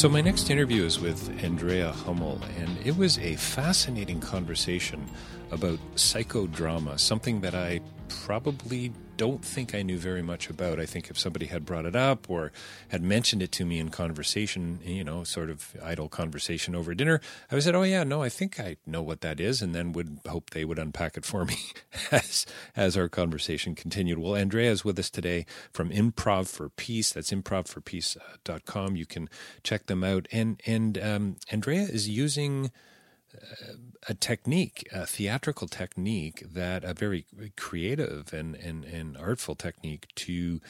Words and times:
So, 0.00 0.08
my 0.08 0.22
next 0.22 0.48
interview 0.48 0.84
is 0.84 0.98
with 0.98 1.44
Andrea 1.44 1.92
Hummel, 1.92 2.40
and 2.56 2.78
it 2.86 2.96
was 2.96 3.18
a 3.18 3.36
fascinating 3.36 4.18
conversation 4.18 5.04
about 5.50 5.78
psychodrama, 5.94 6.98
something 6.98 7.42
that 7.42 7.54
I 7.54 7.82
probably 8.10 8.92
don't 9.16 9.44
think 9.44 9.74
I 9.74 9.82
knew 9.82 9.98
very 9.98 10.22
much 10.22 10.48
about. 10.48 10.80
I 10.80 10.86
think 10.86 11.10
if 11.10 11.18
somebody 11.18 11.46
had 11.46 11.64
brought 11.64 11.84
it 11.84 11.94
up 11.94 12.28
or 12.30 12.52
had 12.88 13.02
mentioned 13.02 13.42
it 13.42 13.52
to 13.52 13.64
me 13.64 13.78
in 13.78 13.90
conversation, 13.90 14.80
you 14.82 15.04
know, 15.04 15.24
sort 15.24 15.50
of 15.50 15.76
idle 15.82 16.08
conversation 16.08 16.74
over 16.74 16.94
dinner, 16.94 17.20
I 17.50 17.54
would 17.54 17.64
said, 17.64 17.74
"Oh 17.74 17.82
yeah, 17.82 18.02
no, 18.04 18.22
I 18.22 18.28
think 18.28 18.58
I 18.58 18.76
know 18.86 19.02
what 19.02 19.20
that 19.20 19.38
is," 19.38 19.62
and 19.62 19.74
then 19.74 19.92
would 19.92 20.20
hope 20.26 20.50
they 20.50 20.64
would 20.64 20.78
unpack 20.78 21.16
it 21.16 21.24
for 21.24 21.44
me 21.46 21.56
as 22.10 22.46
as 22.76 22.96
our 22.96 23.08
conversation 23.08 23.74
continued. 23.74 24.18
Well, 24.18 24.36
Andrea 24.36 24.70
is 24.70 24.84
with 24.84 24.98
us 24.98 25.10
today 25.10 25.46
from 25.72 25.90
Improv 25.90 26.48
for 26.48 26.68
Peace. 26.68 27.12
That's 27.12 27.30
improvforpeace.com. 27.30 28.96
You 28.96 29.06
can 29.06 29.28
check 29.62 29.86
them 29.86 30.02
out, 30.02 30.28
and 30.32 30.60
and 30.66 30.98
um, 30.98 31.36
Andrea 31.50 31.82
is 31.82 32.08
using 32.08 32.70
a 34.08 34.14
technique, 34.14 34.88
a 34.92 35.06
theatrical 35.06 35.68
technique 35.68 36.42
that 36.52 36.84
a 36.84 36.94
very 36.94 37.26
creative 37.56 38.32
and, 38.32 38.54
and, 38.56 38.84
and 38.84 39.16
artful 39.16 39.54
technique 39.54 40.06
to 40.14 40.60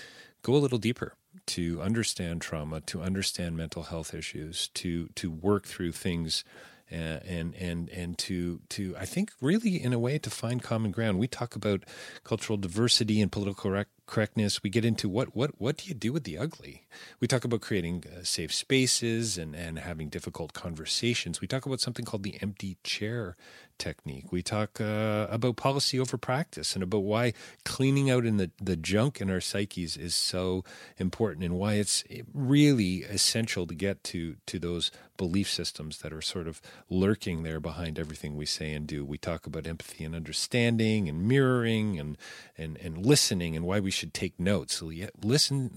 go 0.42 0.54
a 0.54 0.58
little 0.58 0.78
deeper, 0.78 1.14
to 1.46 1.80
understand 1.80 2.40
trauma, 2.40 2.80
to 2.80 3.02
understand 3.02 3.56
mental 3.56 3.84
health 3.84 4.14
issues, 4.14 4.68
to 4.68 5.08
to 5.14 5.30
work 5.30 5.66
through 5.66 5.92
things 5.92 6.44
uh, 6.92 7.20
and 7.24 7.54
and 7.54 7.88
and 7.90 8.18
to 8.18 8.60
to 8.68 8.96
I 8.98 9.04
think 9.04 9.32
really 9.40 9.82
in 9.82 9.92
a 9.92 9.98
way 9.98 10.18
to 10.18 10.30
find 10.30 10.62
common 10.62 10.90
ground. 10.90 11.18
We 11.18 11.28
talk 11.28 11.54
about 11.54 11.84
cultural 12.24 12.56
diversity 12.56 13.20
and 13.20 13.30
political 13.30 13.70
correctness. 14.10 14.62
We 14.62 14.70
get 14.70 14.84
into 14.84 15.08
what 15.08 15.34
what 15.34 15.60
what 15.60 15.78
do 15.78 15.88
you 15.88 15.94
do 15.94 16.12
with 16.12 16.24
the 16.24 16.36
ugly? 16.36 16.86
We 17.20 17.28
talk 17.28 17.44
about 17.44 17.60
creating 17.60 18.04
uh, 18.04 18.24
safe 18.24 18.52
spaces 18.52 19.38
and 19.38 19.54
and 19.54 19.78
having 19.78 20.08
difficult 20.08 20.52
conversations. 20.52 21.40
We 21.40 21.46
talk 21.46 21.64
about 21.64 21.80
something 21.80 22.04
called 22.04 22.24
the 22.24 22.36
empty 22.42 22.76
chair 22.82 23.36
technique. 23.80 24.30
We 24.30 24.42
talk 24.42 24.80
uh, 24.80 25.26
about 25.30 25.56
policy 25.56 25.98
over 25.98 26.16
practice 26.16 26.74
and 26.74 26.82
about 26.84 27.02
why 27.02 27.32
cleaning 27.64 28.10
out 28.10 28.26
in 28.26 28.36
the, 28.36 28.50
the 28.62 28.76
junk 28.76 29.20
in 29.20 29.30
our 29.30 29.40
psyches 29.40 29.96
is 29.96 30.14
so 30.14 30.62
important 30.98 31.44
and 31.44 31.54
why 31.58 31.74
it's 31.74 32.04
really 32.32 33.02
essential 33.02 33.66
to 33.66 33.74
get 33.74 34.04
to 34.04 34.36
to 34.46 34.58
those 34.58 34.92
belief 35.16 35.50
systems 35.50 35.98
that 35.98 36.12
are 36.12 36.22
sort 36.22 36.46
of 36.46 36.62
lurking 36.88 37.42
there 37.42 37.60
behind 37.60 37.98
everything 37.98 38.36
we 38.36 38.46
say 38.46 38.72
and 38.72 38.86
do. 38.86 39.04
We 39.04 39.18
talk 39.18 39.46
about 39.46 39.66
empathy 39.66 40.04
and 40.04 40.14
understanding 40.14 41.08
and 41.08 41.26
mirroring 41.26 41.98
and 41.98 42.16
and, 42.56 42.78
and 42.78 43.04
listening 43.04 43.56
and 43.56 43.64
why 43.64 43.80
we 43.80 43.90
should 44.00 44.14
take 44.14 44.40
notes. 44.40 44.74
So 44.76 44.90
yeah, 44.90 45.10
listen 45.22 45.70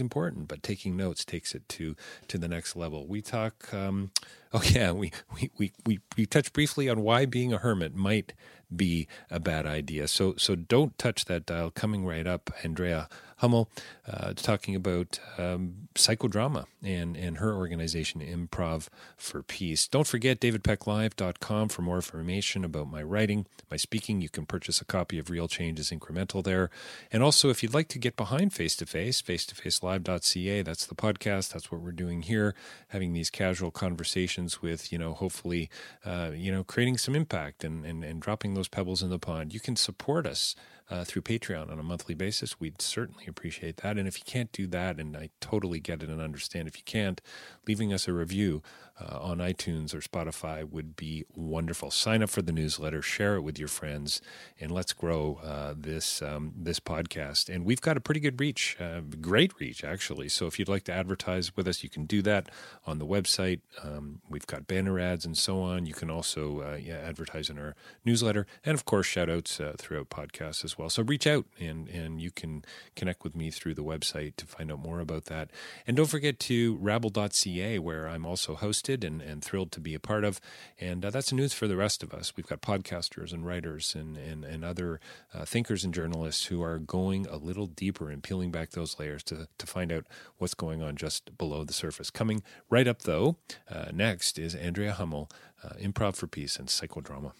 important, 0.00 0.46
but 0.48 0.62
taking 0.62 0.96
notes 0.96 1.24
takes 1.24 1.54
it 1.54 1.68
to 1.70 1.96
to 2.28 2.38
the 2.38 2.48
next 2.48 2.76
level. 2.76 3.06
We 3.06 3.22
talk 3.22 3.72
um, 3.74 4.10
Oh 4.52 4.62
yeah, 4.64 4.90
we, 4.90 5.12
we, 5.32 5.50
we, 5.58 5.72
we, 5.86 6.00
we 6.16 6.26
touched 6.26 6.52
briefly 6.52 6.88
on 6.88 7.02
why 7.02 7.24
being 7.24 7.52
a 7.52 7.58
hermit 7.58 7.94
might 7.94 8.32
be 8.74 9.06
a 9.30 9.40
bad 9.40 9.66
idea. 9.66 10.08
So 10.08 10.34
so 10.36 10.54
don't 10.54 10.96
touch 10.98 11.26
that 11.26 11.46
dial. 11.46 11.70
Coming 11.70 12.04
right 12.04 12.26
up, 12.26 12.50
Andrea 12.62 13.08
Hummel 13.40 13.70
uh, 14.06 14.34
talking 14.34 14.74
about 14.74 15.18
um, 15.38 15.88
psychodrama 15.94 16.66
and, 16.82 17.16
and 17.16 17.38
her 17.38 17.54
organization, 17.54 18.20
Improv 18.20 18.88
for 19.16 19.42
Peace. 19.42 19.88
Don't 19.88 20.06
forget 20.06 20.40
davidpecklive.com 20.40 21.70
for 21.70 21.80
more 21.80 21.96
information 21.96 22.64
about 22.64 22.90
my 22.90 23.02
writing, 23.02 23.46
my 23.70 23.78
speaking. 23.78 24.20
You 24.20 24.28
can 24.28 24.44
purchase 24.44 24.82
a 24.82 24.84
copy 24.84 25.18
of 25.18 25.30
Real 25.30 25.48
Change 25.48 25.80
is 25.80 25.90
Incremental 25.90 26.44
there. 26.44 26.68
And 27.10 27.22
also, 27.22 27.48
if 27.48 27.62
you'd 27.62 27.72
like 27.72 27.88
to 27.88 27.98
get 27.98 28.14
behind 28.14 28.52
Face 28.52 28.76
to 28.76 28.84
Face, 28.84 29.22
face-to-facelive.ca, 29.22 30.62
that's 30.62 30.84
the 30.84 30.94
podcast. 30.94 31.52
That's 31.52 31.72
what 31.72 31.80
we're 31.80 31.92
doing 31.92 32.22
here, 32.22 32.54
having 32.88 33.14
these 33.14 33.30
casual 33.30 33.70
conversations 33.70 34.60
with, 34.60 34.92
you 34.92 34.98
know, 34.98 35.14
hopefully, 35.14 35.70
uh, 36.04 36.32
you 36.34 36.52
know, 36.52 36.62
creating 36.62 36.98
some 36.98 37.14
impact 37.14 37.64
and, 37.64 37.86
and, 37.86 38.04
and 38.04 38.20
dropping 38.20 38.52
those 38.52 38.59
pebbles 38.68 39.02
in 39.02 39.10
the 39.10 39.18
pond. 39.18 39.52
You 39.54 39.60
can 39.60 39.76
support 39.76 40.26
us 40.26 40.54
uh, 40.90 41.04
through 41.04 41.22
Patreon 41.22 41.70
on 41.70 41.78
a 41.78 41.82
monthly 41.82 42.14
basis, 42.14 42.58
we'd 42.58 42.82
certainly 42.82 43.24
appreciate 43.26 43.78
that. 43.78 43.96
And 43.96 44.08
if 44.08 44.18
you 44.18 44.24
can't 44.26 44.50
do 44.52 44.66
that, 44.68 44.98
and 44.98 45.16
I 45.16 45.30
totally 45.40 45.80
get 45.80 46.02
it 46.02 46.08
and 46.08 46.20
understand, 46.20 46.66
if 46.66 46.76
you 46.76 46.82
can't, 46.84 47.20
leaving 47.66 47.92
us 47.92 48.08
a 48.08 48.12
review 48.12 48.62
uh, 49.00 49.18
on 49.18 49.38
iTunes 49.38 49.94
or 49.94 50.00
Spotify 50.00 50.68
would 50.68 50.96
be 50.96 51.24
wonderful. 51.34 51.90
Sign 51.90 52.22
up 52.22 52.30
for 52.30 52.42
the 52.42 52.52
newsletter, 52.52 53.00
share 53.00 53.36
it 53.36 53.42
with 53.42 53.58
your 53.58 53.68
friends, 53.68 54.20
and 54.58 54.70
let's 54.70 54.92
grow 54.92 55.40
uh, 55.42 55.74
this 55.76 56.20
um, 56.22 56.52
this 56.56 56.80
podcast. 56.80 57.52
And 57.52 57.64
we've 57.64 57.80
got 57.80 57.96
a 57.96 58.00
pretty 58.00 58.20
good 58.20 58.40
reach, 58.40 58.76
uh, 58.80 59.00
great 59.20 59.58
reach 59.58 59.84
actually. 59.84 60.28
So 60.28 60.46
if 60.46 60.58
you'd 60.58 60.68
like 60.68 60.84
to 60.84 60.92
advertise 60.92 61.56
with 61.56 61.66
us, 61.66 61.82
you 61.82 61.88
can 61.88 62.04
do 62.04 62.20
that 62.22 62.50
on 62.86 62.98
the 62.98 63.06
website. 63.06 63.60
Um, 63.82 64.20
we've 64.28 64.46
got 64.46 64.66
banner 64.66 64.98
ads 64.98 65.24
and 65.24 65.36
so 65.36 65.62
on. 65.62 65.86
You 65.86 65.94
can 65.94 66.10
also 66.10 66.60
uh, 66.60 66.76
yeah, 66.76 66.96
advertise 66.96 67.48
in 67.48 67.58
our 67.58 67.74
newsletter, 68.04 68.46
and 68.64 68.74
of 68.74 68.84
course, 68.84 69.06
shout 69.06 69.30
outs 69.30 69.60
uh, 69.60 69.74
throughout 69.78 70.10
podcasts 70.10 70.64
as 70.64 70.76
well. 70.76 70.79
So 70.88 71.02
reach 71.02 71.26
out 71.26 71.46
and 71.58 71.88
and 71.88 72.20
you 72.20 72.30
can 72.30 72.64
connect 72.96 73.24
with 73.24 73.36
me 73.36 73.50
through 73.50 73.74
the 73.74 73.84
website 73.84 74.36
to 74.36 74.46
find 74.46 74.70
out 74.70 74.80
more 74.80 75.00
about 75.00 75.26
that. 75.26 75.50
And 75.86 75.96
don't 75.96 76.06
forget 76.06 76.38
to 76.40 76.76
rabble.ca 76.80 77.78
where 77.78 78.08
I'm 78.08 78.26
also 78.26 78.56
hosted 78.56 79.04
and, 79.04 79.20
and 79.20 79.44
thrilled 79.44 79.72
to 79.72 79.80
be 79.80 79.94
a 79.94 80.00
part 80.00 80.24
of. 80.24 80.40
And 80.78 81.04
uh, 81.04 81.10
that's 81.10 81.32
news 81.32 81.52
for 81.52 81.66
the 81.66 81.76
rest 81.76 82.02
of 82.02 82.12
us. 82.12 82.32
We've 82.36 82.46
got 82.46 82.62
podcasters 82.62 83.32
and 83.32 83.46
writers 83.46 83.94
and, 83.94 84.16
and, 84.16 84.44
and 84.44 84.64
other 84.64 85.00
uh, 85.34 85.44
thinkers 85.44 85.84
and 85.84 85.94
journalists 85.94 86.46
who 86.46 86.62
are 86.62 86.78
going 86.78 87.26
a 87.26 87.36
little 87.36 87.66
deeper 87.66 88.10
and 88.10 88.22
peeling 88.22 88.50
back 88.50 88.70
those 88.70 88.98
layers 88.98 89.22
to, 89.24 89.48
to 89.58 89.66
find 89.66 89.92
out 89.92 90.06
what's 90.38 90.54
going 90.54 90.82
on 90.82 90.96
just 90.96 91.36
below 91.36 91.64
the 91.64 91.72
surface. 91.72 92.10
Coming 92.10 92.42
right 92.68 92.88
up, 92.88 93.02
though, 93.02 93.36
uh, 93.70 93.86
next 93.92 94.38
is 94.38 94.54
Andrea 94.54 94.92
Hummel, 94.92 95.30
uh, 95.62 95.70
Improv 95.80 96.16
for 96.16 96.26
Peace 96.26 96.56
and 96.56 96.68
Psychodrama. 96.68 97.32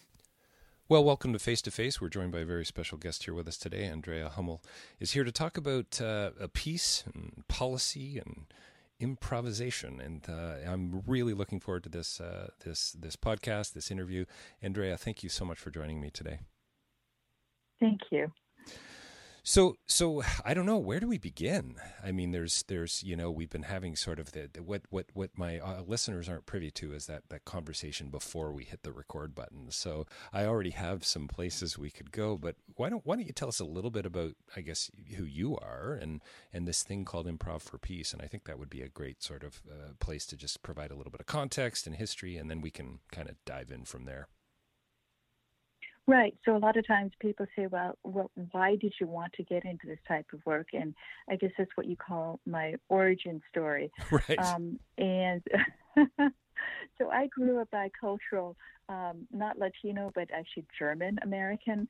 Well, 0.90 1.04
welcome 1.04 1.32
to 1.34 1.38
Face 1.38 1.62
to 1.62 1.70
Face. 1.70 2.00
We're 2.00 2.08
joined 2.08 2.32
by 2.32 2.40
a 2.40 2.44
very 2.44 2.64
special 2.64 2.98
guest 2.98 3.22
here 3.22 3.32
with 3.32 3.46
us 3.46 3.56
today. 3.56 3.84
Andrea 3.84 4.28
Hummel 4.28 4.60
is 4.98 5.12
here 5.12 5.22
to 5.22 5.30
talk 5.30 5.56
about 5.56 6.00
uh, 6.00 6.30
a 6.40 6.48
and 6.48 7.44
policy 7.46 8.18
and 8.18 8.46
improvisation, 8.98 10.00
and 10.00 10.28
uh, 10.28 10.68
I'm 10.68 11.04
really 11.06 11.32
looking 11.32 11.60
forward 11.60 11.84
to 11.84 11.88
this 11.88 12.20
uh, 12.20 12.48
this 12.64 12.90
this 12.90 13.14
podcast, 13.14 13.72
this 13.72 13.92
interview. 13.92 14.24
Andrea, 14.60 14.96
thank 14.96 15.22
you 15.22 15.28
so 15.28 15.44
much 15.44 15.58
for 15.58 15.70
joining 15.70 16.00
me 16.00 16.10
today. 16.10 16.40
Thank 17.78 18.00
you. 18.10 18.32
So, 19.42 19.76
so 19.86 20.22
I 20.44 20.54
don't 20.54 20.66
know 20.66 20.78
where 20.78 21.00
do 21.00 21.08
we 21.08 21.18
begin. 21.18 21.76
I 22.04 22.12
mean, 22.12 22.30
there's, 22.30 22.62
there's, 22.68 23.02
you 23.02 23.16
know, 23.16 23.30
we've 23.30 23.50
been 23.50 23.62
having 23.62 23.96
sort 23.96 24.18
of 24.18 24.32
the, 24.32 24.50
the 24.52 24.62
what, 24.62 24.82
what, 24.90 25.06
what 25.14 25.30
my 25.36 25.58
uh, 25.58 25.82
listeners 25.86 26.28
aren't 26.28 26.46
privy 26.46 26.70
to 26.72 26.92
is 26.92 27.06
that 27.06 27.22
that 27.30 27.44
conversation 27.44 28.10
before 28.10 28.52
we 28.52 28.64
hit 28.64 28.82
the 28.82 28.92
record 28.92 29.34
button. 29.34 29.70
So 29.70 30.06
I 30.32 30.44
already 30.44 30.70
have 30.70 31.04
some 31.04 31.26
places 31.26 31.78
we 31.78 31.90
could 31.90 32.12
go, 32.12 32.36
but 32.36 32.56
why 32.76 32.90
don't 32.90 33.04
why 33.06 33.16
don't 33.16 33.26
you 33.26 33.32
tell 33.32 33.48
us 33.48 33.60
a 33.60 33.64
little 33.64 33.90
bit 33.90 34.06
about, 34.06 34.32
I 34.56 34.60
guess, 34.60 34.90
who 35.16 35.24
you 35.24 35.56
are 35.56 35.98
and 36.00 36.20
and 36.52 36.68
this 36.68 36.82
thing 36.82 37.04
called 37.04 37.26
Improv 37.26 37.62
for 37.62 37.78
Peace? 37.78 38.12
And 38.12 38.20
I 38.22 38.26
think 38.26 38.44
that 38.44 38.58
would 38.58 38.70
be 38.70 38.82
a 38.82 38.88
great 38.88 39.22
sort 39.22 39.42
of 39.42 39.62
uh, 39.70 39.92
place 39.98 40.26
to 40.26 40.36
just 40.36 40.62
provide 40.62 40.90
a 40.90 40.96
little 40.96 41.12
bit 41.12 41.20
of 41.20 41.26
context 41.26 41.86
and 41.86 41.96
history, 41.96 42.36
and 42.36 42.50
then 42.50 42.60
we 42.60 42.70
can 42.70 43.00
kind 43.10 43.28
of 43.28 43.36
dive 43.44 43.70
in 43.70 43.84
from 43.84 44.04
there. 44.04 44.28
Right. 46.10 46.34
So 46.44 46.56
a 46.56 46.58
lot 46.58 46.76
of 46.76 46.84
times 46.88 47.12
people 47.20 47.46
say, 47.54 47.68
well, 47.68 47.96
well, 48.02 48.32
why 48.50 48.74
did 48.74 48.94
you 49.00 49.06
want 49.06 49.32
to 49.34 49.44
get 49.44 49.64
into 49.64 49.86
this 49.86 50.00
type 50.08 50.26
of 50.32 50.44
work? 50.44 50.68
And 50.72 50.92
I 51.28 51.36
guess 51.36 51.52
that's 51.56 51.70
what 51.76 51.86
you 51.86 51.96
call 51.96 52.40
my 52.44 52.74
origin 52.88 53.40
story. 53.48 53.92
Right. 54.10 54.38
Um, 54.40 54.80
and 54.98 55.42
so 56.98 57.10
I 57.10 57.28
grew 57.28 57.60
up 57.60 57.68
bicultural, 57.70 58.56
um, 58.88 59.28
not 59.32 59.56
Latino, 59.56 60.10
but 60.14 60.28
actually 60.34 60.66
German 60.76 61.18
American. 61.22 61.86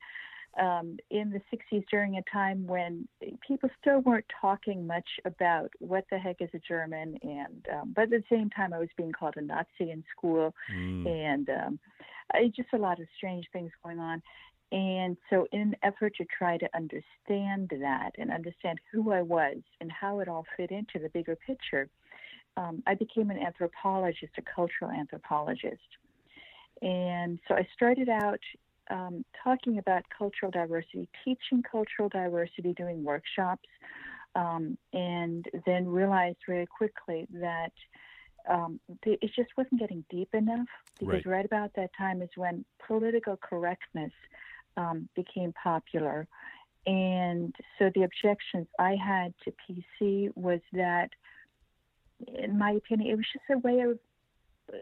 Um, 0.59 0.97
in 1.09 1.31
the 1.31 1.41
60s, 1.51 1.83
during 1.89 2.17
a 2.17 2.21
time 2.31 2.67
when 2.67 3.07
people 3.47 3.69
still 3.79 4.01
weren't 4.01 4.25
talking 4.39 4.85
much 4.85 5.07
about 5.25 5.71
what 5.79 6.03
the 6.11 6.19
heck 6.19 6.41
is 6.41 6.49
a 6.53 6.59
German, 6.59 7.17
and 7.23 7.65
um, 7.73 7.93
but 7.95 8.03
at 8.03 8.09
the 8.09 8.23
same 8.29 8.49
time, 8.49 8.73
I 8.73 8.79
was 8.79 8.89
being 8.97 9.13
called 9.13 9.35
a 9.37 9.41
Nazi 9.41 9.89
in 9.91 10.03
school, 10.15 10.53
mm. 10.69 11.07
and 11.07 11.49
um, 11.49 11.79
just 12.55 12.69
a 12.73 12.77
lot 12.77 12.99
of 12.99 13.07
strange 13.15 13.45
things 13.53 13.71
going 13.83 13.99
on. 13.99 14.21
And 14.71 15.17
so, 15.29 15.47
in 15.51 15.59
an 15.61 15.75
effort 15.83 16.13
to 16.17 16.25
try 16.25 16.57
to 16.57 16.69
understand 16.73 17.71
that 17.81 18.11
and 18.17 18.31
understand 18.31 18.79
who 18.91 19.11
I 19.11 19.21
was 19.21 19.57
and 19.81 19.91
how 19.91 20.19
it 20.19 20.29
all 20.29 20.45
fit 20.55 20.71
into 20.71 20.97
the 20.97 21.09
bigger 21.09 21.35
picture, 21.35 21.89
um, 22.55 22.81
I 22.87 22.95
became 22.95 23.31
an 23.31 23.37
anthropologist, 23.37 24.31
a 24.37 24.41
cultural 24.41 24.91
anthropologist. 24.91 25.81
And 26.81 27.39
so 27.47 27.55
I 27.55 27.67
started 27.73 28.09
out 28.09 28.39
um, 28.89 29.25
talking 29.43 29.77
about 29.77 30.03
cultural 30.17 30.51
diversity, 30.51 31.07
teaching 31.23 31.63
cultural 31.69 32.09
diversity, 32.09 32.73
doing 32.73 33.03
workshops, 33.03 33.67
um, 34.35 34.77
and 34.93 35.45
then 35.65 35.87
realized 35.87 36.37
very 36.47 36.65
quickly 36.65 37.27
that 37.33 37.73
um, 38.49 38.79
it 39.05 39.31
just 39.35 39.49
wasn't 39.57 39.79
getting 39.79 40.03
deep 40.09 40.29
enough 40.33 40.67
because 40.99 41.25
right. 41.25 41.25
right. 41.25 41.45
about 41.45 41.71
that 41.75 41.91
time 41.97 42.21
is 42.21 42.29
when 42.35 42.65
political 42.85 43.37
correctness 43.37 44.11
um, 44.77 45.07
became 45.15 45.53
popular. 45.61 46.27
And 46.85 47.55
so 47.77 47.91
the 47.93 48.03
objections 48.03 48.67
I 48.79 48.95
had 48.95 49.33
to 49.43 49.53
PC 49.69 50.31
was 50.35 50.59
that, 50.73 51.09
in 52.27 52.57
my 52.57 52.71
opinion, 52.71 53.11
it 53.11 53.15
was 53.15 53.25
just 53.31 53.45
a 53.51 53.59
way 53.59 53.81
of 53.81 53.99
uh, 54.73 54.77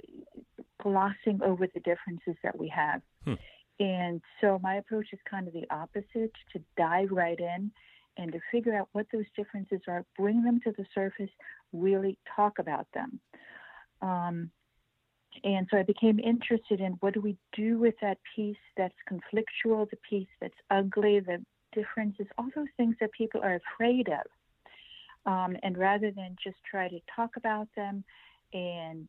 glossing 0.81 1.41
over 1.43 1.67
the 1.67 1.81
differences 1.81 2.35
that 2.43 2.57
we 2.57 2.69
have. 2.69 3.01
Hmm. 3.25 3.33
And 3.79 4.21
so 4.41 4.59
my 4.61 4.75
approach 4.75 5.07
is 5.13 5.19
kind 5.29 5.47
of 5.47 5.53
the 5.53 5.65
opposite 5.69 6.33
to 6.53 6.61
dive 6.77 7.09
right 7.11 7.39
in 7.39 7.71
and 8.17 8.33
to 8.33 8.39
figure 8.51 8.75
out 8.75 8.89
what 8.91 9.07
those 9.13 9.25
differences 9.35 9.79
are, 9.87 10.05
bring 10.17 10.43
them 10.43 10.59
to 10.65 10.73
the 10.77 10.85
surface, 10.93 11.29
really 11.71 12.17
talk 12.35 12.59
about 12.59 12.87
them. 12.93 13.19
Um, 14.01 14.51
and 15.43 15.67
so 15.69 15.77
I 15.77 15.83
became 15.83 16.19
interested 16.19 16.81
in 16.81 16.93
what 16.99 17.13
do 17.13 17.21
we 17.21 17.37
do 17.53 17.77
with 17.77 17.95
that 18.01 18.17
piece 18.35 18.57
that's 18.75 18.95
conflictual, 19.09 19.89
the 19.89 19.97
piece 20.09 20.27
that's 20.41 20.53
ugly, 20.69 21.19
the 21.19 21.43
differences, 21.73 22.25
all 22.37 22.49
those 22.55 22.67
things 22.77 22.95
that 22.99 23.11
people 23.11 23.41
are 23.41 23.59
afraid 23.73 24.09
of. 24.09 25.31
Um, 25.31 25.55
and 25.63 25.77
rather 25.77 26.11
than 26.11 26.35
just 26.43 26.57
try 26.69 26.87
to 26.87 26.99
talk 27.15 27.31
about 27.37 27.67
them 27.75 28.03
and 28.53 29.07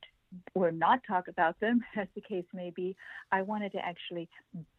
or 0.54 0.70
not 0.70 1.00
talk 1.06 1.28
about 1.28 1.58
them, 1.60 1.82
as 1.96 2.06
the 2.14 2.20
case 2.20 2.44
may 2.52 2.70
be, 2.70 2.96
I 3.32 3.42
wanted 3.42 3.72
to 3.72 3.84
actually 3.84 4.28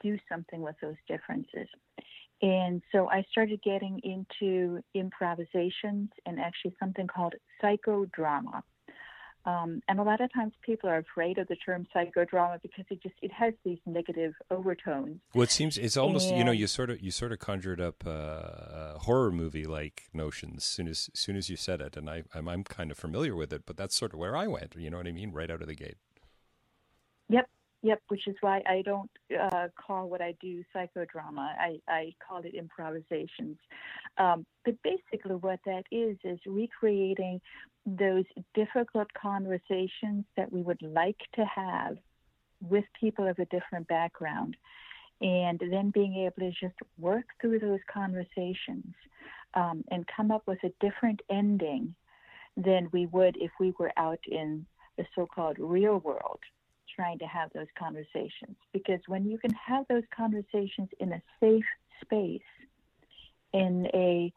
do 0.01 0.17
something 0.29 0.61
with 0.61 0.75
those 0.81 0.95
differences. 1.07 1.67
And 2.41 2.81
so 2.91 3.07
I 3.09 3.23
started 3.31 3.61
getting 3.61 3.99
into 4.03 4.81
improvisations 4.95 6.09
and 6.25 6.39
actually 6.39 6.75
something 6.79 7.05
called 7.07 7.35
psychodrama. 7.61 8.63
Um, 9.45 9.81
and 9.87 9.99
a 9.99 10.03
lot 10.03 10.21
of 10.21 10.31
times 10.31 10.53
people 10.61 10.87
are 10.87 10.97
afraid 10.97 11.39
of 11.39 11.47
the 11.47 11.55
term 11.55 11.87
psychodrama 11.95 12.61
because 12.61 12.85
it 12.91 13.01
just 13.01 13.15
it 13.23 13.31
has 13.31 13.53
these 13.65 13.79
negative 13.87 14.33
overtones. 14.51 15.19
Well, 15.33 15.43
it 15.43 15.51
seems 15.51 15.77
it's 15.79 15.97
almost 15.97 16.29
and, 16.29 16.37
you 16.37 16.43
know 16.43 16.51
you 16.51 16.67
sort 16.67 16.91
of 16.91 17.01
you 17.01 17.09
sort 17.09 17.31
of 17.31 17.39
conjured 17.39 17.81
up 17.81 18.05
uh, 18.05 18.99
horror 18.99 19.31
movie 19.31 19.65
like 19.65 20.03
notions 20.13 20.57
as 20.57 20.63
soon 20.65 20.87
as, 20.87 21.09
as 21.13 21.19
soon 21.19 21.35
as 21.35 21.49
you 21.49 21.55
said 21.55 21.81
it, 21.81 21.97
and 21.97 22.07
I 22.09 22.23
I'm, 22.35 22.47
I'm 22.47 22.63
kind 22.63 22.91
of 22.91 22.97
familiar 22.97 23.35
with 23.35 23.51
it, 23.51 23.63
but 23.65 23.77
that's 23.77 23.95
sort 23.95 24.13
of 24.13 24.19
where 24.19 24.37
I 24.37 24.45
went. 24.45 24.75
You 24.77 24.91
know 24.91 24.97
what 24.97 25.07
I 25.07 25.11
mean? 25.11 25.31
Right 25.31 25.49
out 25.49 25.61
of 25.61 25.67
the 25.67 25.75
gate. 25.75 25.97
Yep, 27.29 27.49
Yep, 27.83 28.01
which 28.09 28.27
is 28.27 28.35
why 28.41 28.61
I 28.67 28.83
don't 28.83 29.09
uh, 29.39 29.67
call 29.75 30.07
what 30.07 30.21
I 30.21 30.35
do 30.39 30.63
psychodrama. 30.75 31.49
I, 31.59 31.79
I 31.87 32.13
call 32.25 32.41
it 32.43 32.53
improvisations. 32.53 33.57
Um, 34.19 34.45
but 34.63 34.75
basically, 34.83 35.35
what 35.35 35.59
that 35.65 35.83
is 35.91 36.15
is 36.23 36.39
recreating 36.45 37.41
those 37.85 38.25
difficult 38.53 39.07
conversations 39.19 40.25
that 40.37 40.51
we 40.51 40.61
would 40.61 40.81
like 40.83 41.17
to 41.33 41.45
have 41.45 41.97
with 42.61 42.85
people 42.99 43.27
of 43.27 43.39
a 43.39 43.45
different 43.45 43.87
background, 43.87 44.55
and 45.19 45.59
then 45.71 45.89
being 45.89 46.15
able 46.17 46.51
to 46.51 46.51
just 46.51 46.77
work 46.99 47.25
through 47.41 47.57
those 47.57 47.79
conversations 47.91 48.93
um, 49.55 49.83
and 49.89 50.05
come 50.15 50.29
up 50.29 50.43
with 50.45 50.59
a 50.63 50.71
different 50.79 51.19
ending 51.31 51.95
than 52.55 52.89
we 52.91 53.07
would 53.07 53.35
if 53.37 53.49
we 53.59 53.73
were 53.79 53.91
out 53.97 54.19
in 54.27 54.67
the 54.97 55.05
so 55.15 55.25
called 55.25 55.57
real 55.57 55.97
world 55.99 56.39
trying 57.01 57.19
to 57.19 57.25
have 57.25 57.49
those 57.53 57.67
conversations. 57.77 58.55
Because 58.73 58.99
when 59.07 59.25
you 59.25 59.37
can 59.39 59.51
have 59.53 59.85
those 59.89 60.03
conversations 60.15 60.89
in 60.99 61.13
a 61.13 61.21
safe 61.39 61.65
space 62.01 62.41
in 63.53 63.87
a 63.93 64.31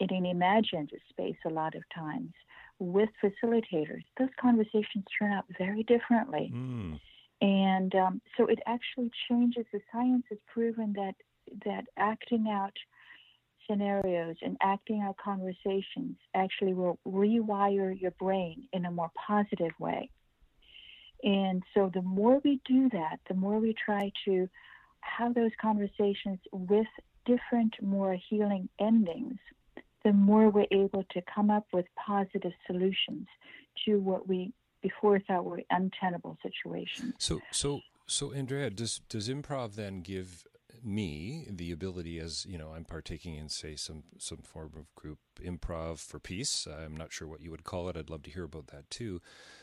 in 0.00 0.14
an 0.16 0.26
imagined 0.26 0.90
space 1.10 1.36
a 1.46 1.48
lot 1.48 1.74
of 1.74 1.82
times 1.94 2.32
with 2.78 3.08
facilitators 3.22 4.02
those 4.18 4.34
conversations 4.40 5.04
turn 5.16 5.30
out 5.30 5.44
very 5.56 5.84
differently. 5.84 6.50
Mm. 6.52 6.98
and 7.40 7.94
um, 7.94 8.20
so 8.36 8.46
it 8.46 8.58
actually 8.66 9.10
changes 9.28 9.64
the 9.72 9.80
science 9.92 10.24
has 10.30 10.38
proven 10.52 10.92
that 10.94 11.14
that 11.64 11.84
acting 11.96 12.46
out 12.50 12.76
scenarios 13.70 14.36
and 14.42 14.56
acting 14.60 15.00
out 15.00 15.16
conversations 15.22 16.16
actually 16.34 16.74
will 16.74 16.98
rewire 17.06 17.98
your 17.98 18.10
brain 18.12 18.66
in 18.72 18.84
a 18.86 18.90
more 18.90 19.10
positive 19.28 19.72
way 19.78 20.10
and 21.22 21.62
so 21.74 21.90
the 21.92 22.02
more 22.02 22.40
we 22.44 22.60
do 22.66 22.88
that, 22.90 23.20
the 23.28 23.34
more 23.34 23.58
we 23.58 23.74
try 23.74 24.10
to 24.24 24.48
have 25.00 25.34
those 25.34 25.50
conversations 25.60 26.38
with 26.52 26.86
different, 27.24 27.74
more 27.80 28.16
healing 28.28 28.68
endings, 28.80 29.38
the 30.04 30.12
more 30.12 30.50
we're 30.50 30.66
able 30.72 31.04
to 31.12 31.22
come 31.32 31.50
up 31.50 31.66
with 31.72 31.86
positive 31.94 32.52
solutions 32.66 33.26
to 33.84 33.98
what 33.98 34.28
we 34.28 34.52
before 34.82 35.20
thought 35.20 35.44
were 35.44 35.62
untenable 35.70 36.36
situations. 36.42 37.14
So, 37.18 37.40
so, 37.52 37.80
so, 38.06 38.32
Andrea, 38.32 38.68
does 38.70 39.00
does 39.08 39.28
improv 39.28 39.76
then 39.76 40.00
give 40.00 40.44
me 40.82 41.46
the 41.48 41.70
ability 41.70 42.18
as 42.18 42.44
you 42.44 42.58
know 42.58 42.72
i'm 42.74 42.84
partaking 42.84 43.36
in 43.36 43.48
say 43.48 43.76
some 43.76 44.02
some 44.18 44.38
form 44.38 44.72
of 44.76 44.92
group 44.96 45.18
improv 45.40 45.98
for 45.98 46.18
peace? 46.18 46.66
I'm 46.66 46.96
not 46.96 47.12
sure 47.12 47.28
what 47.28 47.40
you 47.40 47.52
would 47.52 47.62
call 47.62 47.88
it. 47.88 47.96
I'd 47.96 48.10
love 48.10 48.24
to 48.24 48.30
hear 48.30 48.44
about 48.44 48.66
that 48.68 48.90
too 48.90 49.20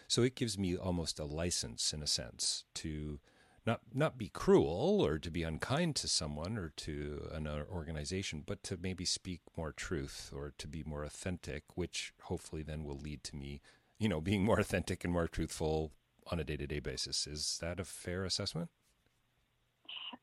so 0.09 0.21
it 0.23 0.35
gives 0.35 0.57
me 0.57 0.75
almost 0.75 1.19
a 1.19 1.25
license 1.25 1.93
in 1.93 2.03
a 2.03 2.07
sense 2.07 2.65
to 2.75 3.19
not 3.65 3.79
not 3.93 4.17
be 4.17 4.27
cruel 4.27 5.01
or 5.05 5.17
to 5.17 5.31
be 5.31 5.43
unkind 5.43 5.95
to 5.95 6.07
someone 6.07 6.57
or 6.57 6.73
to 6.75 7.29
an 7.31 7.47
uh, 7.47 7.63
organization 7.71 8.43
but 8.45 8.61
to 8.63 8.77
maybe 8.81 9.05
speak 9.05 9.39
more 9.55 9.71
truth 9.71 10.33
or 10.35 10.53
to 10.57 10.67
be 10.67 10.83
more 10.83 11.03
authentic 11.03 11.63
which 11.75 12.13
hopefully 12.23 12.63
then 12.63 12.83
will 12.83 12.97
lead 12.97 13.23
to 13.23 13.37
me 13.37 13.61
you 13.97 14.09
know 14.09 14.19
being 14.19 14.43
more 14.43 14.59
authentic 14.65 15.05
and 15.05 15.13
more 15.13 15.27
truthful 15.27 15.93
on 16.31 16.39
a 16.39 16.43
day-to-day 16.43 16.79
basis. 16.79 17.27
Is 17.27 17.57
that 17.61 17.79
a 17.79 17.85
fair 17.85 18.23
assessment 18.23 18.69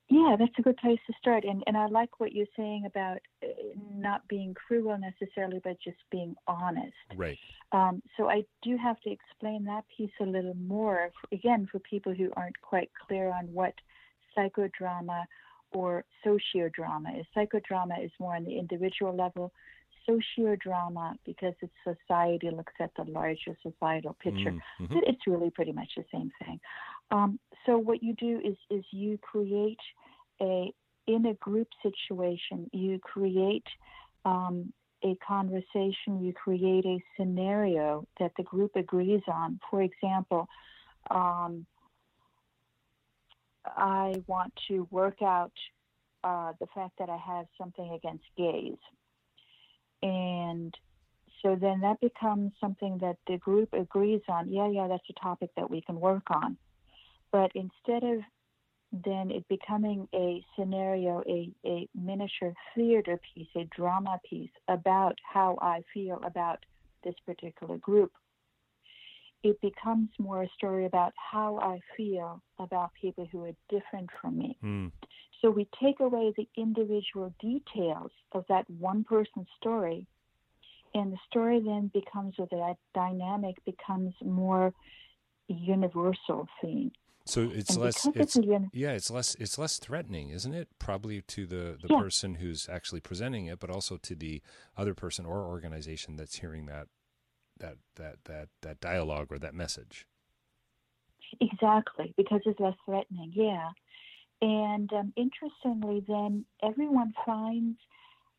yeah, 0.08 0.36
that's 0.38 0.52
a 0.58 0.62
good 0.62 0.76
place 0.76 0.98
to 1.06 1.12
start. 1.18 1.44
And 1.44 1.62
and 1.66 1.76
I 1.76 1.86
like 1.86 2.20
what 2.20 2.32
you're 2.32 2.46
saying 2.56 2.84
about 2.86 3.18
uh, 3.42 3.48
not 3.94 4.26
being 4.28 4.54
cruel 4.54 4.96
necessarily, 4.98 5.60
but 5.62 5.76
just 5.82 5.98
being 6.10 6.34
honest. 6.46 6.94
Right. 7.16 7.38
Um, 7.72 8.02
so 8.16 8.28
I 8.28 8.44
do 8.62 8.76
have 8.76 9.00
to 9.00 9.10
explain 9.10 9.64
that 9.64 9.84
piece 9.96 10.10
a 10.20 10.24
little 10.24 10.54
more. 10.54 11.10
Again, 11.32 11.68
for 11.70 11.78
people 11.80 12.14
who 12.14 12.30
aren't 12.36 12.60
quite 12.62 12.90
clear 13.06 13.32
on 13.32 13.52
what 13.52 13.74
psychodrama 14.36 15.24
or 15.72 16.04
sociodrama 16.24 17.18
is. 17.18 17.26
Psychodrama 17.36 18.04
is 18.04 18.10
more 18.20 18.36
on 18.36 18.44
the 18.44 18.58
individual 18.58 19.14
level. 19.14 19.52
sociodrama 20.08 21.16
because 21.24 21.54
it's 21.60 21.72
society 21.84 22.50
looks 22.50 22.72
at 22.80 22.90
the 22.96 23.04
larger 23.10 23.56
societal 23.62 24.16
picture. 24.22 24.52
Mm-hmm. 24.52 24.94
But 24.94 25.04
it's 25.06 25.26
really 25.26 25.50
pretty 25.50 25.72
much 25.72 25.90
the 25.96 26.04
same 26.12 26.30
thing. 26.44 26.60
Um, 27.10 27.38
so 27.64 27.78
what 27.78 28.02
you 28.02 28.14
do 28.14 28.40
is 28.44 28.56
is 28.70 28.84
you 28.90 29.18
create 29.18 29.80
a 30.40 30.72
in 31.06 31.26
a 31.26 31.34
group 31.34 31.68
situation, 31.82 32.68
you 32.72 32.98
create 32.98 33.66
um, 34.24 34.72
a 35.04 35.16
conversation, 35.26 36.20
you 36.20 36.32
create 36.32 36.84
a 36.84 36.98
scenario 37.16 38.06
that 38.18 38.32
the 38.36 38.42
group 38.42 38.72
agrees 38.74 39.22
on. 39.28 39.60
For 39.70 39.82
example, 39.82 40.48
um, 41.10 41.64
I 43.64 44.14
want 44.26 44.52
to 44.68 44.88
work 44.90 45.22
out 45.22 45.52
uh, 46.24 46.52
the 46.58 46.66
fact 46.74 46.92
that 46.98 47.08
I 47.08 47.16
have 47.16 47.46
something 47.58 47.92
against 47.92 48.24
gays. 48.36 48.78
And 50.02 50.74
so 51.42 51.56
then 51.60 51.80
that 51.80 52.00
becomes 52.00 52.52
something 52.60 52.98
that 52.98 53.16
the 53.26 53.38
group 53.38 53.72
agrees 53.72 54.22
on. 54.28 54.50
Yeah, 54.50 54.68
yeah, 54.68 54.88
that's 54.88 55.04
a 55.10 55.20
topic 55.20 55.50
that 55.56 55.70
we 55.70 55.82
can 55.82 56.00
work 56.00 56.24
on. 56.30 56.56
But 57.32 57.50
instead 57.54 58.02
of 58.02 58.20
then 58.92 59.30
it 59.30 59.46
becoming 59.48 60.08
a 60.14 60.44
scenario, 60.56 61.22
a, 61.26 61.50
a 61.66 61.88
miniature 61.94 62.54
theater 62.74 63.20
piece, 63.34 63.48
a 63.56 63.64
drama 63.76 64.20
piece 64.28 64.50
about 64.68 65.18
how 65.22 65.58
I 65.60 65.82
feel 65.92 66.20
about 66.24 66.64
this 67.04 67.14
particular 67.24 67.78
group, 67.78 68.12
it 69.42 69.60
becomes 69.60 70.08
more 70.18 70.42
a 70.42 70.48
story 70.56 70.86
about 70.86 71.12
how 71.16 71.58
I 71.58 71.80
feel 71.96 72.42
about 72.58 72.90
people 73.00 73.28
who 73.30 73.44
are 73.44 73.52
different 73.68 74.10
from 74.20 74.38
me. 74.38 74.56
Mm. 74.62 74.92
So 75.42 75.50
we 75.50 75.68
take 75.80 76.00
away 76.00 76.32
the 76.36 76.48
individual 76.56 77.32
details 77.40 78.10
of 78.32 78.44
that 78.48 78.68
one 78.70 79.04
person's 79.04 79.46
story, 79.60 80.06
and 80.94 81.12
the 81.12 81.18
story 81.28 81.60
then 81.60 81.90
becomes, 81.92 82.34
or 82.38 82.48
that 82.50 82.76
dynamic 82.94 83.56
becomes 83.64 84.14
more 84.24 84.72
universal 85.48 86.48
theme. 86.60 86.90
So 87.26 87.50
it's 87.52 87.70
And 87.70 87.80
less. 87.82 88.06
It's 88.14 88.36
it's 88.36 88.46
yeah. 88.72 88.92
It's 88.92 89.10
less. 89.10 89.34
It's 89.36 89.58
less 89.58 89.78
threatening, 89.78 90.30
isn't 90.30 90.54
it? 90.54 90.68
Probably 90.78 91.22
to 91.22 91.46
the 91.46 91.76
the 91.80 91.88
Yeah. 91.90 92.00
person 92.00 92.36
who's 92.36 92.68
actually 92.68 93.00
presenting 93.00 93.46
it, 93.46 93.58
but 93.58 93.70
also 93.70 93.96
to 93.96 94.14
the 94.14 94.42
other 94.76 94.94
person 94.94 95.26
or 95.26 95.44
organization 95.46 96.16
that's 96.16 96.36
hearing 96.36 96.66
that 96.66 96.88
that 97.58 97.78
that 97.96 98.24
that 98.24 98.48
that 98.62 98.80
dialogue 98.80 99.32
or 99.32 99.38
that 99.38 99.54
message. 99.54 100.06
Exactly, 101.40 102.14
because 102.16 102.40
it's 102.46 102.60
less 102.60 102.76
threatening, 102.84 103.32
yeah. 103.34 103.70
And 104.40 104.92
um, 104.92 105.12
interestingly, 105.16 106.04
then 106.06 106.44
everyone 106.62 107.12
finds 107.24 107.78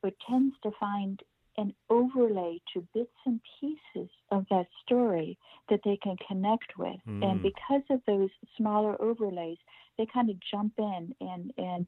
or 0.03 0.11
tends 0.29 0.55
to 0.63 0.71
find 0.79 1.21
an 1.57 1.73
overlay 1.89 2.59
to 2.73 2.87
bits 2.93 3.09
and 3.25 3.39
pieces 3.59 4.09
of 4.31 4.45
that 4.49 4.67
story 4.85 5.37
that 5.69 5.79
they 5.83 5.97
can 6.01 6.15
connect 6.27 6.77
with. 6.77 6.99
Mm. 7.07 7.23
And 7.23 7.41
because 7.41 7.81
of 7.89 7.99
those 8.05 8.29
smaller 8.55 8.99
overlays, 9.01 9.57
they 9.97 10.05
kind 10.13 10.29
of 10.29 10.37
jump 10.51 10.73
in 10.77 11.15
and, 11.19 11.51
and 11.57 11.87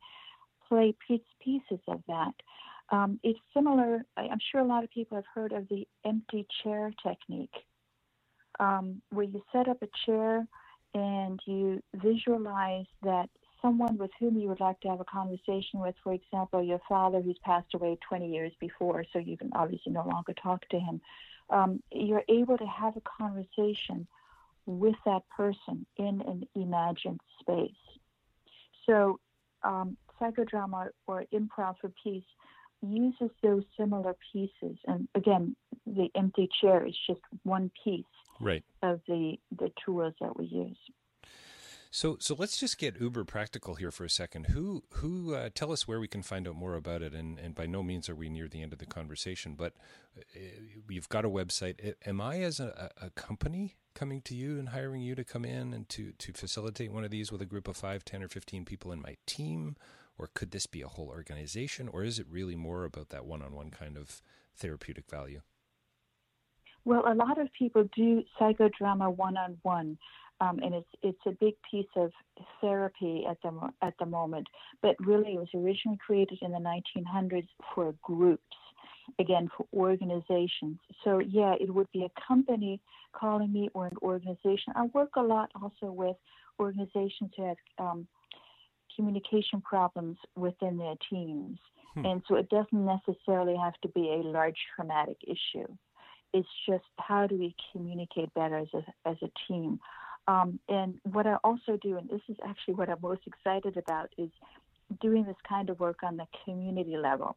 play 0.68 0.96
piece, 1.08 1.22
pieces 1.44 1.80
of 1.88 2.02
that. 2.08 2.34
Um, 2.92 3.20
it's 3.24 3.40
similar, 3.54 4.04
I'm 4.18 4.40
sure 4.52 4.62
a 4.62 4.66
lot 4.66 4.84
of 4.84 4.90
people 4.90 5.16
have 5.16 5.26
heard 5.34 5.52
of 5.52 5.68
the 5.70 5.88
empty 6.06 6.48
chair 6.64 6.92
technique, 7.06 7.54
um, 8.60 9.02
where 9.12 9.26
you 9.26 9.44
set 9.52 9.68
up 9.68 9.78
a 9.84 9.88
chair 10.06 10.48
and 10.96 11.40
you 11.46 11.84
visualize 11.94 12.88
that 13.04 13.30
someone 13.62 13.98
with 13.98 14.12
whom 14.20 14.38
you 14.38 14.48
would 14.48 14.60
like 14.60 14.80
to 14.82 14.90
have 14.90 15.00
a 15.00 15.06
conversation 15.06 15.80
with, 15.80 15.96
for 16.04 16.14
example, 16.14 16.64
your 16.64 16.82
father 16.88 17.22
who's 17.22 17.40
passed 17.44 17.74
away 17.74 17.98
20 18.08 18.32
years 18.32 18.52
before, 18.60 19.04
so 19.12 19.20
you 19.20 19.38
can 19.38 19.50
obviously 19.54 19.92
no 19.92 20.06
longer 20.08 20.34
talk 20.42 20.68
to 20.70 20.80
him, 20.80 21.02
um, 21.50 21.82
you're 21.92 22.24
able 22.30 22.58
to 22.58 22.66
have 22.66 22.96
a 22.96 23.02
conversation 23.02 24.08
with 24.66 24.96
that 25.06 25.22
person 25.36 25.86
in 25.98 26.22
an 26.22 26.44
imagined 26.56 27.20
space. 27.40 27.72
So, 28.86 29.20
um, 29.64 29.98
psychodrama 30.22 30.90
or 31.08 31.26
improv 31.34 31.76
for 31.82 31.92
peace 32.04 32.24
uses 32.82 33.30
those 33.42 33.64
similar 33.78 34.16
pieces. 34.32 34.78
And 34.88 35.08
again, 35.16 35.56
the 35.86 36.10
empty 36.16 36.48
chair 36.62 36.86
is 36.86 36.96
just 37.08 37.22
one 37.44 37.72
piece 37.84 38.06
Right. 38.40 38.64
of 38.82 39.02
the, 39.08 39.38
the 39.58 39.72
tools 39.84 40.14
that 40.22 40.38
we 40.38 40.46
use. 40.46 40.78
So 41.92 42.18
so 42.20 42.36
let's 42.38 42.58
just 42.58 42.78
get 42.78 43.02
uber 43.02 43.24
practical 43.24 43.76
here 43.76 43.90
for 43.90 44.06
a 44.06 44.10
second. 44.10 44.48
Who 44.48 44.84
who 44.94 45.34
uh, 45.34 45.50
tell 45.54 45.72
us 45.72 45.88
where 45.88 46.00
we 46.00 46.08
can 46.08 46.22
find 46.22 46.48
out 46.48 46.56
more 46.56 46.76
about 46.76 47.02
it? 47.02 47.14
And 47.14 47.40
and 47.40 47.56
by 47.56 47.66
no 47.66 47.82
means 47.82 48.08
are 48.10 48.16
we 48.16 48.30
near 48.30 48.48
the 48.48 48.62
end 48.62 48.74
of 48.74 48.80
the 48.80 48.86
conversation, 48.86 49.56
but 49.56 49.74
uh, 50.18 50.22
you've 50.88 51.10
got 51.10 51.26
a 51.26 51.30
website. 51.30 51.96
Am 52.06 52.22
I 52.22 52.42
as 52.42 52.60
a, 52.60 52.92
a 53.02 53.10
company 53.12 53.76
coming 53.96 54.22
to 54.22 54.36
you 54.36 54.60
and 54.60 54.70
hiring 54.70 55.02
you 55.02 55.16
to 55.16 55.24
come 55.24 55.44
in 55.46 55.74
and 55.74 55.90
to 55.90 56.12
to 56.12 56.32
facilitate 56.32 56.92
one 56.92 57.04
of 57.04 57.12
these 57.12 57.32
with 57.32 57.42
a 57.42 57.46
group 57.46 57.68
of 57.68 57.76
five, 57.76 58.06
ten, 58.06 58.22
or 58.22 58.28
fifteen 58.28 58.66
people 58.66 58.92
in 58.92 59.02
my 59.02 59.18
team? 59.26 59.76
Or 60.20 60.30
could 60.34 60.52
this 60.52 60.68
be 60.68 60.82
a 60.82 60.88
whole 60.88 61.08
organization? 61.08 61.88
Or 61.88 62.04
is 62.04 62.20
it 62.20 62.28
really 62.30 62.56
more 62.56 62.84
about 62.84 63.10
that 63.10 63.26
one 63.26 63.42
on 63.42 63.54
one 63.54 63.72
kind 63.72 63.98
of 63.98 64.22
therapeutic 64.56 65.10
value? 65.10 65.42
Well, 66.86 67.04
a 67.08 67.14
lot 67.14 67.40
of 67.40 67.48
people 67.58 67.88
do 67.96 68.24
psychodrama 68.40 69.16
one 69.16 69.38
on 69.38 69.58
one, 69.64 69.98
and 70.40 70.74
it's 70.74 70.90
it's 71.02 71.20
a 71.26 71.32
big 71.32 71.56
piece 71.70 71.90
of 71.96 72.12
therapy 72.62 73.26
at 73.30 73.38
the 73.42 73.52
at 73.82 73.94
the 74.00 74.06
moment. 74.06 74.48
But 74.82 74.96
really, 75.00 75.34
it 75.34 75.40
was 75.40 75.50
originally 75.54 76.00
created 76.06 76.40
in 76.42 76.52
the 76.52 76.58
1900s 76.58 77.48
for 77.74 77.94
groups, 78.02 78.44
again 79.20 79.50
for 79.56 79.66
organizations. 79.74 80.80
So 81.04 81.20
yeah, 81.20 81.56
it 81.60 81.74
would 81.74 81.92
be 81.92 82.06
a 82.06 82.22
company 82.28 82.80
calling 83.14 83.52
me 83.52 83.70
or 83.74 83.88
an 83.88 83.98
organization. 84.02 84.74
I 84.76 84.86
work 84.94 85.12
a 85.18 85.22
lot 85.22 85.50
also 85.62 85.92
with 85.92 86.16
organizations 86.60 87.32
who 87.36 87.46
have 87.46 87.58
um, 87.78 88.08
communication 88.96 89.62
problems 89.62 90.18
within 90.36 90.78
their 90.78 90.96
teams, 91.10 91.60
Hmm. 91.96 92.06
and 92.06 92.22
so 92.28 92.36
it 92.36 92.50
doesn't 92.50 92.86
necessarily 92.86 93.56
have 93.56 93.74
to 93.82 93.88
be 93.90 94.10
a 94.10 94.28
large 94.28 94.58
traumatic 94.76 95.18
issue 95.24 95.68
it's 96.34 96.48
just 96.68 96.84
how 96.98 97.28
do 97.28 97.38
we 97.38 97.56
communicate 97.72 98.34
better 98.34 98.58
as 98.58 98.68
a, 98.74 99.10
as 99.10 99.18
a 99.22 99.30
team. 99.48 99.80
Um, 100.28 100.60
and 100.70 101.00
what 101.04 101.26
I 101.26 101.36
also 101.44 101.78
do, 101.82 101.98
and 101.98 102.08
this 102.10 102.22
is 102.30 102.38
actually 102.48 102.76
what 102.76 102.90
I'm 102.90 103.00
most 103.02 103.22
excited 103.26 103.78
about, 103.78 104.10
is 104.18 104.30
doing 105.02 105.24
this 105.26 105.36
kind 105.48 105.70
of 105.70 105.80
work 105.80 106.04
on 106.04 106.18
the 106.18 106.28
community 106.46 106.98
level. 106.98 107.36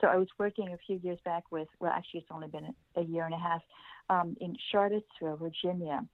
So 0.00 0.08
I 0.08 0.16
was 0.16 0.28
working 0.38 0.68
a 0.72 0.78
few 0.84 0.98
years 1.02 1.18
back 1.24 1.44
with, 1.52 1.68
well, 1.78 1.92
actually 1.92 2.20
it's 2.20 2.30
only 2.32 2.48
been 2.48 2.74
a, 2.96 3.02
year 3.02 3.24
and 3.24 3.34
a 3.34 3.38
half, 3.38 3.62
um, 4.10 4.36
in 4.40 4.56
Charlottesville, 4.70 5.36
Virginia. 5.36 6.04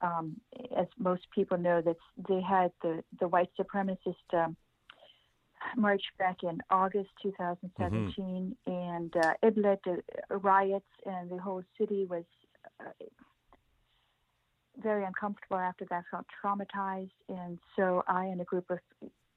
Um, 0.00 0.36
as 0.76 0.86
most 0.98 1.22
people 1.34 1.56
know, 1.56 1.80
that 1.80 1.96
they 2.28 2.40
had 2.40 2.70
the, 2.82 3.02
the 3.18 3.26
white 3.26 3.50
supremacist 3.58 4.14
um, 4.32 4.56
march 5.76 6.02
back 6.18 6.42
in 6.42 6.60
August 6.70 7.10
2017, 7.22 8.56
and 8.66 9.16
uh, 9.16 9.32
it 9.42 9.56
led 9.56 9.82
to 9.84 10.02
riots, 10.30 10.84
and 11.06 11.30
the 11.30 11.38
whole 11.38 11.62
city 11.78 12.06
was 12.08 12.24
uh, 12.80 12.90
very 14.82 15.04
uncomfortable 15.04 15.56
after 15.56 15.84
that, 15.90 16.04
felt 16.10 16.26
traumatized. 16.42 17.10
And 17.28 17.58
so 17.76 18.02
I 18.08 18.26
and 18.26 18.40
a 18.40 18.44
group 18.44 18.70
of 18.70 18.78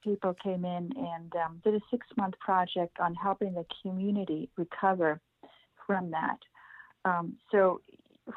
people 0.02 0.34
came 0.42 0.64
in 0.64 0.90
and 0.96 1.32
um, 1.44 1.60
did 1.64 1.74
a 1.74 1.80
six 1.90 2.06
month 2.16 2.34
project 2.38 2.98
on 3.00 3.14
helping 3.14 3.54
the 3.54 3.66
community 3.82 4.48
recover 4.56 5.20
from 5.86 6.10
that. 6.10 6.38
Um, 7.04 7.36
so, 7.50 7.80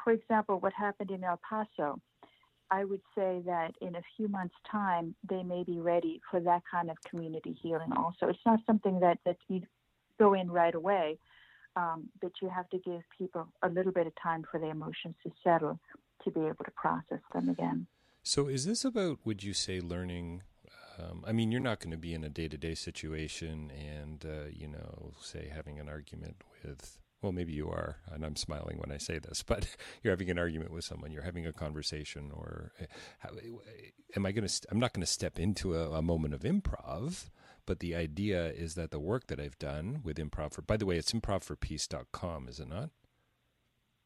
for 0.04 0.12
example, 0.12 0.58
what 0.60 0.72
happened 0.72 1.10
in 1.10 1.24
El 1.24 1.40
Paso. 1.48 2.00
I 2.72 2.84
would 2.84 3.02
say 3.14 3.42
that 3.44 3.72
in 3.82 3.96
a 3.96 4.02
few 4.16 4.28
months' 4.28 4.54
time, 4.70 5.14
they 5.28 5.42
may 5.42 5.62
be 5.62 5.78
ready 5.78 6.22
for 6.30 6.40
that 6.40 6.62
kind 6.70 6.90
of 6.90 6.96
community 7.08 7.54
healing. 7.62 7.92
Also, 7.94 8.28
it's 8.28 8.46
not 8.46 8.60
something 8.66 9.00
that 9.00 9.18
that 9.26 9.36
you 9.48 9.60
go 10.18 10.32
in 10.32 10.50
right 10.50 10.74
away, 10.74 11.18
um, 11.76 12.08
but 12.22 12.32
you 12.40 12.48
have 12.48 12.68
to 12.70 12.78
give 12.78 13.02
people 13.18 13.46
a 13.62 13.68
little 13.68 13.92
bit 13.92 14.06
of 14.06 14.14
time 14.22 14.42
for 14.50 14.58
their 14.58 14.70
emotions 14.70 15.14
to 15.22 15.30
settle 15.44 15.78
to 16.24 16.30
be 16.30 16.40
able 16.40 16.64
to 16.64 16.70
process 16.70 17.20
them 17.34 17.50
again. 17.50 17.86
So, 18.22 18.46
is 18.46 18.64
this 18.64 18.84
about, 18.84 19.18
would 19.24 19.42
you 19.42 19.52
say, 19.52 19.80
learning? 19.80 20.42
Um, 20.98 21.24
I 21.26 21.32
mean, 21.32 21.52
you're 21.52 21.60
not 21.60 21.80
going 21.80 21.90
to 21.90 21.96
be 21.98 22.14
in 22.14 22.24
a 22.24 22.28
day 22.30 22.48
to 22.48 22.56
day 22.56 22.74
situation 22.74 23.70
and, 23.70 24.24
uh, 24.24 24.48
you 24.50 24.68
know, 24.68 25.12
say 25.20 25.50
having 25.54 25.78
an 25.78 25.88
argument 25.88 26.36
with, 26.64 27.01
well, 27.22 27.32
maybe 27.32 27.52
you 27.52 27.68
are, 27.68 27.98
and 28.10 28.24
I'm 28.24 28.36
smiling 28.36 28.78
when 28.78 28.90
I 28.92 28.98
say 28.98 29.18
this, 29.18 29.42
but 29.46 29.68
you're 30.02 30.12
having 30.12 30.30
an 30.30 30.38
argument 30.38 30.72
with 30.72 30.84
someone, 30.84 31.12
you're 31.12 31.22
having 31.22 31.46
a 31.46 31.52
conversation, 31.52 32.30
or 32.32 32.72
uh, 32.80 32.86
how, 33.20 33.30
am 34.16 34.26
I 34.26 34.32
going 34.32 34.42
to, 34.42 34.48
st- 34.48 34.70
I'm 34.70 34.80
not 34.80 34.92
going 34.92 35.02
to 35.02 35.10
step 35.10 35.38
into 35.38 35.76
a, 35.76 35.92
a 35.92 36.02
moment 36.02 36.34
of 36.34 36.40
improv. 36.40 37.30
But 37.64 37.78
the 37.78 37.94
idea 37.94 38.48
is 38.48 38.74
that 38.74 38.90
the 38.90 38.98
work 38.98 39.28
that 39.28 39.38
I've 39.38 39.56
done 39.56 40.00
with 40.02 40.16
improv 40.16 40.52
for, 40.52 40.62
by 40.62 40.76
the 40.76 40.84
way, 40.84 40.96
it's 40.96 41.12
improvforpeace.com, 41.12 42.48
is 42.48 42.58
it 42.58 42.68
not? 42.68 42.90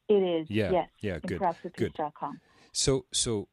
It 0.07 0.13
is, 0.13 0.47
Yeah, 0.49 0.71
yes. 0.71 0.89
yeah, 1.01 1.19
good, 1.25 1.39
good. 1.75 1.93
So, 2.71 3.05
so 3.11 3.47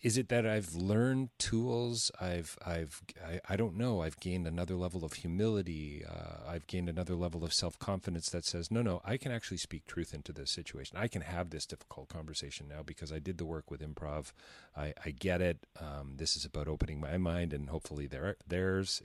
is 0.00 0.16
it 0.16 0.28
that 0.28 0.46
I've 0.46 0.74
learned 0.74 1.30
tools? 1.38 2.10
I've, 2.20 2.56
I've, 2.64 3.02
I, 3.24 3.40
I 3.48 3.56
don't 3.56 3.76
know. 3.76 4.02
I've 4.02 4.18
gained 4.20 4.46
another 4.46 4.74
level 4.74 5.04
of 5.04 5.14
humility. 5.14 6.04
Uh, 6.08 6.48
I've 6.48 6.66
gained 6.66 6.88
another 6.88 7.14
level 7.14 7.44
of 7.44 7.52
self 7.52 7.78
confidence 7.78 8.30
that 8.30 8.44
says, 8.44 8.70
no, 8.70 8.80
no, 8.82 9.00
I 9.04 9.16
can 9.16 9.32
actually 9.32 9.56
speak 9.56 9.86
truth 9.86 10.14
into 10.14 10.32
this 10.32 10.50
situation. 10.50 10.96
I 10.98 11.08
can 11.08 11.22
have 11.22 11.50
this 11.50 11.66
difficult 11.66 12.08
conversation 12.08 12.68
now 12.68 12.82
because 12.84 13.12
I 13.12 13.18
did 13.18 13.38
the 13.38 13.44
work 13.44 13.70
with 13.70 13.80
improv. 13.80 14.32
I, 14.76 14.94
I 15.04 15.10
get 15.10 15.40
it. 15.40 15.66
Um, 15.80 16.14
this 16.16 16.36
is 16.36 16.44
about 16.44 16.68
opening 16.68 17.00
my 17.00 17.16
mind 17.16 17.52
and 17.52 17.68
hopefully 17.68 18.06
their, 18.06 18.36
theirs. 18.46 19.02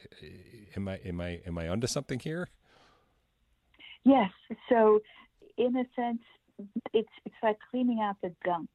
Am 0.76 0.88
I, 0.88 0.98
am 0.98 1.20
I, 1.20 1.42
am 1.46 1.58
I 1.58 1.68
onto 1.68 1.88
something 1.88 2.20
here? 2.20 2.50
Yes. 4.04 4.32
So, 4.70 5.02
in 5.58 5.76
a 5.78 5.86
sense, 5.96 6.22
it's 6.94 7.10
it's 7.26 7.36
like 7.42 7.58
cleaning 7.72 8.00
out 8.02 8.16
the 8.22 8.32
gunk 8.46 8.70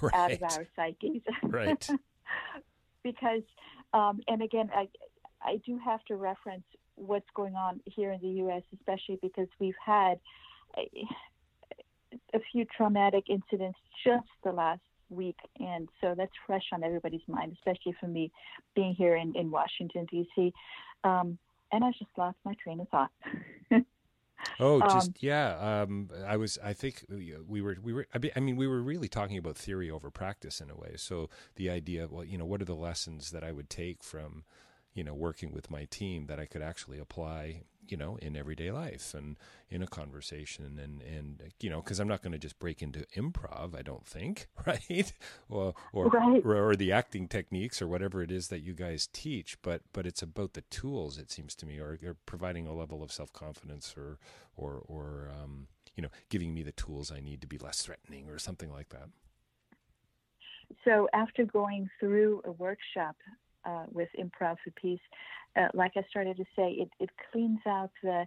right. 0.00 0.14
out 0.14 0.32
of 0.32 0.42
our 0.42 0.66
psyches. 0.76 1.22
right. 1.42 1.88
because, 3.02 3.42
um, 3.92 4.20
and 4.28 4.42
again, 4.42 4.70
I 4.74 4.88
I 5.42 5.60
do 5.64 5.78
have 5.78 6.04
to 6.06 6.16
reference 6.16 6.64
what's 6.96 7.28
going 7.34 7.54
on 7.54 7.80
here 7.84 8.12
in 8.12 8.20
the 8.20 8.28
U.S., 8.42 8.62
especially 8.74 9.18
because 9.22 9.46
we've 9.60 9.74
had 9.84 10.18
a, 10.76 10.90
a 12.34 12.40
few 12.50 12.64
traumatic 12.76 13.24
incidents 13.28 13.78
just 14.04 14.26
the 14.42 14.50
last 14.50 14.80
week, 15.10 15.36
and 15.58 15.88
so 16.00 16.14
that's 16.16 16.32
fresh 16.46 16.64
on 16.72 16.82
everybody's 16.82 17.26
mind, 17.28 17.52
especially 17.54 17.94
for 18.00 18.08
me 18.08 18.30
being 18.74 18.94
here 18.94 19.16
in 19.16 19.34
in 19.36 19.50
Washington 19.50 20.06
D.C. 20.10 20.52
Um, 21.04 21.38
and 21.72 21.84
I 21.84 21.90
just 21.92 22.10
lost 22.16 22.38
my 22.44 22.54
train 22.62 22.80
of 22.80 22.88
thought. 22.88 23.10
Oh, 24.60 24.80
just 24.82 25.10
um, 25.10 25.14
yeah. 25.20 25.82
Um, 25.82 26.10
I 26.26 26.36
was. 26.36 26.58
I 26.62 26.72
think 26.72 27.04
we 27.08 27.62
were. 27.62 27.76
We 27.80 27.92
were. 27.92 28.06
I 28.34 28.40
mean, 28.40 28.56
we 28.56 28.66
were 28.66 28.82
really 28.82 29.08
talking 29.08 29.38
about 29.38 29.56
theory 29.56 29.90
over 29.90 30.10
practice 30.10 30.60
in 30.60 30.68
a 30.70 30.76
way. 30.76 30.94
So 30.96 31.30
the 31.54 31.70
idea, 31.70 32.08
well, 32.10 32.24
you 32.24 32.38
know, 32.38 32.44
what 32.44 32.60
are 32.60 32.64
the 32.64 32.74
lessons 32.74 33.30
that 33.30 33.44
I 33.44 33.52
would 33.52 33.70
take 33.70 34.02
from, 34.02 34.44
you 34.94 35.04
know, 35.04 35.14
working 35.14 35.52
with 35.52 35.70
my 35.70 35.84
team 35.84 36.26
that 36.26 36.40
I 36.40 36.46
could 36.46 36.62
actually 36.62 36.98
apply 36.98 37.62
you 37.90 37.96
know, 37.96 38.16
in 38.20 38.36
everyday 38.36 38.70
life 38.70 39.14
and 39.14 39.36
in 39.70 39.82
a 39.82 39.86
conversation 39.86 40.78
and, 40.82 41.02
and 41.02 41.52
you 41.60 41.70
know, 41.70 41.80
because 41.80 42.00
I'm 42.00 42.08
not 42.08 42.22
going 42.22 42.32
to 42.32 42.38
just 42.38 42.58
break 42.58 42.82
into 42.82 43.00
improv, 43.16 43.76
I 43.76 43.82
don't 43.82 44.06
think, 44.06 44.48
right? 44.66 45.12
or, 45.48 45.74
or, 45.92 46.08
right. 46.08 46.44
or, 46.44 46.70
or 46.70 46.76
the 46.76 46.92
acting 46.92 47.28
techniques 47.28 47.82
or 47.82 47.88
whatever 47.88 48.22
it 48.22 48.30
is 48.30 48.48
that 48.48 48.60
you 48.60 48.72
guys 48.72 49.08
teach, 49.12 49.60
but, 49.62 49.82
but 49.92 50.06
it's 50.06 50.22
about 50.22 50.54
the 50.54 50.62
tools, 50.62 51.18
it 51.18 51.30
seems 51.30 51.54
to 51.56 51.66
me, 51.66 51.78
or, 51.78 51.98
or 52.04 52.16
providing 52.26 52.66
a 52.66 52.74
level 52.74 53.02
of 53.02 53.12
self 53.12 53.32
confidence 53.32 53.94
or, 53.96 54.18
or, 54.56 54.82
or, 54.86 55.30
um, 55.42 55.68
you 55.96 56.02
know, 56.02 56.10
giving 56.28 56.54
me 56.54 56.62
the 56.62 56.72
tools 56.72 57.10
I 57.10 57.20
need 57.20 57.40
to 57.40 57.46
be 57.46 57.58
less 57.58 57.82
threatening 57.82 58.28
or 58.28 58.38
something 58.38 58.70
like 58.70 58.90
that. 58.90 59.08
So 60.84 61.08
after 61.12 61.44
going 61.44 61.88
through 61.98 62.42
a 62.44 62.52
workshop 62.52 63.16
uh, 63.64 63.84
with 63.90 64.08
Improv 64.18 64.56
for 64.64 64.70
Peace, 64.80 65.00
uh, 65.56 65.68
like 65.74 65.92
I 65.96 66.02
started 66.08 66.36
to 66.36 66.44
say, 66.56 66.70
it, 66.72 66.90
it 67.00 67.10
cleans 67.32 67.60
out 67.66 67.90
the 68.02 68.26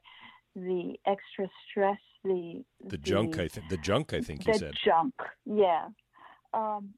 the 0.56 0.96
extra 1.08 1.48
stress, 1.70 2.00
the 2.24 2.64
the, 2.84 2.90
the 2.90 2.98
junk. 2.98 3.40
I 3.40 3.48
think 3.48 3.70
the 3.70 3.78
junk. 3.78 4.14
I 4.14 4.22
think 4.22 4.46
you 4.46 4.54
said 4.54 4.74
The 4.74 4.78
junk. 4.86 5.14
Yeah, 5.46 5.88
um, 6.54 6.94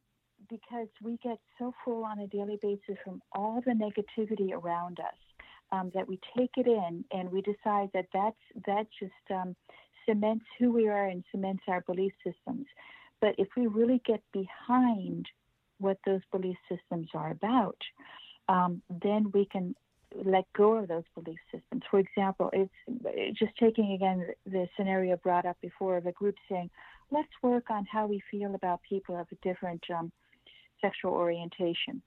because 0.49 0.87
we 1.01 1.17
get 1.23 1.39
so 1.59 1.73
full 1.83 2.03
on 2.03 2.19
a 2.19 2.27
daily 2.27 2.57
basis 2.61 2.97
from 3.03 3.21
all 3.33 3.61
the 3.65 3.71
negativity 3.71 4.51
around 4.51 4.99
us 4.99 5.45
um, 5.71 5.91
that 5.93 6.07
we 6.07 6.19
take 6.37 6.51
it 6.57 6.67
in 6.67 7.03
and 7.11 7.31
we 7.31 7.41
decide 7.41 7.89
that 7.93 8.05
that's 8.13 8.37
that 8.65 8.87
just 8.99 9.13
um, 9.31 9.55
cements 10.05 10.45
who 10.59 10.71
we 10.71 10.87
are 10.87 11.07
and 11.07 11.23
cements 11.31 11.63
our 11.67 11.81
belief 11.81 12.13
systems. 12.25 12.65
But 13.21 13.35
if 13.37 13.47
we 13.55 13.67
really 13.67 14.01
get 14.05 14.21
behind 14.33 15.27
what 15.79 15.97
those 16.05 16.21
belief 16.31 16.57
systems 16.69 17.09
are 17.13 17.31
about, 17.31 17.77
um, 18.53 18.81
then 19.03 19.31
we 19.33 19.45
can 19.45 19.75
let 20.23 20.45
go 20.53 20.75
of 20.77 20.87
those 20.87 21.03
belief 21.15 21.39
systems. 21.51 21.81
For 21.89 21.99
example, 21.99 22.51
it's 22.53 23.39
just 23.39 23.57
taking 23.59 23.93
again 23.93 24.27
the 24.45 24.67
scenario 24.77 25.17
brought 25.17 25.45
up 25.45 25.57
before 25.59 25.97
of 25.97 26.05
a 26.05 26.11
group 26.11 26.35
saying, 26.49 26.69
let's 27.11 27.31
work 27.41 27.71
on 27.71 27.85
how 27.91 28.05
we 28.05 28.21
feel 28.29 28.53
about 28.53 28.79
people 28.87 29.19
of 29.19 29.27
a 29.31 29.47
different 29.47 29.83
um, 29.97 30.11
sexual 30.81 31.13
orientation. 31.13 32.01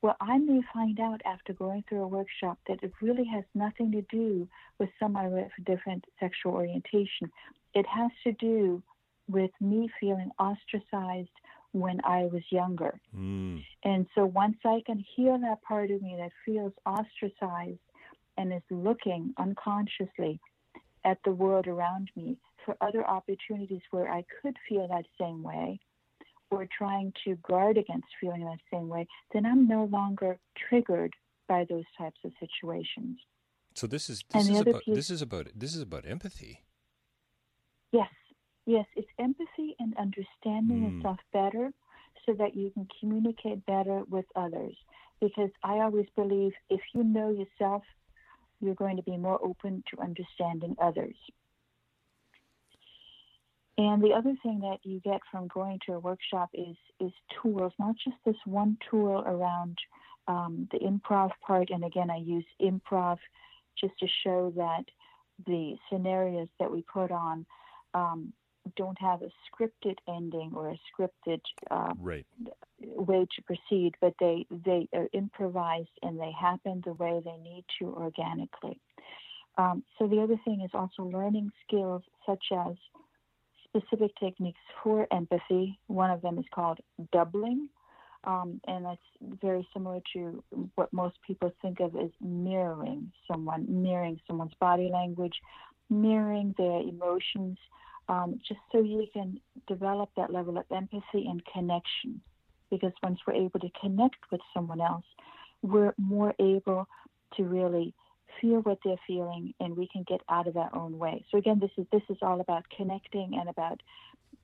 Well, 0.00 0.16
I 0.20 0.38
may 0.38 0.60
find 0.72 1.00
out 1.00 1.20
after 1.26 1.52
going 1.52 1.82
through 1.88 2.02
a 2.04 2.14
workshop 2.18 2.58
that 2.68 2.80
it 2.84 2.92
really 3.02 3.26
has 3.34 3.42
nothing 3.56 3.90
to 3.92 4.02
do 4.02 4.46
with 4.78 4.90
someone 5.00 5.32
with 5.32 5.50
a 5.58 5.62
different 5.62 6.04
sexual 6.20 6.52
orientation. 6.52 7.32
It 7.74 7.86
has 7.86 8.12
to 8.22 8.32
do 8.32 8.80
with 9.28 9.50
me 9.60 9.90
feeling 10.00 10.30
ostracized 10.38 11.36
when 11.72 12.00
I 12.04 12.24
was 12.24 12.42
younger. 12.50 12.98
Mm. 13.16 13.62
And 13.84 14.06
so 14.14 14.24
once 14.24 14.56
I 14.64 14.82
can 14.86 15.04
heal 15.14 15.38
that 15.38 15.62
part 15.62 15.90
of 15.90 16.02
me 16.02 16.16
that 16.18 16.32
feels 16.44 16.72
ostracized 16.86 17.78
and 18.36 18.52
is 18.52 18.62
looking 18.70 19.34
unconsciously 19.38 20.40
at 21.04 21.18
the 21.24 21.32
world 21.32 21.66
around 21.66 22.10
me 22.16 22.38
for 22.64 22.76
other 22.80 23.06
opportunities 23.06 23.82
where 23.90 24.10
I 24.10 24.24
could 24.40 24.56
feel 24.68 24.88
that 24.88 25.04
same 25.20 25.42
way 25.42 25.80
or 26.50 26.66
trying 26.76 27.12
to 27.24 27.36
guard 27.36 27.76
against 27.76 28.06
feeling 28.20 28.44
that 28.44 28.58
same 28.72 28.88
way, 28.88 29.06
then 29.32 29.44
I'm 29.44 29.68
no 29.68 29.84
longer 29.84 30.38
triggered 30.68 31.14
by 31.46 31.66
those 31.68 31.84
types 31.96 32.18
of 32.24 32.32
situations. 32.40 33.18
So 33.74 33.86
this 33.86 34.10
is 34.10 34.22
this 34.32 34.48
is 34.48 34.60
about 34.60 34.82
peace, 34.84 34.94
this 34.94 35.10
is 35.10 35.22
about 35.22 35.46
this 35.54 35.74
is 35.74 35.82
about 35.82 36.04
empathy. 36.06 36.64
Yes, 37.92 38.08
Yes, 38.68 38.84
it's 38.96 39.08
empathy 39.18 39.74
and 39.78 39.96
understanding 39.96 40.82
mm. 40.82 40.96
yourself 40.96 41.16
better 41.32 41.72
so 42.26 42.34
that 42.34 42.54
you 42.54 42.70
can 42.72 42.86
communicate 43.00 43.64
better 43.64 44.02
with 44.10 44.26
others. 44.36 44.76
Because 45.22 45.48
I 45.64 45.76
always 45.76 46.04
believe 46.14 46.52
if 46.68 46.82
you 46.94 47.02
know 47.02 47.30
yourself, 47.30 47.82
you're 48.60 48.74
going 48.74 48.98
to 48.98 49.02
be 49.02 49.16
more 49.16 49.42
open 49.42 49.82
to 49.90 50.02
understanding 50.02 50.76
others. 50.82 51.16
And 53.78 54.02
the 54.02 54.12
other 54.12 54.34
thing 54.42 54.60
that 54.60 54.80
you 54.82 55.00
get 55.00 55.22
from 55.30 55.48
going 55.48 55.78
to 55.86 55.94
a 55.94 55.98
workshop 56.00 56.50
is 56.52 56.76
is 57.00 57.12
tools, 57.40 57.72
not 57.78 57.94
just 58.04 58.16
this 58.26 58.36
one 58.44 58.76
tool 58.90 59.24
around 59.26 59.78
um, 60.26 60.68
the 60.72 60.78
improv 60.80 61.30
part. 61.40 61.70
And 61.70 61.84
again, 61.84 62.10
I 62.10 62.18
use 62.18 62.44
improv 62.60 63.16
just 63.80 63.98
to 64.00 64.06
show 64.22 64.52
that 64.56 64.84
the 65.46 65.76
scenarios 65.90 66.48
that 66.60 66.70
we 66.70 66.82
put 66.82 67.10
on 67.10 67.46
um, 67.94 68.34
don't 68.76 69.00
have 69.00 69.22
a 69.22 69.30
scripted 69.48 69.96
ending 70.08 70.52
or 70.54 70.70
a 70.70 70.80
scripted 70.90 71.40
uh, 71.70 71.92
right. 71.98 72.26
way 72.80 73.26
to 73.36 73.42
proceed, 73.42 73.94
but 74.00 74.14
they 74.20 74.46
they 74.64 74.88
are 74.92 75.08
improvised 75.12 75.96
and 76.02 76.18
they 76.18 76.32
happen 76.38 76.82
the 76.84 76.92
way 76.94 77.20
they 77.24 77.36
need 77.42 77.64
to 77.78 77.86
organically. 77.86 78.80
Um, 79.56 79.82
so 79.98 80.06
the 80.06 80.20
other 80.20 80.38
thing 80.44 80.62
is 80.64 80.70
also 80.72 81.02
learning 81.02 81.50
skills 81.66 82.02
such 82.24 82.44
as 82.52 82.76
specific 83.64 84.12
techniques 84.18 84.60
for 84.82 85.06
empathy. 85.12 85.78
One 85.88 86.10
of 86.10 86.22
them 86.22 86.38
is 86.38 86.44
called 86.54 86.78
doubling. 87.12 87.68
Um, 88.24 88.60
and 88.66 88.84
that's 88.84 89.00
very 89.40 89.66
similar 89.72 90.00
to 90.14 90.42
what 90.74 90.92
most 90.92 91.16
people 91.26 91.52
think 91.62 91.80
of 91.80 91.94
as 91.96 92.10
mirroring 92.20 93.12
someone, 93.30 93.64
mirroring 93.68 94.20
someone's 94.26 94.54
body 94.60 94.90
language, 94.92 95.34
mirroring 95.88 96.54
their 96.58 96.80
emotions, 96.80 97.58
um, 98.08 98.40
just 98.46 98.60
so 98.72 98.80
you 98.80 99.06
can 99.12 99.40
develop 99.66 100.10
that 100.16 100.32
level 100.32 100.58
of 100.58 100.64
empathy 100.74 101.26
and 101.26 101.42
connection. 101.52 102.20
Because 102.70 102.92
once 103.02 103.18
we're 103.26 103.34
able 103.34 103.60
to 103.60 103.70
connect 103.80 104.16
with 104.30 104.40
someone 104.52 104.80
else, 104.80 105.04
we're 105.62 105.94
more 105.96 106.34
able 106.38 106.86
to 107.36 107.44
really 107.44 107.94
feel 108.40 108.60
what 108.60 108.78
they're 108.84 109.00
feeling 109.06 109.54
and 109.60 109.76
we 109.76 109.88
can 109.88 110.04
get 110.06 110.20
out 110.28 110.46
of 110.46 110.56
our 110.56 110.74
own 110.74 110.98
way. 110.98 111.24
So 111.30 111.38
again, 111.38 111.58
this 111.58 111.70
is 111.76 111.86
this 111.92 112.02
is 112.08 112.18
all 112.22 112.40
about 112.40 112.64
connecting 112.76 113.38
and 113.38 113.48
about 113.48 113.80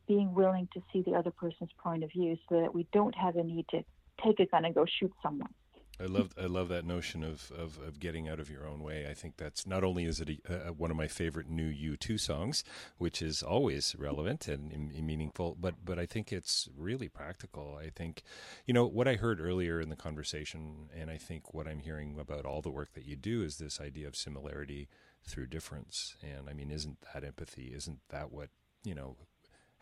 being 0.08 0.34
willing 0.34 0.68
to 0.74 0.82
see 0.92 1.02
the 1.02 1.12
other 1.12 1.30
person's 1.30 1.70
point 1.82 2.04
of 2.04 2.10
view 2.10 2.36
so 2.48 2.60
that 2.60 2.74
we 2.74 2.86
don't 2.92 3.14
have 3.14 3.36
a 3.36 3.42
need 3.42 3.66
to 3.68 3.82
take 4.22 4.40
a 4.40 4.46
gun 4.46 4.64
and 4.64 4.74
go 4.74 4.84
shoot 4.98 5.12
someone. 5.22 5.52
I 6.00 6.06
love 6.06 6.34
I 6.40 6.46
love 6.46 6.68
that 6.70 6.84
notion 6.84 7.22
of, 7.22 7.52
of, 7.56 7.78
of, 7.78 8.00
getting 8.00 8.28
out 8.28 8.40
of 8.40 8.50
your 8.50 8.66
own 8.66 8.82
way. 8.82 9.06
I 9.08 9.14
think 9.14 9.36
that's 9.36 9.66
not 9.66 9.84
only 9.84 10.04
is 10.06 10.20
it 10.20 10.40
a, 10.48 10.72
one 10.72 10.90
of 10.90 10.96
my 10.96 11.06
favorite 11.06 11.48
new 11.48 11.96
U2 11.96 12.18
songs, 12.18 12.64
which 12.98 13.22
is 13.22 13.42
always 13.42 13.94
relevant 13.96 14.48
and, 14.48 14.72
and, 14.72 15.06
meaningful, 15.06 15.56
but 15.60 15.84
but 15.84 15.98
I 15.98 16.06
think 16.06 16.32
it's 16.32 16.68
really 16.76 17.08
practical. 17.08 17.78
I 17.80 17.90
think, 17.90 18.22
you 18.66 18.74
know, 18.74 18.86
what 18.86 19.06
I 19.06 19.14
heard 19.14 19.40
earlier 19.40 19.80
in 19.80 19.88
the 19.88 19.96
conversation, 19.96 20.88
and 20.96 21.10
I 21.10 21.16
think 21.16 21.54
what 21.54 21.68
I'm 21.68 21.80
hearing 21.80 22.18
about 22.18 22.44
all 22.44 22.60
the 22.60 22.70
work 22.70 22.94
that 22.94 23.04
you 23.04 23.14
do 23.14 23.42
is 23.42 23.58
this 23.58 23.80
idea 23.80 24.08
of 24.08 24.16
similarity 24.16 24.88
through 25.24 25.46
difference. 25.46 26.16
And 26.22 26.48
I 26.48 26.54
mean, 26.54 26.70
isn't 26.70 26.98
that 27.12 27.24
empathy? 27.24 27.72
Isn't 27.74 28.00
that 28.08 28.32
what 28.32 28.48
you 28.82 28.94
know 28.94 29.16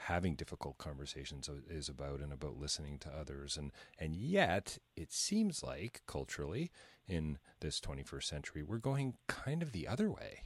having 0.07 0.35
difficult 0.35 0.79
conversations 0.79 1.49
is 1.69 1.89
about 1.89 2.21
and 2.21 2.33
about 2.33 2.59
listening 2.59 2.99
to 2.99 3.09
others. 3.09 3.57
And 3.57 3.71
and 3.99 4.15
yet 4.17 4.79
it 4.97 5.13
seems 5.13 5.63
like 5.63 6.03
culturally 6.07 6.71
in 7.07 7.39
this 7.61 7.81
21st 7.81 8.25
century 8.25 8.63
we're 8.63 8.79
going 8.79 9.15
kind 9.29 9.63
of 9.63 9.73
the 9.73 9.87
other 9.87 10.11
way. 10.11 10.43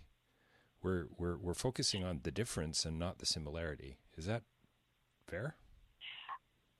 We're 0.82 1.06
we're 1.18 1.38
we're 1.38 1.54
focusing 1.54 2.04
on 2.04 2.20
the 2.22 2.30
difference 2.30 2.84
and 2.84 2.98
not 2.98 3.18
the 3.18 3.26
similarity. 3.26 3.98
Is 4.16 4.26
that 4.26 4.42
fair? 5.26 5.56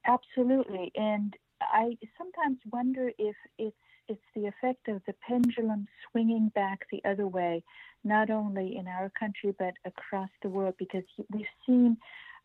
Absolutely. 0.07 0.93
And 0.95 1.35
I 1.61 1.97
sometimes 2.19 2.59
wonder 2.73 3.11
if 3.19 3.37
it's 3.59 3.77
it's 4.09 4.21
the 4.37 4.47
effect 4.47 4.87
of 4.89 5.03
the 5.07 5.15
pendulum 5.27 5.89
swinging 6.11 6.53
back 6.55 6.87
the 6.93 7.03
other 7.09 7.27
way, 7.27 7.65
not 8.05 8.31
only 8.31 8.77
in 8.77 8.87
our 8.87 9.11
country 9.19 9.55
but 9.59 9.75
across 9.85 10.31
the 10.43 10.49
world, 10.49 10.75
because 10.79 11.03
we've 11.33 11.47
seen 11.67 11.97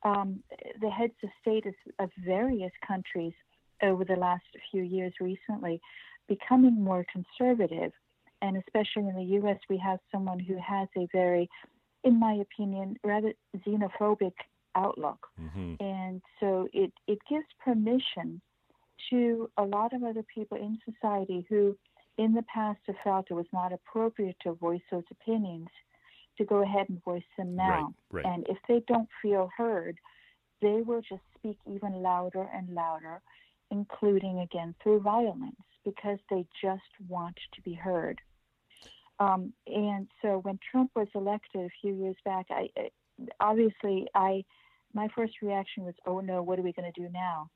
um, 0.04 0.44
the 0.82 0.90
heads 0.90 1.14
of 1.24 1.30
state 1.42 1.66
of 2.00 2.10
various 2.26 2.72
countries 2.86 3.34
over 3.84 4.04
the 4.06 4.16
last 4.16 4.44
few 4.72 4.84
years 4.84 5.14
recently 5.20 5.82
becoming 6.28 6.82
more 6.82 7.06
conservative. 7.12 7.92
And 8.42 8.58
especially 8.58 9.08
in 9.08 9.16
the 9.16 9.36
U.S., 9.42 9.58
we 9.70 9.78
have 9.78 10.00
someone 10.12 10.40
who 10.40 10.56
has 10.56 10.88
a 10.98 11.08
very, 11.14 11.48
in 12.04 12.20
my 12.20 12.34
opinion, 12.34 12.96
rather 13.04 13.34
xenophobic 13.68 14.34
outlook. 14.76 15.28
Mm-hmm. 15.40 15.76
And 15.80 16.22
so 16.40 16.68
it, 16.74 16.92
it 17.08 17.20
gives 17.30 17.46
permission 17.64 18.42
to 19.10 19.50
a 19.58 19.64
lot 19.64 19.94
of 19.94 20.04
other 20.04 20.24
people 20.34 20.58
in 20.58 20.80
society 20.92 21.46
who, 21.50 21.78
in 22.18 22.34
the 22.34 22.44
past, 22.44 22.80
have 22.88 22.96
felt 23.04 23.28
it 23.30 23.34
was 23.34 23.46
not 23.54 23.74
appropriate 23.74 24.38
to 24.42 24.54
voice 24.54 24.82
those 24.92 25.04
opinions 25.12 25.68
to 26.38 26.46
go 26.46 26.62
ahead 26.62 26.88
and 26.90 27.04
voice 27.04 27.24
them 27.38 27.56
now. 27.56 27.94
Right, 28.10 28.24
right. 28.24 28.34
And 28.34 28.46
if 28.50 28.58
they 28.68 28.84
don't 28.88 29.10
feel 29.22 29.50
heard, 29.56 29.98
they 30.62 30.82
will 30.86 31.02
just 31.02 31.22
speak 31.38 31.58
even 31.68 32.02
louder 32.02 32.48
and 32.54 32.74
louder, 32.74 33.22
including 33.70 34.40
again 34.40 34.76
through 34.82 35.02
violence, 35.02 35.56
because 35.84 36.20
they 36.30 36.46
just 36.62 36.82
want 37.08 37.38
to 37.54 37.62
be 37.62 37.74
heard. 37.74 38.22
Um, 39.20 39.54
and 39.68 40.08
so 40.22 40.40
when 40.40 40.60
Trump 40.72 40.92
was 40.96 41.08
elected 41.14 41.62
a 41.62 41.70
few 41.82 41.94
years 41.94 42.16
back, 42.26 42.48
I 42.50 42.70
obviously 43.40 44.08
I 44.16 44.44
my 44.94 45.08
first 45.16 45.34
reaction 45.42 45.84
was, 45.84 45.94
"Oh 46.06 46.20
no, 46.20 46.42
what 46.42 46.60
are 46.60 46.64
we 46.64 46.74
going 46.74 46.92
to 46.92 47.02
do 47.02 47.08
now?" 47.10 47.50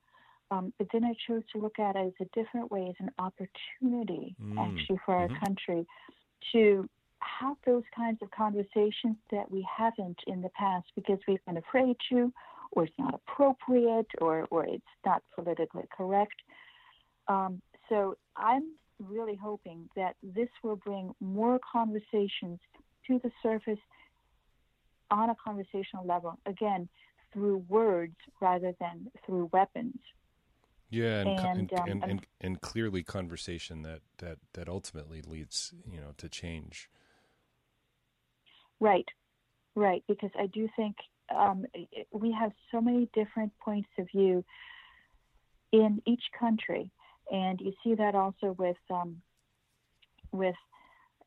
Um, 0.50 0.72
but 0.78 0.86
then 0.92 1.04
I 1.04 1.14
chose 1.26 1.42
to 1.52 1.58
look 1.58 1.78
at 1.78 1.96
it 1.96 2.06
as 2.06 2.26
a 2.26 2.40
different 2.40 2.70
way, 2.70 2.86
as 2.88 2.94
an 3.00 3.10
opportunity, 3.18 4.36
mm. 4.40 4.58
actually, 4.58 4.98
for 5.04 5.14
our 5.14 5.26
mm-hmm. 5.26 5.44
country 5.44 5.86
to 6.52 6.88
have 7.20 7.56
those 7.66 7.84
kinds 7.94 8.22
of 8.22 8.30
conversations 8.30 9.16
that 9.30 9.50
we 9.50 9.66
haven't 9.76 10.18
in 10.26 10.42
the 10.42 10.48
past 10.50 10.86
because 10.94 11.18
we've 11.26 11.44
been 11.46 11.56
afraid 11.56 11.96
to, 12.10 12.32
or 12.72 12.84
it's 12.84 12.98
not 12.98 13.14
appropriate, 13.14 14.06
or, 14.18 14.46
or 14.50 14.64
it's 14.66 14.84
not 15.04 15.22
politically 15.34 15.84
correct. 15.96 16.34
Um, 17.28 17.60
so 17.88 18.16
I'm 18.36 18.72
really 18.98 19.36
hoping 19.36 19.88
that 19.96 20.16
this 20.22 20.48
will 20.62 20.76
bring 20.76 21.14
more 21.20 21.60
conversations 21.72 22.58
to 23.06 23.20
the 23.22 23.30
surface 23.42 23.78
on 25.10 25.30
a 25.30 25.36
conversational 25.42 26.04
level, 26.04 26.38
again, 26.46 26.88
through 27.32 27.58
words 27.68 28.16
rather 28.40 28.74
than 28.80 29.10
through 29.24 29.48
weapons. 29.52 29.98
Yeah, 30.88 31.20
and 31.20 31.28
and, 31.28 31.72
um, 31.72 31.88
and, 31.88 32.04
and, 32.04 32.26
and, 32.40 32.60
clearly 32.60 33.02
conversation 33.02 33.82
that, 33.82 34.02
that, 34.18 34.38
that 34.52 34.68
ultimately 34.68 35.20
leads, 35.20 35.74
you 35.90 36.00
know, 36.00 36.12
to 36.18 36.28
change. 36.28 36.88
Right, 38.80 39.06
right. 39.74 40.02
Because 40.08 40.30
I 40.38 40.46
do 40.46 40.68
think 40.76 40.96
um, 41.34 41.64
we 42.12 42.32
have 42.32 42.52
so 42.70 42.80
many 42.80 43.08
different 43.14 43.52
points 43.62 43.88
of 43.98 44.06
view 44.14 44.44
in 45.72 46.00
each 46.06 46.22
country, 46.38 46.90
and 47.30 47.60
you 47.60 47.72
see 47.82 47.94
that 47.94 48.14
also 48.14 48.54
with 48.58 48.76
um, 48.90 49.20
with 50.32 50.54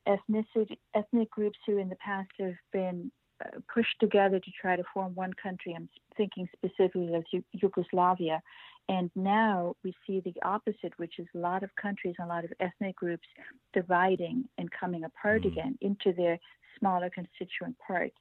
ethnicity 0.08 0.78
ethnic 0.96 1.30
groups 1.30 1.58
who 1.66 1.78
in 1.78 1.90
the 1.90 1.96
past 1.98 2.30
have 2.40 2.54
been 2.72 3.12
uh, 3.44 3.60
pushed 3.74 3.96
together 4.00 4.40
to 4.40 4.52
try 4.60 4.76
to 4.76 4.84
form 4.94 5.14
one 5.16 5.34
country. 5.42 5.74
I'm 5.76 5.90
thinking 6.16 6.48
specifically 6.56 7.14
of 7.16 7.24
Yugoslavia, 7.52 8.42
and 8.88 9.12
now 9.16 9.76
we 9.84 9.94
see 10.06 10.20
the 10.20 10.34
opposite, 10.44 10.94
which 10.98 11.20
is 11.20 11.28
a 11.36 11.38
lot 11.38 11.64
of 11.64 11.70
countries 11.76 12.16
and 12.18 12.26
a 12.26 12.34
lot 12.34 12.44
of 12.44 12.52
ethnic 12.60 12.96
groups 12.96 13.28
dividing 13.74 14.46
and 14.58 14.70
coming 14.72 15.04
apart 15.04 15.44
mm. 15.44 15.48
again 15.48 15.78
into 15.82 16.12
their 16.12 16.40
smaller 16.78 17.10
constituent 17.10 17.78
parts. 17.86 18.18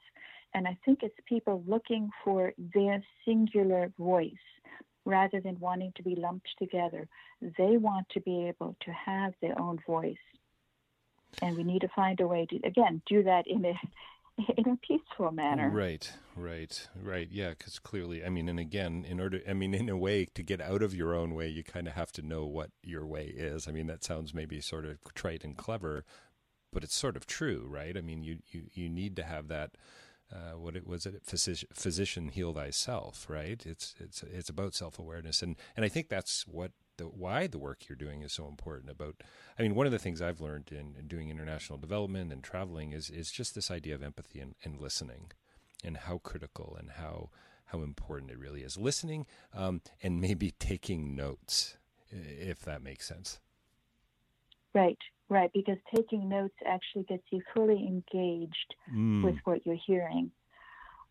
And 0.54 0.66
I 0.66 0.78
think 0.84 1.00
it's 1.02 1.14
people 1.26 1.62
looking 1.66 2.11
for 2.24 2.52
their 2.74 3.02
singular 3.24 3.92
voice 3.98 4.32
rather 5.04 5.40
than 5.40 5.58
wanting 5.61 5.92
to 5.96 6.02
be 6.02 6.14
lumped 6.14 6.48
together. 6.58 7.06
They 7.40 7.76
want 7.76 8.08
to 8.11 8.20
be 8.20 8.48
able 8.48 8.76
to 8.80 8.92
have 8.92 9.34
their 9.40 9.58
own 9.61 9.78
voice. 9.87 10.16
And 11.42 11.56
we 11.56 11.64
need 11.64 11.82
to 11.82 11.88
find 11.88 12.18
a 12.20 12.26
way 12.26 12.46
to, 12.46 12.56
again, 12.64 13.02
do 13.06 13.22
that 13.24 13.46
in 13.46 13.64
a 13.64 13.74
in 14.56 14.68
a 14.68 14.76
peaceful 14.76 15.32
manner. 15.32 15.70
Right, 15.70 16.11
right, 16.37 16.88
right. 17.02 17.28
Yeah, 17.30 17.50
because 17.50 17.78
clearly, 17.78 18.24
I 18.24 18.28
mean, 18.28 18.48
and 18.48 18.58
again, 18.58 19.04
in 19.08 19.20
order, 19.20 19.40
I 19.48 19.52
mean, 19.52 19.74
in 19.74 19.88
a 19.88 19.96
way, 19.96 20.26
to 20.34 20.42
get 20.42 20.61
out 20.61 20.82
of 20.82 20.94
your 20.94 21.14
own 21.14 21.34
way, 21.34 21.48
you 21.48 21.64
kind 21.64 21.88
of 21.88 21.94
have 21.94 22.12
to 22.12 22.22
know 22.22 22.46
what 22.46 22.70
your 22.82 23.04
way 23.04 23.24
is. 23.24 23.66
I 23.66 23.72
mean, 23.72 23.87
that 23.88 24.04
sounds 24.04 24.32
maybe 24.32 24.61
sort 24.61 24.84
of 24.84 24.98
trite 25.14 25.44
and 25.44 25.56
clever, 25.56 26.04
but 26.72 26.85
it's 26.85 26.94
sort 26.94 27.16
of 27.16 27.26
true, 27.26 27.66
right? 27.68 27.96
I 27.96 28.00
mean, 28.00 28.22
you 28.22 28.38
you 28.50 28.64
you 28.72 28.88
need 28.88 29.16
to 29.16 29.22
have 29.24 29.48
that. 29.48 29.72
Uh, 30.31 30.59
what 30.59 30.76
it 30.76 30.87
was 30.87 31.07
it 31.07 31.22
physician, 31.24 31.66
physician 31.72 32.28
heal 32.28 32.52
thyself 32.52 33.24
right 33.31 33.64
it's 33.64 33.94
it's 33.98 34.22
it's 34.24 34.50
about 34.50 34.74
self-awareness 34.74 35.40
and 35.40 35.57
and 35.74 35.87
i 35.87 35.88
think 35.88 36.11
that's 36.11 36.46
what 36.46 36.72
the 36.98 37.04
why 37.04 37.46
the 37.46 37.59
work 37.59 37.88
you're 37.88 37.96
doing 37.96 38.20
is 38.22 38.33
so 38.33 38.46
important 38.46 38.90
about 38.90 39.22
i 39.59 39.62
mean 39.62 39.74
one 39.74 39.87
of 39.87 39.92
the 39.92 39.98
things 39.98 40.20
i've 40.20 40.40
learned 40.40 40.70
in, 40.70 40.94
in 40.98 41.09
doing 41.09 41.31
international 41.31 41.78
development 41.78 42.31
and 42.31 42.44
traveling 42.44 42.92
is 42.92 43.09
is 43.09 43.31
just 43.31 43.54
this 43.54 43.70
idea 43.70 43.94
of 43.94 44.02
empathy 44.02 44.38
and, 44.38 44.54
and 44.62 44.78
listening 44.78 45.31
and 45.83 45.96
how 45.96 46.18
critical 46.18 46.76
and 46.78 46.90
how 46.90 47.31
how 47.66 47.81
important 47.81 48.31
it 48.31 48.38
really 48.38 48.62
is 48.62 48.76
listening 48.76 49.26
um, 49.54 49.81
and 50.02 50.20
maybe 50.20 50.50
taking 50.59 51.14
notes 51.16 51.76
if 52.11 52.61
that 52.61 52.83
makes 52.83 53.09
sense 53.09 53.40
right 54.74 54.98
Right, 55.30 55.50
because 55.52 55.76
taking 55.94 56.28
notes 56.28 56.54
actually 56.66 57.04
gets 57.04 57.24
you 57.30 57.42
fully 57.54 57.86
engaged 57.86 58.74
mm. 58.94 59.22
with 59.22 59.36
what 59.44 59.66
you're 59.66 59.76
hearing. 59.86 60.30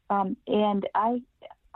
Um, 0.09 0.37
and 0.47 0.87
I, 0.95 1.21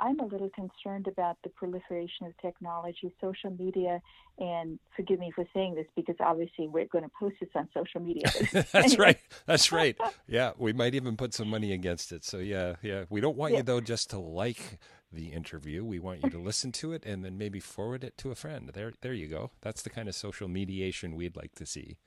I'm 0.02 0.20
a 0.20 0.26
little 0.26 0.50
concerned 0.50 1.08
about 1.08 1.38
the 1.44 1.50
proliferation 1.50 2.26
of 2.26 2.34
technology, 2.42 3.14
social 3.22 3.52
media, 3.52 4.02
and 4.40 4.80
forgive 4.96 5.20
me 5.20 5.32
for 5.36 5.46
saying 5.54 5.76
this 5.76 5.86
because 5.96 6.16
obviously 6.20 6.68
we're 6.68 6.88
going 6.88 7.04
to 7.04 7.12
post 7.20 7.36
this 7.40 7.50
on 7.54 7.70
social 7.74 8.02
media. 8.02 8.24
That's 8.72 8.98
right. 8.98 9.20
That's 9.46 9.72
right. 9.72 9.96
Yeah, 10.28 10.52
we 10.58 10.72
might 10.72 10.96
even 10.96 11.18
put 11.18 11.34
some 11.34 11.50
money 11.50 11.74
against 11.74 12.14
it. 12.14 12.24
So 12.24 12.38
yeah, 12.38 12.76
yeah. 12.82 13.04
We 13.10 13.20
don't 13.20 13.36
want 13.36 13.52
yeah. 13.52 13.60
you 13.60 13.64
though 13.64 13.82
just 13.82 14.10
to 14.12 14.18
like 14.20 14.80
the 15.12 15.34
interview. 15.34 15.84
We 15.84 16.00
want 16.00 16.24
you 16.24 16.30
to 16.30 16.40
listen 16.40 16.72
to 16.74 16.94
it 16.94 17.06
and 17.06 17.26
then 17.26 17.38
maybe 17.38 17.60
forward 17.60 18.04
it 18.04 18.18
to 18.20 18.32
a 18.32 18.36
friend. 18.36 18.72
There, 18.74 18.94
there 19.02 19.14
you 19.14 19.28
go. 19.28 19.52
That's 19.62 19.82
the 19.82 19.90
kind 19.90 20.08
of 20.08 20.16
social 20.16 20.48
mediation 20.48 21.16
we'd 21.16 21.36
like 21.36 21.54
to 21.56 21.66
see. 21.66 21.98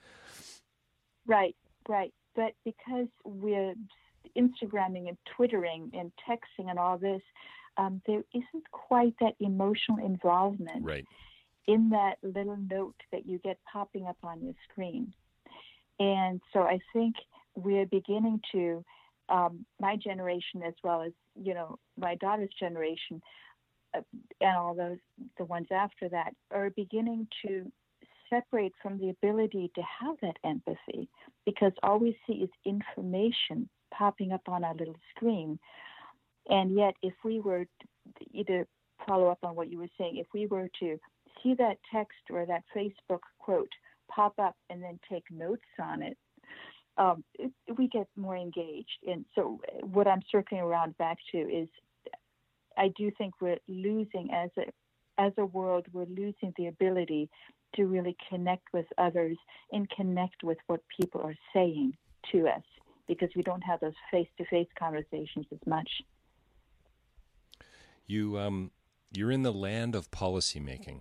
Right, 1.26 1.56
right. 1.88 2.12
But 2.34 2.52
because 2.64 3.08
we're 3.24 3.74
Instagramming 4.36 5.08
and 5.08 5.16
Twittering 5.36 5.90
and 5.94 6.12
texting 6.28 6.70
and 6.70 6.78
all 6.78 6.98
this, 6.98 7.22
um, 7.76 8.00
there 8.06 8.22
isn't 8.32 8.70
quite 8.70 9.14
that 9.20 9.34
emotional 9.40 10.04
involvement 10.04 10.84
right. 10.84 11.04
in 11.66 11.90
that 11.90 12.16
little 12.22 12.56
note 12.56 12.96
that 13.12 13.26
you 13.26 13.38
get 13.38 13.58
popping 13.70 14.06
up 14.06 14.16
on 14.22 14.42
your 14.42 14.54
screen. 14.70 15.12
And 15.98 16.40
so 16.52 16.60
I 16.60 16.78
think 16.92 17.14
we're 17.56 17.86
beginning 17.86 18.40
to, 18.52 18.84
um, 19.28 19.64
my 19.80 19.96
generation 19.96 20.62
as 20.66 20.74
well 20.82 21.02
as 21.02 21.12
you 21.34 21.54
know 21.54 21.78
my 21.96 22.14
daughter's 22.16 22.52
generation, 22.60 23.22
uh, 23.96 24.02
and 24.40 24.56
all 24.56 24.74
those 24.74 24.98
the 25.38 25.44
ones 25.44 25.68
after 25.70 26.08
that 26.10 26.34
are 26.50 26.70
beginning 26.70 27.26
to 27.42 27.70
separate 28.34 28.72
from 28.82 28.98
the 28.98 29.10
ability 29.10 29.70
to 29.74 29.82
have 30.00 30.16
that 30.22 30.36
empathy 30.44 31.08
because 31.46 31.72
all 31.82 31.98
we 31.98 32.16
see 32.26 32.34
is 32.34 32.50
information 32.64 33.68
popping 33.92 34.32
up 34.32 34.42
on 34.48 34.64
our 34.64 34.74
little 34.74 34.96
screen. 35.14 35.58
And 36.48 36.76
yet, 36.76 36.94
if 37.02 37.14
we 37.24 37.40
were 37.40 37.66
to 38.34 38.64
follow 39.06 39.28
up 39.28 39.38
on 39.42 39.54
what 39.54 39.70
you 39.70 39.78
were 39.78 39.88
saying, 39.98 40.16
if 40.16 40.26
we 40.34 40.46
were 40.46 40.68
to 40.80 40.98
see 41.42 41.54
that 41.54 41.78
text 41.92 42.18
or 42.30 42.46
that 42.46 42.62
Facebook 42.76 43.20
quote 43.38 43.70
pop 44.10 44.34
up 44.38 44.56
and 44.70 44.82
then 44.82 44.98
take 45.10 45.24
notes 45.30 45.62
on 45.80 46.02
it, 46.02 46.16
um, 46.96 47.24
it, 47.38 47.50
we 47.76 47.88
get 47.88 48.06
more 48.16 48.36
engaged. 48.36 48.98
And 49.06 49.24
so, 49.34 49.60
what 49.82 50.06
I'm 50.06 50.22
circling 50.30 50.60
around 50.60 50.96
back 50.98 51.18
to 51.32 51.38
is, 51.38 51.68
I 52.76 52.92
do 52.96 53.10
think 53.16 53.34
we're 53.40 53.58
losing 53.68 54.30
as 54.32 54.50
a 54.58 54.70
as 55.16 55.32
a 55.38 55.46
world, 55.46 55.86
we're 55.92 56.06
losing 56.06 56.52
the 56.56 56.66
ability 56.66 57.30
to 57.76 57.84
really 57.84 58.16
connect 58.28 58.72
with 58.72 58.86
others 58.98 59.36
and 59.72 59.88
connect 59.90 60.42
with 60.42 60.58
what 60.66 60.80
people 60.98 61.20
are 61.22 61.36
saying 61.52 61.94
to 62.32 62.48
us 62.48 62.62
because 63.06 63.28
we 63.36 63.42
don't 63.42 63.62
have 63.62 63.80
those 63.80 63.94
face 64.10 64.28
to 64.38 64.44
face 64.46 64.68
conversations 64.78 65.46
as 65.52 65.58
much. 65.66 65.88
You 68.06 68.38
um, 68.38 68.70
you're 69.12 69.30
in 69.30 69.42
the 69.42 69.52
land 69.52 69.94
of 69.94 70.10
policymaking. 70.10 71.00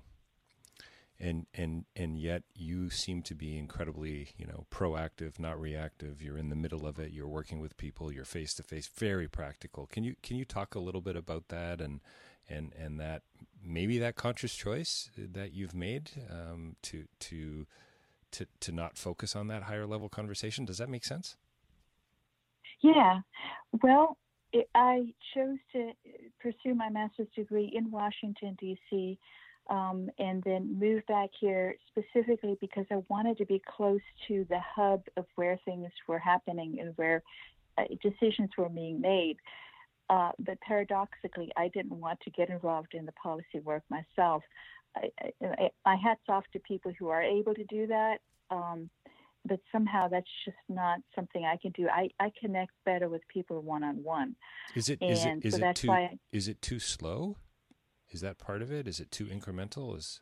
And 1.20 1.46
and 1.54 1.86
and 1.96 2.20
yet 2.20 2.44
you 2.54 2.90
seem 2.90 3.22
to 3.24 3.36
be 3.36 3.58
incredibly 3.58 4.30
you 4.36 4.46
know 4.46 4.66
proactive 4.72 5.40
not 5.40 5.62
reactive. 5.62 6.22
You're 6.22 6.38
in 6.38 6.50
the 6.50 6.56
middle 6.56 6.86
of 6.86 7.00
it. 7.00 7.12
You're 7.12 7.28
working 7.28 7.62
with 7.62 7.78
people. 7.78 8.12
You're 8.12 8.26
face 8.26 8.54
to 8.56 8.64
face 8.64 8.88
very 8.88 9.30
practical. 9.30 9.86
Can 9.86 10.04
you 10.04 10.16
can 10.22 10.38
you 10.38 10.44
talk 10.44 10.76
a 10.76 10.80
little 10.80 11.02
bit 11.02 11.16
about 11.16 11.48
that 11.50 11.80
and 11.80 12.02
and 12.50 12.74
and 12.78 13.00
that 13.00 13.24
maybe 13.64 13.98
that 14.00 14.16
conscious 14.16 14.56
choice 14.56 15.10
that 15.18 15.54
you've 15.54 15.76
made 15.76 16.12
um, 16.30 16.76
to 16.84 17.06
to 17.20 17.66
to 18.32 18.46
to 18.60 18.72
not 18.72 18.98
focus 18.98 19.36
on 19.36 19.48
that 19.48 19.64
higher 19.64 19.86
level 19.86 20.10
conversation. 20.10 20.66
Does 20.66 20.78
that 20.78 20.90
make 20.90 21.06
sense? 21.06 21.38
Yeah. 22.82 23.22
Well, 23.82 24.18
it, 24.52 24.70
I 24.76 25.14
chose 25.34 25.58
to 25.72 25.92
pursue 26.40 26.76
my 26.76 26.90
master's 26.90 27.28
degree 27.36 27.72
in 27.74 27.90
Washington 27.90 28.58
D.C. 28.60 29.18
Um, 29.70 30.10
and 30.20 30.44
then 30.44 30.78
move 30.78 31.06
back 31.08 31.30
here 31.40 31.76
specifically 31.88 32.58
because 32.60 32.86
I 32.92 33.02
wanted 33.08 33.38
to 33.38 33.46
be 33.46 33.62
close 33.66 34.02
to 34.28 34.46
the 34.50 34.60
hub 34.60 35.04
of 35.16 35.26
where 35.36 35.58
things 35.64 35.90
were 36.06 36.20
happening 36.20 36.80
and 36.82 36.92
where 36.98 37.24
uh, 37.78 37.84
decisions 38.02 38.50
were 38.58 38.68
being 38.68 39.00
made. 39.00 39.38
Uh, 40.10 40.32
but 40.40 40.60
paradoxically, 40.62 41.52
I 41.56 41.70
didn't 41.70 42.00
want 42.00 42.20
to 42.22 42.30
get 42.32 42.50
involved 42.50 42.94
in 42.94 43.06
the 43.06 43.12
policy 43.14 43.60
work 43.64 43.84
myself. 43.90 44.44
I, 44.96 45.10
I, 45.42 45.70
I 45.86 45.96
hats 45.96 46.22
off 46.30 46.44
to 46.54 46.60
people 46.60 46.92
who 47.00 47.10
are 47.10 47.22
able 47.22 47.56
to 47.56 47.64
do 47.66 47.88
that, 47.88 48.18
um, 48.52 48.90
but 49.46 49.60
somehow 49.72 50.08
that's 50.08 50.28
just 50.46 50.58
not 50.70 51.00
something 51.16 51.46
I 51.46 51.58
can 51.58 51.72
do. 51.72 51.88
I, 51.90 52.10
I 52.20 52.32
connect 52.40 52.72
better 52.86 53.10
with 53.10 53.22
people 53.28 53.62
one 53.62 53.84
on 53.84 54.04
one. 54.04 54.36
Is 54.76 54.90
it 54.90 55.02
is 55.02 55.26
it 55.26 55.40
is 55.42 55.56
so 55.56 55.68
it 55.68 55.76
too 55.76 55.92
I, 55.92 56.18
is 56.32 56.48
it 56.48 56.62
too 56.62 56.80
slow? 56.80 57.38
Is 58.12 58.22
that 58.22 58.38
part 58.38 58.62
of 58.62 58.72
it? 58.72 58.88
Is 58.88 59.00
it 59.00 59.10
too 59.10 59.26
incremental? 59.26 59.98
Is 59.98 60.22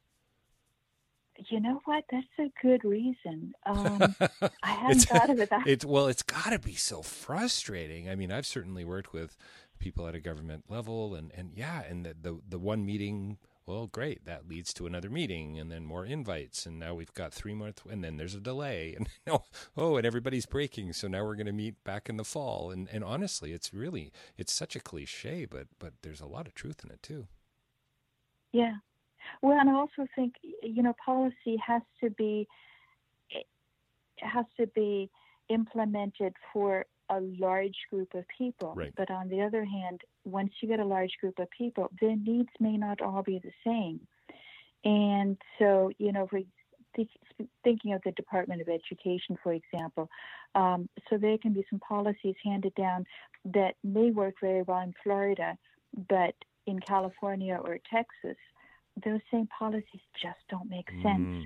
you 1.49 1.59
know 1.59 1.81
what? 1.85 2.03
That's 2.11 2.25
a 2.39 2.51
good 2.61 2.83
reason. 2.83 3.53
Um, 3.65 4.15
I 4.63 4.71
hadn't 4.71 5.01
thought 5.01 5.29
of 5.29 5.39
it. 5.39 5.49
That. 5.49 5.63
It's 5.67 5.85
well, 5.85 6.07
it's 6.07 6.23
got 6.23 6.51
to 6.51 6.59
be 6.59 6.75
so 6.75 7.01
frustrating. 7.01 8.09
I 8.09 8.15
mean, 8.15 8.31
I've 8.31 8.45
certainly 8.45 8.85
worked 8.85 9.13
with 9.13 9.35
people 9.81 10.07
at 10.07 10.15
a 10.15 10.19
government 10.19 10.65
level, 10.69 11.15
and 11.15 11.31
and 11.35 11.51
yeah, 11.55 11.83
and 11.83 12.05
the 12.05 12.15
the, 12.19 12.39
the 12.47 12.59
one 12.59 12.85
meeting. 12.85 13.37
Well, 13.67 13.85
great. 13.85 14.25
That 14.25 14.49
leads 14.49 14.73
to 14.73 14.87
another 14.87 15.09
meeting, 15.09 15.59
and 15.59 15.71
then 15.71 15.85
more 15.85 16.03
invites, 16.03 16.65
and 16.65 16.79
now 16.79 16.95
we've 16.95 17.13
got 17.13 17.31
three 17.31 17.53
more, 17.53 17.71
th- 17.71 17.93
and 17.93 18.03
then 18.03 18.17
there's 18.17 18.33
a 18.33 18.39
delay, 18.39 18.95
and 18.97 19.07
oh, 19.27 19.43
oh, 19.77 19.97
and 19.97 20.05
everybody's 20.05 20.47
breaking. 20.47 20.93
So 20.93 21.07
now 21.07 21.23
we're 21.23 21.35
going 21.35 21.45
to 21.45 21.51
meet 21.51 21.83
back 21.83 22.09
in 22.09 22.17
the 22.17 22.23
fall, 22.23 22.71
and 22.71 22.87
and 22.91 23.03
honestly, 23.03 23.51
it's 23.51 23.73
really 23.73 24.11
it's 24.37 24.53
such 24.53 24.75
a 24.75 24.79
cliche, 24.79 25.45
but 25.45 25.67
but 25.79 25.93
there's 26.01 26.21
a 26.21 26.25
lot 26.25 26.47
of 26.47 26.55
truth 26.55 26.83
in 26.83 26.91
it 26.91 27.03
too. 27.03 27.27
Yeah, 28.51 28.75
well, 29.41 29.57
and 29.59 29.69
I 29.69 29.73
also 29.73 30.07
think 30.15 30.35
you 30.61 30.83
know 30.83 30.95
policy 31.03 31.57
has 31.65 31.81
to 32.03 32.09
be 32.09 32.47
has 34.17 34.45
to 34.59 34.67
be 34.67 35.09
implemented 35.49 36.33
for 36.53 36.85
a 37.11 37.19
large 37.39 37.75
group 37.91 38.13
of 38.15 38.23
people. 38.35 38.73
Right. 38.75 38.93
But 38.95 39.11
on 39.11 39.27
the 39.29 39.41
other 39.41 39.65
hand, 39.65 40.01
once 40.23 40.51
you 40.61 40.67
get 40.67 40.79
a 40.79 40.85
large 40.85 41.11
group 41.19 41.37
of 41.39 41.47
people, 41.55 41.91
their 41.99 42.15
needs 42.15 42.49
may 42.59 42.77
not 42.77 43.01
all 43.01 43.21
be 43.21 43.39
the 43.43 43.51
same. 43.65 43.99
And 44.83 45.37
so, 45.59 45.91
you 45.99 46.11
know, 46.11 46.27
for 46.27 46.39
thinking 47.63 47.93
of 47.93 48.01
the 48.03 48.11
Department 48.13 48.61
of 48.61 48.69
Education, 48.69 49.37
for 49.43 49.53
example, 49.53 50.09
um, 50.55 50.89
so 51.09 51.17
there 51.17 51.37
can 51.37 51.53
be 51.53 51.65
some 51.69 51.79
policies 51.79 52.35
handed 52.43 52.73
down 52.75 53.05
that 53.45 53.75
may 53.83 54.11
work 54.11 54.35
very 54.41 54.63
well 54.63 54.81
in 54.81 54.93
Florida, 55.03 55.57
but 56.09 56.35
in 56.65 56.79
California 56.79 57.59
or 57.61 57.77
Texas, 57.93 58.37
those 59.05 59.21
same 59.31 59.47
policies 59.47 60.01
just 60.21 60.39
don't 60.49 60.69
make 60.69 60.89
sense. 61.03 61.45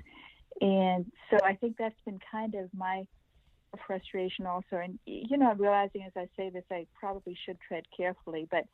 And 0.60 1.12
so 1.30 1.38
I 1.44 1.54
think 1.54 1.76
that's 1.76 2.00
been 2.04 2.18
kind 2.30 2.54
of 2.54 2.70
my 2.74 3.06
frustration 3.86 4.46
also. 4.46 4.76
And, 4.82 4.98
you 5.06 5.36
know, 5.36 5.50
I'm 5.50 5.60
realizing 5.60 6.02
as 6.06 6.12
I 6.16 6.28
say 6.36 6.50
this, 6.50 6.64
I 6.70 6.86
probably 6.98 7.36
should 7.44 7.58
tread 7.66 7.84
carefully. 7.96 8.46
But 8.50 8.64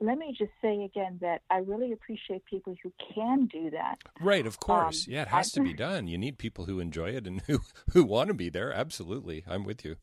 let 0.00 0.18
me 0.18 0.34
just 0.36 0.52
say 0.60 0.84
again 0.84 1.18
that 1.20 1.42
I 1.50 1.58
really 1.58 1.92
appreciate 1.92 2.44
people 2.44 2.74
who 2.82 2.92
can 3.14 3.46
do 3.46 3.70
that. 3.70 3.96
Right, 4.20 4.46
of 4.46 4.60
course. 4.60 5.06
Um, 5.06 5.14
yeah, 5.14 5.22
it 5.22 5.28
has 5.28 5.56
I, 5.56 5.60
to 5.60 5.64
be 5.64 5.74
done. 5.88 6.06
You 6.06 6.18
need 6.18 6.38
people 6.38 6.66
who 6.66 6.80
enjoy 6.80 7.10
it 7.10 7.26
and 7.26 7.40
who, 7.42 7.60
who 7.92 8.04
want 8.04 8.28
to 8.28 8.34
be 8.34 8.48
there. 8.48 8.72
Absolutely. 8.72 9.44
I'm 9.46 9.64
with 9.64 9.84
you. 9.84 9.96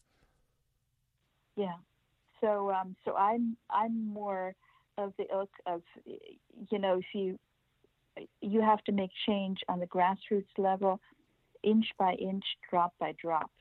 Yeah. 1.55 1.75
So, 2.41 2.71
um, 2.71 2.95
so 3.05 3.15
I'm, 3.15 3.57
I'm 3.69 4.07
more 4.07 4.55
of 4.97 5.13
the 5.17 5.25
ilk 5.33 5.49
of, 5.65 5.81
you 6.05 6.79
know, 6.79 6.99
if 6.99 7.05
you 7.13 7.37
you 8.41 8.61
have 8.61 8.83
to 8.83 8.91
make 8.91 9.11
change 9.27 9.59
on 9.67 9.79
the 9.79 9.87
grassroots 9.87 10.57
level, 10.57 10.99
inch 11.63 11.85
by 11.97 12.13
inch, 12.13 12.43
drop 12.69 12.93
by 12.99 13.13
drop. 13.21 13.51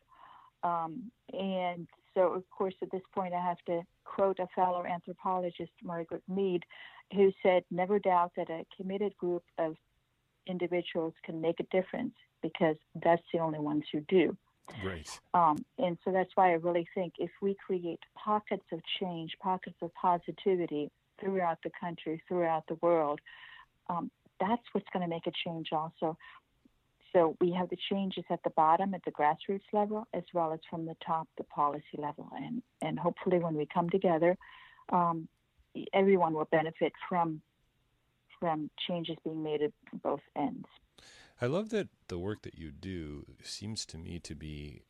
Um, 0.62 1.10
and 1.32 1.86
so, 2.14 2.32
of 2.32 2.42
course, 2.50 2.74
at 2.82 2.90
this 2.90 3.02
point, 3.14 3.34
I 3.34 3.40
have 3.40 3.58
to 3.66 3.82
quote 4.04 4.38
a 4.38 4.48
fellow 4.54 4.84
anthropologist, 4.84 5.72
Margaret 5.82 6.22
Mead, 6.28 6.64
who 7.12 7.32
said, 7.42 7.64
Never 7.70 7.98
doubt 7.98 8.32
that 8.36 8.50
a 8.50 8.66
committed 8.76 9.16
group 9.18 9.44
of 9.58 9.76
individuals 10.46 11.14
can 11.24 11.40
make 11.40 11.60
a 11.60 11.64
difference 11.64 12.14
because 12.42 12.76
that's 13.02 13.22
the 13.32 13.38
only 13.38 13.58
ones 13.58 13.84
who 13.92 14.00
do. 14.08 14.36
Right. 14.84 15.08
Um, 15.34 15.64
and 15.78 15.96
so 16.04 16.12
that's 16.12 16.30
why 16.34 16.50
I 16.50 16.54
really 16.54 16.86
think 16.94 17.14
if 17.18 17.30
we 17.40 17.54
create 17.54 18.00
pockets 18.14 18.64
of 18.72 18.80
change, 19.00 19.32
pockets 19.42 19.76
of 19.80 19.92
positivity 19.94 20.90
throughout 21.20 21.58
the 21.64 21.70
country, 21.80 22.22
throughout 22.28 22.64
the 22.68 22.78
world, 22.82 23.20
um, 23.88 24.10
that's 24.40 24.62
what's 24.72 24.86
going 24.92 25.02
to 25.02 25.08
make 25.08 25.26
a 25.26 25.32
change 25.44 25.68
also. 25.72 26.16
So 27.12 27.36
we 27.40 27.52
have 27.52 27.70
the 27.70 27.78
changes 27.90 28.24
at 28.30 28.42
the 28.44 28.50
bottom, 28.50 28.94
at 28.94 29.02
the 29.04 29.10
grassroots 29.10 29.60
level, 29.72 30.06
as 30.12 30.24
well 30.34 30.52
as 30.52 30.60
from 30.68 30.84
the 30.84 30.96
top, 31.04 31.26
the 31.38 31.44
policy 31.44 31.96
level. 31.96 32.28
And, 32.36 32.62
and 32.82 32.98
hopefully, 32.98 33.38
when 33.38 33.54
we 33.54 33.66
come 33.66 33.88
together, 33.88 34.36
um, 34.92 35.28
everyone 35.92 36.34
will 36.34 36.48
benefit 36.50 36.92
from 37.08 37.40
from 38.40 38.70
changes 38.86 39.16
being 39.24 39.42
made 39.42 39.62
at 39.62 39.72
both 40.00 40.20
ends. 40.36 40.66
I 41.42 41.46
love 41.46 41.70
that 41.70 41.88
the 42.06 42.18
work 42.18 42.42
that 42.42 42.56
you 42.56 42.70
do 42.70 43.26
seems 43.42 43.84
to 43.86 43.98
me 43.98 44.20
to 44.20 44.34
be 44.36 44.82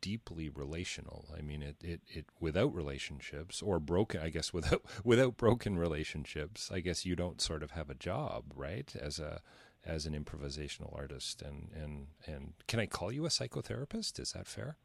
deeply 0.00 0.48
relational. 0.48 1.26
I 1.36 1.42
mean, 1.42 1.62
it, 1.62 1.76
it, 1.82 2.00
it 2.08 2.26
without 2.40 2.74
relationships 2.74 3.62
or 3.62 3.78
broken, 3.78 4.20
I 4.20 4.30
guess 4.30 4.52
without 4.52 4.82
without 5.04 5.36
broken 5.36 5.78
relationships, 5.78 6.70
I 6.72 6.80
guess 6.80 7.04
you 7.04 7.16
don't 7.16 7.40
sort 7.40 7.62
of 7.62 7.72
have 7.72 7.90
a 7.90 7.94
job, 7.94 8.44
right? 8.54 8.94
As 9.00 9.18
a 9.18 9.40
as 9.84 10.06
an 10.06 10.12
improvisational 10.12 10.96
artist, 10.96 11.42
and 11.42 11.70
and 11.74 12.06
and 12.26 12.54
can 12.66 12.80
I 12.80 12.86
call 12.86 13.12
you 13.12 13.26
a 13.26 13.28
psychotherapist? 13.28 14.18
Is 14.20 14.32
that 14.32 14.46
fair? 14.46 14.76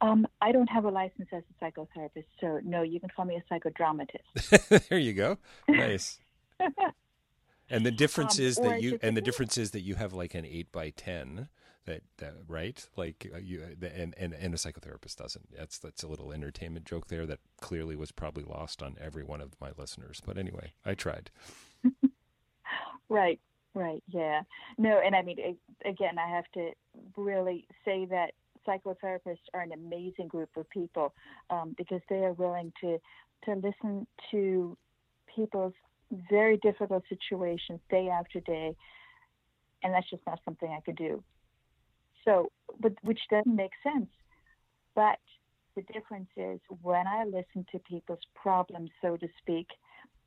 Um, 0.00 0.28
I 0.40 0.52
don't 0.52 0.68
have 0.68 0.84
a 0.84 0.90
license 0.90 1.28
as 1.32 1.42
a 1.42 1.64
psychotherapist, 1.64 2.26
so 2.40 2.60
no, 2.62 2.82
you 2.82 3.00
can 3.00 3.08
call 3.08 3.24
me 3.24 3.36
a 3.36 3.52
psychodramatist. 3.52 4.88
there 4.88 4.98
you 4.98 5.12
go. 5.12 5.38
Nice. 5.66 6.20
and 7.70 7.84
the 7.84 7.90
difference 7.90 8.38
um, 8.38 8.44
is 8.44 8.56
that 8.56 8.82
you 8.82 8.98
and 9.02 9.16
the 9.16 9.20
difference 9.20 9.58
is 9.58 9.72
that 9.72 9.80
you 9.80 9.96
have 9.96 10.12
like 10.12 10.34
an 10.34 10.44
eight 10.44 10.70
by 10.70 10.90
ten 10.90 11.48
that, 11.88 12.02
that 12.18 12.34
right 12.46 12.86
like 12.96 13.30
uh, 13.34 13.38
you 13.38 13.62
uh, 13.62 13.86
and, 13.86 14.14
and 14.18 14.34
and 14.34 14.54
a 14.54 14.56
psychotherapist 14.58 15.16
doesn't 15.16 15.48
that's 15.56 15.78
that's 15.78 16.02
a 16.02 16.06
little 16.06 16.32
entertainment 16.32 16.84
joke 16.84 17.08
there 17.08 17.24
that 17.24 17.38
clearly 17.60 17.96
was 17.96 18.12
probably 18.12 18.44
lost 18.44 18.82
on 18.82 18.96
every 19.00 19.24
one 19.24 19.40
of 19.40 19.58
my 19.58 19.70
listeners 19.78 20.20
but 20.24 20.36
anyway 20.36 20.72
i 20.84 20.92
tried 20.92 21.30
right 23.08 23.40
right 23.74 24.02
yeah 24.08 24.42
no 24.76 25.00
and 25.04 25.14
i 25.14 25.22
mean 25.22 25.56
again 25.84 26.18
i 26.18 26.28
have 26.28 26.44
to 26.52 26.70
really 27.16 27.66
say 27.84 28.06
that 28.06 28.32
psychotherapists 28.66 29.48
are 29.54 29.60
an 29.60 29.72
amazing 29.72 30.28
group 30.28 30.50
of 30.56 30.68
people 30.70 31.14
um, 31.48 31.74
because 31.78 32.00
they 32.10 32.16
are 32.16 32.32
willing 32.34 32.72
to 32.80 32.98
to 33.44 33.54
listen 33.54 34.06
to 34.30 34.76
people's 35.34 35.72
very 36.30 36.56
difficult 36.58 37.02
situations 37.08 37.80
day 37.90 38.08
after 38.08 38.40
day 38.40 38.74
and 39.82 39.94
that's 39.94 40.08
just 40.10 40.22
not 40.26 40.40
something 40.44 40.70
i 40.76 40.80
could 40.80 40.96
do 40.96 41.22
so, 42.28 42.50
but, 42.80 42.92
which 43.02 43.20
doesn't 43.30 43.54
make 43.54 43.72
sense. 43.82 44.10
But 44.94 45.18
the 45.76 45.82
difference 45.92 46.28
is 46.36 46.60
when 46.82 47.06
I 47.06 47.24
listen 47.24 47.64
to 47.72 47.78
people's 47.78 48.26
problems, 48.34 48.90
so 49.00 49.16
to 49.16 49.28
speak, 49.38 49.66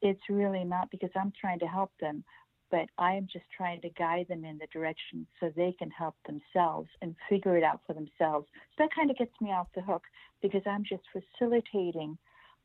it's 0.02 0.22
really 0.30 0.64
not 0.64 0.90
because 0.90 1.12
I'm 1.16 1.32
trying 1.40 1.60
to 1.60 1.68
help 1.68 1.92
them, 2.00 2.24
but 2.72 2.88
I 2.98 3.14
am 3.14 3.28
just 3.32 3.46
trying 3.56 3.82
to 3.82 3.90
guide 3.90 4.28
them 4.30 4.46
in 4.46 4.58
the 4.58 4.68
direction 4.68 5.28
so 5.40 5.52
they 5.56 5.76
can 5.78 5.92
help 5.92 6.16
themselves 6.26 6.90
and 7.02 7.16
figure 7.30 7.58
it 7.58 7.64
out 7.64 7.82
for 7.86 7.94
themselves. 7.94 8.48
So 8.72 8.86
that 8.86 8.90
kind 8.96 9.12
of 9.12 9.18
gets 9.18 9.34
me 9.42 9.50
off 9.50 9.68
the 9.76 9.82
hook 9.82 10.04
because 10.42 10.62
I'm 10.66 10.84
just 10.84 11.04
facilitating 11.12 12.18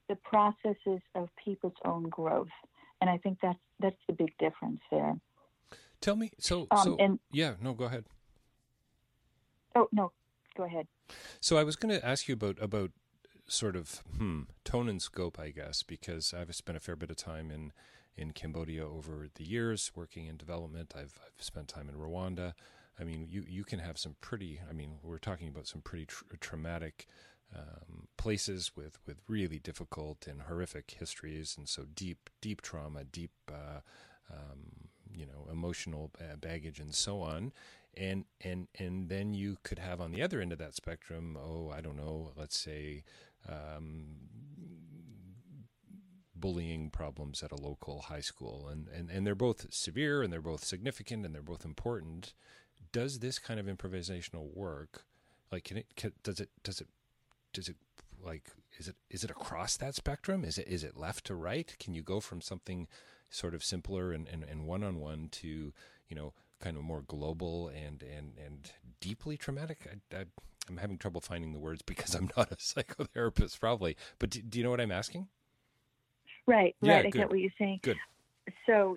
the 0.08 0.16
processes 0.16 1.00
of 1.16 1.28
people's 1.44 1.74
own 1.84 2.04
growth. 2.04 2.48
And 3.00 3.10
I 3.10 3.18
think 3.18 3.38
that's 3.42 3.58
that's 3.80 3.96
the 4.06 4.14
big 4.14 4.32
difference 4.38 4.80
there. 4.90 5.16
Tell 6.00 6.16
me, 6.16 6.30
so, 6.38 6.66
um, 6.70 6.84
so 6.84 6.96
and, 6.98 7.18
yeah, 7.32 7.54
no, 7.60 7.74
go 7.74 7.84
ahead. 7.84 8.04
Oh 9.74 9.88
no, 9.92 10.12
go 10.56 10.64
ahead. 10.64 10.86
So 11.40 11.58
I 11.58 11.64
was 11.64 11.76
going 11.76 11.94
to 11.94 12.06
ask 12.06 12.28
you 12.28 12.34
about 12.34 12.56
about 12.62 12.90
sort 13.46 13.76
of 13.76 14.02
hmm, 14.16 14.42
tone 14.64 14.88
and 14.88 15.00
scope, 15.00 15.38
I 15.38 15.50
guess, 15.50 15.82
because 15.82 16.34
I've 16.34 16.54
spent 16.54 16.76
a 16.76 16.80
fair 16.80 16.96
bit 16.96 17.10
of 17.10 17.16
time 17.16 17.50
in 17.50 17.72
in 18.16 18.32
Cambodia 18.32 18.86
over 18.86 19.28
the 19.34 19.44
years 19.44 19.92
working 19.94 20.26
in 20.26 20.36
development. 20.36 20.94
I've 20.96 21.18
I've 21.24 21.42
spent 21.42 21.68
time 21.68 21.88
in 21.88 21.94
Rwanda. 21.96 22.54
I 22.98 23.04
mean, 23.04 23.26
you 23.30 23.44
you 23.46 23.64
can 23.64 23.78
have 23.78 23.98
some 23.98 24.16
pretty. 24.20 24.60
I 24.68 24.72
mean, 24.72 24.98
we're 25.02 25.18
talking 25.18 25.48
about 25.48 25.66
some 25.66 25.82
pretty 25.82 26.06
tr- 26.06 26.24
traumatic 26.40 27.06
um, 27.54 28.08
places 28.16 28.72
with, 28.74 28.98
with 29.06 29.18
really 29.28 29.58
difficult 29.58 30.26
and 30.26 30.42
horrific 30.42 30.96
histories, 30.98 31.56
and 31.56 31.68
so 31.68 31.84
deep 31.94 32.30
deep 32.40 32.62
trauma, 32.62 33.04
deep 33.04 33.32
uh, 33.50 33.80
um, 34.32 34.88
you 35.14 35.26
know 35.26 35.46
emotional 35.50 36.10
baggage, 36.40 36.80
and 36.80 36.94
so 36.94 37.20
on. 37.20 37.52
And 37.98 38.24
and 38.42 38.68
and 38.78 39.08
then 39.08 39.32
you 39.32 39.58
could 39.62 39.78
have 39.78 40.00
on 40.00 40.12
the 40.12 40.22
other 40.22 40.40
end 40.40 40.52
of 40.52 40.58
that 40.58 40.74
spectrum, 40.74 41.36
oh, 41.40 41.70
I 41.70 41.80
don't 41.80 41.96
know, 41.96 42.32
let's 42.36 42.56
say. 42.56 43.04
Um, 43.48 44.16
bullying 46.38 46.90
problems 46.90 47.42
at 47.42 47.50
a 47.50 47.56
local 47.56 48.02
high 48.02 48.20
school 48.20 48.68
and, 48.70 48.88
and, 48.88 49.10
and 49.10 49.26
they're 49.26 49.34
both 49.34 49.72
severe 49.72 50.22
and 50.22 50.30
they're 50.30 50.42
both 50.42 50.62
significant 50.62 51.24
and 51.24 51.34
they're 51.34 51.40
both 51.40 51.64
important 51.64 52.34
does 52.92 53.20
this 53.20 53.38
kind 53.38 53.58
of 53.58 53.64
improvisational 53.64 54.54
work 54.54 55.06
like 55.50 55.64
can 55.64 55.78
it 55.78 55.86
can, 55.96 56.12
does 56.22 56.38
it 56.38 56.50
does 56.62 56.82
it 56.82 56.88
does 57.54 57.70
it 57.70 57.76
like 58.22 58.50
is 58.78 58.88
it 58.88 58.96
is 59.10 59.24
it 59.24 59.30
across 59.30 59.76
that 59.76 59.94
spectrum? 59.94 60.44
Is 60.44 60.58
it 60.58 60.68
is 60.68 60.84
it 60.84 60.96
left 60.96 61.26
to 61.26 61.34
right? 61.34 61.74
Can 61.78 61.94
you 61.94 62.02
go 62.02 62.20
from 62.20 62.40
something 62.40 62.88
sort 63.30 63.54
of 63.54 63.64
simpler 63.64 64.12
and, 64.12 64.28
and, 64.28 64.44
and 64.44 64.66
one-on-one 64.66 65.28
to 65.30 65.72
you 66.08 66.16
know 66.16 66.32
kind 66.60 66.76
of 66.76 66.82
more 66.82 67.02
global 67.02 67.68
and 67.68 68.02
and 68.02 68.32
and 68.44 68.72
deeply 69.00 69.36
traumatic? 69.36 69.88
I, 70.12 70.16
I, 70.16 70.24
am 70.68 70.78
having 70.78 70.98
trouble 70.98 71.20
finding 71.20 71.52
the 71.52 71.58
words 71.58 71.82
because 71.82 72.14
I'm 72.14 72.30
not 72.36 72.52
a 72.52 72.56
psychotherapist, 72.56 73.58
probably. 73.60 73.96
But 74.18 74.30
do, 74.30 74.42
do 74.42 74.58
you 74.58 74.64
know 74.64 74.70
what 74.70 74.80
I'm 74.80 74.92
asking? 74.92 75.28
Right, 76.46 76.76
yeah, 76.80 76.96
right. 76.96 77.06
I 77.06 77.10
good. 77.10 77.18
get 77.18 77.30
what 77.30 77.40
you're 77.40 77.50
saying. 77.58 77.80
Good. 77.82 77.96
So 78.66 78.96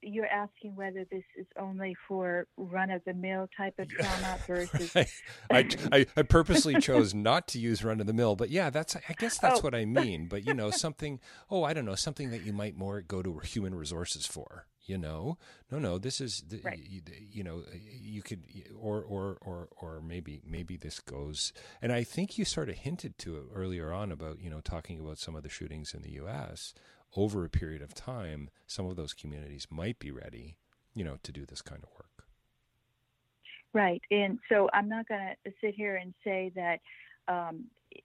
you're 0.00 0.26
asking 0.26 0.76
whether 0.76 1.04
this 1.10 1.24
is 1.36 1.46
only 1.58 1.96
for 2.06 2.46
run 2.56 2.90
of 2.90 3.02
the 3.04 3.14
mill 3.14 3.48
type 3.56 3.78
of 3.78 3.88
trauma 3.90 4.38
versus. 4.46 4.92
I, 4.94 5.06
I, 5.92 6.06
I, 6.16 6.22
purposely 6.22 6.80
chose 6.80 7.14
not 7.14 7.48
to 7.48 7.58
use 7.58 7.84
run 7.84 8.00
of 8.00 8.06
the 8.06 8.12
mill, 8.12 8.36
but 8.36 8.50
yeah, 8.50 8.70
that's 8.70 8.96
I 8.96 9.14
guess 9.18 9.38
oh. 9.38 9.48
that's 9.48 9.60
oh. 9.60 9.62
what 9.62 9.74
I 9.74 9.84
mean. 9.84 10.26
But 10.28 10.46
you 10.46 10.54
know, 10.54 10.70
something. 10.70 11.20
Oh, 11.50 11.64
I 11.64 11.72
don't 11.72 11.84
know, 11.84 11.94
something 11.94 12.30
that 12.30 12.42
you 12.42 12.52
might 12.52 12.76
more 12.76 13.00
go 13.00 13.22
to 13.22 13.38
human 13.38 13.74
resources 13.74 14.26
for. 14.26 14.66
You 14.86 14.96
know, 14.96 15.36
no, 15.70 15.78
no. 15.78 15.98
This 15.98 16.18
is, 16.18 16.42
the, 16.48 16.62
right. 16.64 16.78
you, 16.78 17.02
you 17.30 17.44
know, 17.44 17.62
you 18.00 18.22
could, 18.22 18.42
or, 18.74 19.02
or, 19.02 19.36
or 19.42 19.68
maybe, 20.08 20.40
maybe 20.44 20.76
this 20.76 21.00
goes. 21.00 21.52
And 21.82 21.92
I 21.92 22.02
think 22.02 22.38
you 22.38 22.44
sort 22.44 22.68
of 22.68 22.76
hinted 22.76 23.18
to 23.18 23.36
it 23.36 23.42
earlier 23.54 23.92
on 23.92 24.10
about, 24.10 24.40
you 24.40 24.50
know, 24.50 24.60
talking 24.60 24.98
about 24.98 25.18
some 25.18 25.36
of 25.36 25.42
the 25.42 25.48
shootings 25.48 25.94
in 25.94 26.02
the 26.02 26.12
U.S 26.12 26.74
over 27.16 27.44
a 27.44 27.48
period 27.48 27.82
of 27.82 27.94
time, 27.94 28.50
some 28.66 28.86
of 28.86 28.96
those 28.96 29.14
communities 29.14 29.66
might 29.70 29.98
be 29.98 30.10
ready, 30.10 30.56
you 30.94 31.04
know, 31.04 31.16
to 31.22 31.32
do 31.32 31.46
this 31.46 31.62
kind 31.62 31.82
of 31.82 31.90
work. 31.90 32.06
Right. 33.72 34.02
And 34.10 34.38
so 34.48 34.68
I'm 34.72 34.88
not 34.88 35.08
going 35.08 35.34
to 35.44 35.52
sit 35.60 35.74
here 35.74 35.96
and 35.96 36.14
say 36.24 36.52
that 36.54 36.80
um, 37.28 37.64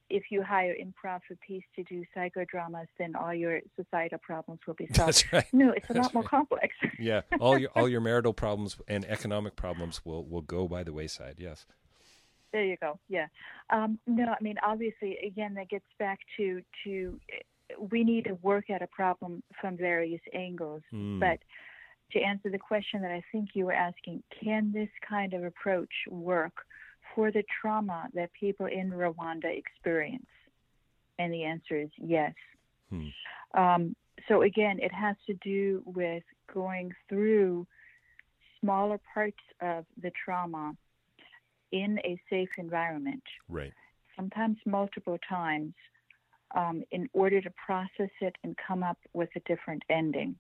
if 0.10 0.24
you 0.30 0.44
hire 0.44 0.76
Improv 0.76 1.22
for 1.28 1.36
Peace 1.46 1.64
to 1.76 1.84
do 1.84 2.04
psychodramas, 2.16 2.88
then 3.00 3.16
all 3.16 3.34
your 3.34 3.60
societal 3.76 4.20
problems 4.20 4.60
will 4.68 4.74
be 4.74 4.88
solved. 4.94 4.98
That's 4.98 5.34
right. 5.34 5.46
No, 5.54 5.72
it's 5.72 5.90
a 5.90 5.94
That's 5.94 6.08
lot 6.08 6.14
more 6.14 6.24
complex. 6.24 6.76
yeah, 7.00 7.22
all 7.40 7.58
your 7.58 7.70
all 7.76 7.88
your 7.90 8.02
marital 8.02 8.34
problems 8.34 8.78
and 8.88 9.06
economic 9.06 9.56
problems 9.56 10.02
will 10.04 10.26
will 10.26 10.42
go 10.42 10.68
by 10.68 10.84
the 10.84 10.92
wayside. 10.94 11.36
Yes. 11.38 11.66
There 12.54 12.64
you 12.64 12.78
go. 12.80 13.00
Yeah. 13.10 13.26
Um, 13.72 14.00
no, 14.06 14.26
I 14.26 14.42
mean 14.42 14.56
obviously, 14.64 15.18
again, 15.26 15.56
that 15.56 15.70
gets 15.70 15.86
back 16.00 16.20
to 16.38 16.62
to 16.86 17.20
we 17.92 18.04
need 18.04 18.26
to 18.26 18.36
work 18.36 18.70
at 18.70 18.84
a 18.84 18.88
problem 18.88 19.42
from 19.60 19.76
various 19.76 20.22
angles. 20.34 20.84
Mm. 20.94 21.20
But 21.20 21.40
to 22.12 22.20
answer 22.20 22.52
the 22.52 22.60
question 22.60 23.02
that 23.02 23.12
I 23.12 23.24
think 23.32 23.50
you 23.54 23.66
were 23.66 23.74
asking, 23.74 24.22
can 24.44 24.72
this 24.72 24.90
kind 25.08 25.34
of 25.34 25.44
approach 25.44 25.92
work 26.10 26.54
for 27.16 27.32
the 27.32 27.44
trauma 27.62 28.08
that 28.14 28.30
people 28.40 28.68
in 28.68 28.92
Rwanda 28.92 29.46
experience? 29.46 30.28
And 31.18 31.34
the 31.34 31.44
answer 31.44 31.82
is 31.82 31.90
yes. 31.98 32.34
Hmm. 32.90 33.60
Um, 33.60 33.96
so 34.28 34.44
again, 34.44 34.80
it 34.80 34.94
has 34.94 35.16
to 35.28 35.34
do 35.44 35.82
with 35.86 36.24
going 36.54 36.92
through 37.10 37.66
smaller 38.62 39.00
parts 39.14 39.38
of 39.62 39.86
the 40.02 40.12
trauma 40.24 40.76
in 41.74 42.00
a 42.06 42.22
safe 42.30 42.50
environment. 42.58 43.24
Right. 43.50 43.74
Sometimes 44.16 44.58
multiple 44.66 45.18
times 45.28 45.74
um, 46.56 46.84
in 46.92 47.10
order 47.14 47.42
to 47.42 47.50
process 47.66 48.12
it 48.22 48.36
and 48.44 48.56
come 48.66 48.84
up 48.84 49.00
with 49.14 49.30
a 49.36 49.40
different 49.42 49.84
ending. 49.90 50.36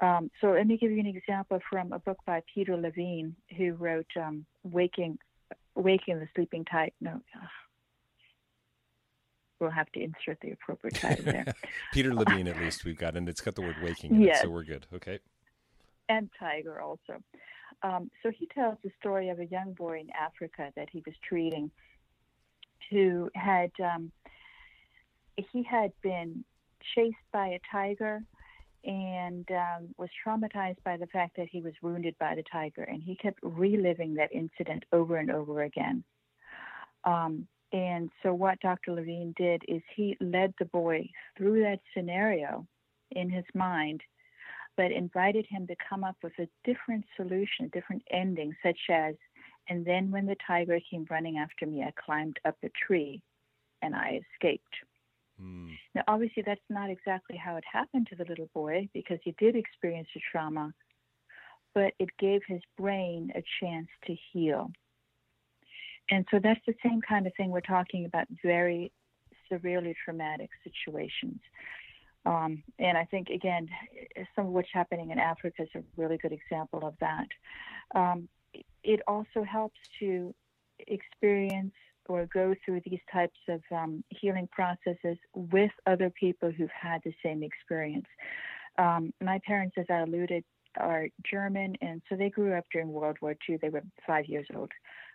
Um, 0.00 0.30
so 0.40 0.48
let 0.48 0.66
me 0.66 0.78
give 0.78 0.90
you 0.90 0.98
an 0.98 1.06
example 1.06 1.60
from 1.70 1.92
a 1.92 1.98
book 1.98 2.18
by 2.26 2.42
Peter 2.52 2.76
Levine, 2.76 3.36
who 3.56 3.74
wrote 3.74 4.10
um, 4.16 4.46
"Waking, 4.64 5.18
Waking 5.76 6.18
the 6.18 6.28
Sleeping 6.34 6.64
Tiger." 6.64 6.92
No, 7.00 7.20
we'll 9.60 9.70
have 9.70 9.92
to 9.92 10.02
insert 10.02 10.40
the 10.40 10.52
appropriate 10.52 10.96
title 10.96 11.24
there. 11.26 11.54
Peter 11.92 12.12
Levine, 12.12 12.48
at 12.48 12.58
least 12.58 12.84
we've 12.84 12.98
got, 12.98 13.14
and 13.14 13.28
it's 13.28 13.40
got 13.42 13.54
the 13.54 13.62
word 13.62 13.76
"waking" 13.82 14.14
in 14.14 14.22
Yes. 14.22 14.38
it, 14.38 14.42
so 14.42 14.50
we're 14.50 14.64
good. 14.64 14.86
Okay. 14.92 15.20
And 16.08 16.28
tiger 16.38 16.80
also. 16.80 17.22
Um, 17.82 18.10
so 18.22 18.30
he 18.30 18.46
tells 18.46 18.76
the 18.82 18.90
story 19.00 19.28
of 19.30 19.40
a 19.40 19.46
young 19.46 19.72
boy 19.72 20.00
in 20.00 20.08
Africa 20.10 20.72
that 20.76 20.88
he 20.90 21.02
was 21.04 21.14
treating, 21.26 21.70
who 22.90 23.30
had 23.34 23.70
um, 23.82 24.12
he 25.36 25.62
had 25.62 25.92
been 26.02 26.44
chased 26.94 27.16
by 27.32 27.48
a 27.48 27.60
tiger 27.70 28.22
and 28.84 29.48
um, 29.50 29.88
was 29.96 30.08
traumatized 30.26 30.82
by 30.84 30.96
the 30.96 31.06
fact 31.06 31.36
that 31.36 31.48
he 31.50 31.60
was 31.60 31.72
wounded 31.82 32.16
by 32.18 32.34
the 32.34 32.42
tiger, 32.50 32.82
and 32.82 33.02
he 33.02 33.14
kept 33.14 33.38
reliving 33.42 34.14
that 34.14 34.32
incident 34.32 34.84
over 34.92 35.16
and 35.16 35.30
over 35.30 35.62
again. 35.62 36.02
Um, 37.04 37.46
and 37.72 38.10
so, 38.22 38.34
what 38.34 38.60
Dr. 38.60 38.92
Levine 38.92 39.34
did 39.36 39.62
is 39.68 39.82
he 39.94 40.16
led 40.20 40.52
the 40.58 40.64
boy 40.66 41.08
through 41.36 41.62
that 41.62 41.80
scenario 41.94 42.66
in 43.12 43.30
his 43.30 43.44
mind, 43.54 44.02
but 44.76 44.90
invited 44.90 45.46
him 45.48 45.66
to 45.66 45.76
come 45.88 46.04
up 46.04 46.16
with 46.22 46.32
a 46.38 46.48
different 46.64 47.04
solution, 47.16 47.66
a 47.66 47.68
different 47.68 48.02
ending, 48.10 48.54
such 48.62 48.78
as, 48.90 49.14
and 49.68 49.84
then 49.84 50.10
when 50.10 50.26
the 50.26 50.36
tiger 50.46 50.78
came 50.90 51.06
running 51.10 51.38
after 51.38 51.66
me, 51.66 51.82
I 51.82 51.92
climbed 52.04 52.38
up 52.44 52.56
a 52.62 52.70
tree 52.86 53.22
and 53.82 53.94
I 53.94 54.20
escaped. 54.34 54.74
Hmm. 55.40 55.70
Now, 55.94 56.02
obviously, 56.08 56.42
that's 56.44 56.60
not 56.70 56.90
exactly 56.90 57.36
how 57.36 57.56
it 57.56 57.64
happened 57.70 58.06
to 58.08 58.16
the 58.16 58.24
little 58.24 58.48
boy 58.54 58.88
because 58.92 59.18
he 59.22 59.34
did 59.38 59.56
experience 59.56 60.08
a 60.16 60.20
trauma, 60.30 60.72
but 61.74 61.92
it 61.98 62.08
gave 62.18 62.42
his 62.46 62.60
brain 62.78 63.32
a 63.34 63.42
chance 63.60 63.88
to 64.06 64.16
heal. 64.32 64.70
And 66.10 66.26
so 66.30 66.38
that's 66.42 66.60
the 66.66 66.74
same 66.84 67.00
kind 67.00 67.26
of 67.26 67.32
thing 67.36 67.50
we're 67.50 67.60
talking 67.60 68.04
about 68.04 68.26
very 68.42 68.92
severely 69.50 69.94
traumatic 70.04 70.50
situations. 70.64 71.40
Um, 72.24 72.62
and 72.78 72.96
I 72.96 73.04
think, 73.04 73.28
again, 73.30 73.68
some 74.36 74.46
of 74.46 74.52
what's 74.52 74.68
happening 74.72 75.10
in 75.10 75.18
Africa 75.18 75.62
is 75.62 75.68
a 75.74 75.82
really 75.96 76.18
good 76.18 76.32
example 76.32 76.80
of 76.86 76.94
that. 77.00 77.26
Um, 77.94 78.28
it 78.84 79.00
also 79.06 79.42
helps 79.44 79.78
to 80.00 80.34
experience 80.78 81.74
or 82.08 82.26
go 82.32 82.54
through 82.64 82.80
these 82.84 83.00
types 83.12 83.38
of 83.48 83.60
um, 83.70 84.02
healing 84.08 84.48
processes 84.50 85.16
with 85.34 85.70
other 85.86 86.10
people 86.10 86.50
who've 86.50 86.70
had 86.70 87.00
the 87.04 87.14
same 87.24 87.42
experience. 87.42 88.06
Um, 88.78 89.12
my 89.20 89.40
parents, 89.46 89.76
as 89.78 89.86
I 89.88 90.00
alluded, 90.00 90.44
are 90.78 91.08
German, 91.30 91.76
and 91.80 92.02
so 92.08 92.16
they 92.16 92.30
grew 92.30 92.54
up 92.54 92.64
during 92.72 92.92
World 92.92 93.18
War 93.20 93.36
II. 93.48 93.58
They 93.60 93.68
were 93.68 93.82
five 94.06 94.26
years 94.26 94.46
old 94.54 94.70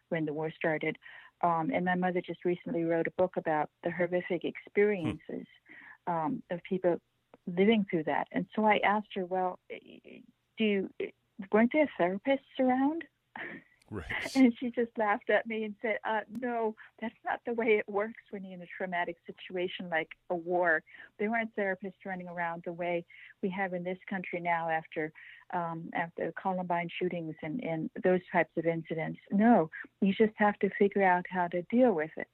when 0.10 0.26
the 0.26 0.34
war 0.34 0.52
started. 0.56 0.98
Um, 1.42 1.72
and 1.74 1.86
my 1.86 1.96
mother 1.96 2.22
just 2.22 2.46
recently 2.46 2.84
wrote 2.84 3.08
a 3.08 3.12
book 3.12 3.36
about 3.38 3.70
the 3.84 3.92
horrific 3.92 4.44
experiences 4.44 5.46
um, 6.08 6.42
of 6.50 6.62
people 6.64 7.00
living 7.46 7.86
through 7.90 8.04
that. 8.04 8.28
And 8.32 8.46
so 8.56 8.66
I 8.66 8.80
asked 8.84 9.10
her, 9.16 9.26
well, 9.26 9.60
do 9.70 10.64
you, 10.64 10.90
weren't 11.52 11.72
there 11.74 11.90
therapists 12.00 12.60
around? 12.60 13.04
Right. 13.90 14.06
And 14.36 14.54
she 14.60 14.70
just 14.72 14.92
laughed 14.98 15.30
at 15.30 15.48
me 15.48 15.64
and 15.64 15.74
said, 15.82 15.98
uh, 16.04 16.22
No, 16.42 16.76
that's 17.00 17.16
not 17.26 17.40
the 17.46 17.54
way 17.54 17.78
it 17.78 17.88
works 17.88 18.22
when 18.32 18.44
you're 18.44 18.56
in 18.56 18.62
a 18.62 18.68
traumatic 18.78 19.16
situation 19.26 19.90
like 19.90 20.10
a 20.30 20.36
war. 20.36 20.84
There 21.20 21.32
weren't 21.32 21.56
therapists 21.56 22.06
running 22.06 22.28
around 22.28 22.64
the 22.66 22.74
way 22.74 23.06
we 23.42 23.50
have 23.52 23.74
in 23.74 23.84
this 23.84 23.98
country 24.10 24.42
now 24.42 24.70
after 24.70 25.14
um, 25.54 25.90
after 25.94 26.34
Columbine 26.42 26.90
shootings 27.00 27.36
and, 27.42 27.64
and 27.64 27.90
those 28.04 28.20
types 28.32 28.52
of 28.58 28.66
incidents. 28.66 29.20
No, 29.32 29.70
you 30.02 30.14
just 30.14 30.34
have 30.36 30.60
to 30.60 30.70
figure 30.78 31.04
out 31.04 31.26
how 31.30 31.48
to 31.48 31.62
deal 31.64 31.94
with 31.94 32.12
it. 32.18 32.28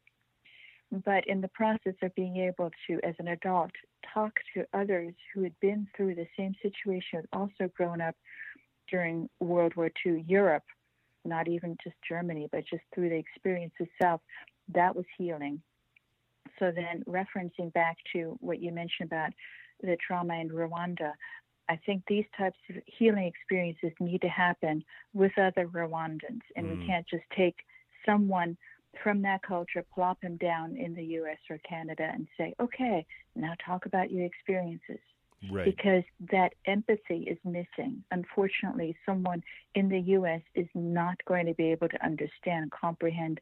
But 0.93 1.27
in 1.27 1.41
the 1.41 1.47
process 1.47 1.95
of 2.03 2.13
being 2.13 2.37
able 2.37 2.69
to, 2.87 2.99
as 3.03 3.15
an 3.17 3.29
adult, 3.29 3.71
talk 4.13 4.33
to 4.53 4.65
others 4.73 5.15
who 5.33 5.41
had 5.41 5.59
been 5.59 5.87
through 5.97 6.13
the 6.13 6.27
same 6.37 6.53
situation, 6.61 7.27
also 7.33 7.67
grown 7.75 7.99
up 7.99 8.15
during 8.91 9.27
World 9.39 9.75
War 9.75 9.89
II 10.05 10.23
Europe, 10.27 10.63
not 11.25 11.47
even 11.47 11.77
just 11.83 11.95
Germany, 12.07 12.47
but 12.51 12.63
just 12.69 12.83
through 12.93 13.09
the 13.09 13.15
experience 13.15 13.73
itself, 13.79 14.21
that 14.71 14.95
was 14.95 15.05
healing. 15.17 15.61
So 16.59 16.71
then, 16.71 17.03
referencing 17.07 17.73
back 17.73 17.97
to 18.13 18.37
what 18.39 18.61
you 18.61 18.71
mentioned 18.71 19.07
about 19.07 19.31
the 19.81 19.97
trauma 20.05 20.35
in 20.35 20.49
Rwanda, 20.49 21.13
I 21.69 21.77
think 21.87 22.03
these 22.07 22.25
types 22.37 22.59
of 22.69 22.75
healing 22.85 23.23
experiences 23.23 23.93
need 23.99 24.21
to 24.21 24.27
happen 24.27 24.83
with 25.13 25.31
other 25.39 25.67
Rwandans, 25.67 26.41
and 26.55 26.67
Mm. 26.67 26.69
we 26.69 26.77
can't 26.85 27.07
just 27.07 27.23
take 27.35 27.65
someone 28.05 28.57
from 29.01 29.21
that 29.23 29.41
culture, 29.41 29.83
plop 29.93 30.21
him 30.21 30.37
down 30.37 30.75
in 30.75 30.93
the 30.93 31.03
US 31.03 31.37
or 31.49 31.57
Canada 31.59 32.09
and 32.13 32.27
say, 32.37 32.53
okay, 32.59 33.05
now 33.35 33.53
talk 33.65 33.85
about 33.85 34.11
your 34.11 34.25
experiences. 34.25 34.99
Right. 35.51 35.65
Because 35.65 36.03
that 36.31 36.53
empathy 36.65 37.27
is 37.27 37.37
missing. 37.43 38.03
Unfortunately, 38.11 38.95
someone 39.05 39.43
in 39.75 39.89
the 39.89 39.99
US 39.99 40.41
is 40.55 40.67
not 40.73 41.17
going 41.25 41.47
to 41.47 41.53
be 41.53 41.71
able 41.71 41.89
to 41.89 42.05
understand, 42.05 42.71
comprehend 42.71 43.39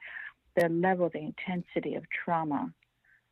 the 0.55 0.69
level, 0.69 1.09
the 1.09 1.19
intensity 1.19 1.95
of 1.95 2.03
trauma 2.09 2.73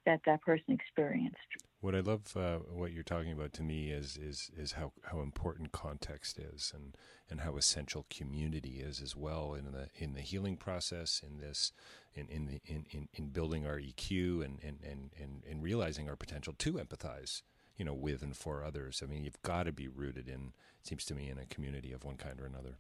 that 0.06 0.22
that 0.26 0.42
person 0.42 0.74
experienced. 0.74 1.38
What 1.82 1.96
I 1.96 2.02
love, 2.02 2.36
uh, 2.36 2.58
what 2.58 2.92
you're 2.92 3.04
talking 3.04 3.32
about 3.32 3.54
to 3.54 3.64
me 3.64 3.90
is 3.90 4.18
is 4.18 4.52
is 4.58 4.74
how, 4.74 4.92
how 5.04 5.22
important 5.22 5.72
context 5.72 6.38
is, 6.38 6.74
and, 6.76 6.98
and 7.30 7.42
how 7.42 7.56
essential 7.56 8.06
community 8.10 8.82
is 8.82 9.02
as 9.02 9.16
well 9.16 9.54
in 9.54 9.72
the 9.72 9.88
in 9.96 10.14
the 10.14 10.20
healing 10.20 10.58
process, 10.58 11.22
in 11.26 11.38
this, 11.38 11.72
in 12.14 12.28
in 12.28 12.48
the, 12.48 12.62
in, 12.66 12.86
in, 12.90 13.08
in 13.14 13.30
building 13.30 13.66
our 13.66 13.80
EQ 13.80 14.44
and 14.44 14.60
and, 14.62 14.80
and, 14.84 15.12
and 15.18 15.44
and 15.50 15.64
realizing 15.64 16.10
our 16.10 16.18
potential 16.18 16.54
to 16.58 16.74
empathize, 16.74 17.44
you 17.78 17.86
know, 17.86 17.94
with 17.94 18.22
and 18.24 18.36
for 18.36 18.62
others. 18.62 19.02
I 19.02 19.06
mean, 19.06 19.24
you've 19.24 19.42
got 19.42 19.64
to 19.64 19.72
be 19.72 19.88
rooted 19.88 20.28
in, 20.28 20.52
it 20.82 20.88
seems 20.88 21.06
to 21.06 21.16
me, 21.16 21.30
in 21.30 21.38
a 21.38 21.46
community 21.46 21.94
of 21.94 22.04
one 22.04 22.18
kind 22.18 22.42
or 22.42 22.46
another. 22.46 22.78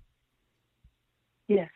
Yes, 1.47 1.69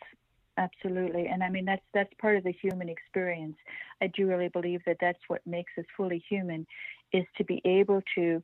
absolutely 0.57 1.28
and 1.28 1.43
i 1.43 1.49
mean 1.49 1.65
that's 1.65 1.82
that's 1.93 2.13
part 2.21 2.38
of 2.38 2.43
the 2.43 2.51
human 2.51 2.88
experience 2.88 3.55
i 4.01 4.07
do 4.07 4.28
really 4.28 4.49
believe 4.49 4.82
that 4.86 4.97
that's 5.01 5.19
what 5.28 5.41
makes 5.47 5.71
us 5.80 5.86
fully 5.97 6.24
human 6.30 6.65
is 7.14 7.26
to 7.38 7.43
be 7.43 7.61
able 7.66 8.01
to 8.16 8.43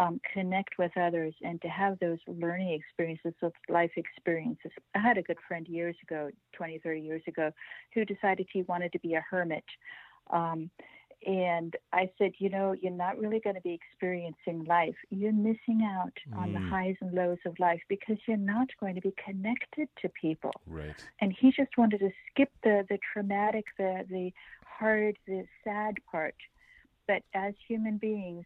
um, 0.00 0.20
connect 0.32 0.78
with 0.78 0.96
others 0.96 1.34
and 1.42 1.60
to 1.62 1.68
have 1.68 1.98
those 1.98 2.18
learning 2.26 2.72
experiences, 2.72 3.34
those 3.40 3.52
life 3.68 3.92
experiences. 3.96 4.72
I 4.94 4.98
had 4.98 5.18
a 5.18 5.22
good 5.22 5.36
friend 5.46 5.68
years 5.68 5.96
ago, 6.02 6.30
20, 6.54 6.78
30 6.78 7.00
years 7.00 7.22
ago, 7.28 7.52
who 7.94 8.04
decided 8.04 8.46
he 8.50 8.62
wanted 8.62 8.92
to 8.92 8.98
be 8.98 9.14
a 9.14 9.24
hermit. 9.30 9.64
Um, 10.30 10.70
and 11.26 11.76
I 11.92 12.10
said, 12.16 12.32
you 12.38 12.48
know, 12.48 12.74
you're 12.80 12.92
not 12.92 13.18
really 13.18 13.40
going 13.40 13.56
to 13.56 13.60
be 13.60 13.74
experiencing 13.74 14.64
life. 14.64 14.94
You're 15.10 15.34
missing 15.34 15.82
out 15.84 16.14
mm. 16.30 16.38
on 16.38 16.54
the 16.54 16.60
mm. 16.60 16.70
highs 16.70 16.96
and 17.02 17.12
lows 17.12 17.36
of 17.44 17.58
life 17.58 17.82
because 17.90 18.16
you're 18.26 18.38
not 18.38 18.68
going 18.80 18.94
to 18.94 19.02
be 19.02 19.12
connected 19.22 19.88
to 20.00 20.08
people. 20.08 20.52
Right. 20.66 20.94
And 21.20 21.34
he 21.38 21.52
just 21.52 21.76
wanted 21.76 22.00
to 22.00 22.10
skip 22.30 22.50
the 22.62 22.86
the 22.88 22.98
traumatic, 23.12 23.66
the 23.76 24.06
the 24.08 24.32
hard, 24.64 25.18
the 25.26 25.44
sad 25.62 25.98
part 26.10 26.36
but 27.10 27.22
as 27.34 27.54
human 27.66 27.98
beings, 27.98 28.44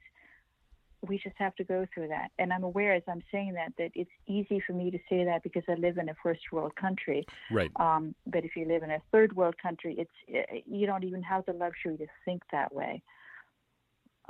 we 1.07 1.19
just 1.19 1.37
have 1.37 1.55
to 1.57 1.65
go 1.65 1.87
through 1.93 2.09
that. 2.09 2.31
And 2.39 2.51
I'm 2.51 2.65
aware 2.65 2.95
as 2.95 3.03
I'm 3.07 3.23
saying 3.31 3.53
that 3.55 3.75
that 3.77 3.91
it's 3.95 4.11
easy 4.27 4.59
for 4.67 4.73
me 4.73 4.91
to 4.91 4.99
say 5.11 5.23
that 5.23 5.43
because 5.43 5.65
I 5.69 5.75
live 5.75 5.99
in 5.99 6.09
a 6.09 6.15
first 6.23 6.41
world 6.51 6.75
country. 6.77 7.27
Right. 7.51 7.71
Um, 7.77 8.15
but 8.27 8.43
if 8.43 8.57
you 8.57 8.67
live 8.67 8.83
in 8.83 8.91
a 8.91 9.03
third 9.13 9.37
world 9.37 9.57
country, 9.59 9.97
it's 9.99 10.11
eh, 10.35 10.61
you 10.67 10.87
don't 10.87 11.05
even 11.05 11.23
have 11.23 11.45
the 11.45 11.53
luxury 11.53 11.99
to 11.99 12.07
think 12.25 12.43
that 12.53 12.75
way. 12.75 13.03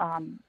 Um, 0.01 0.41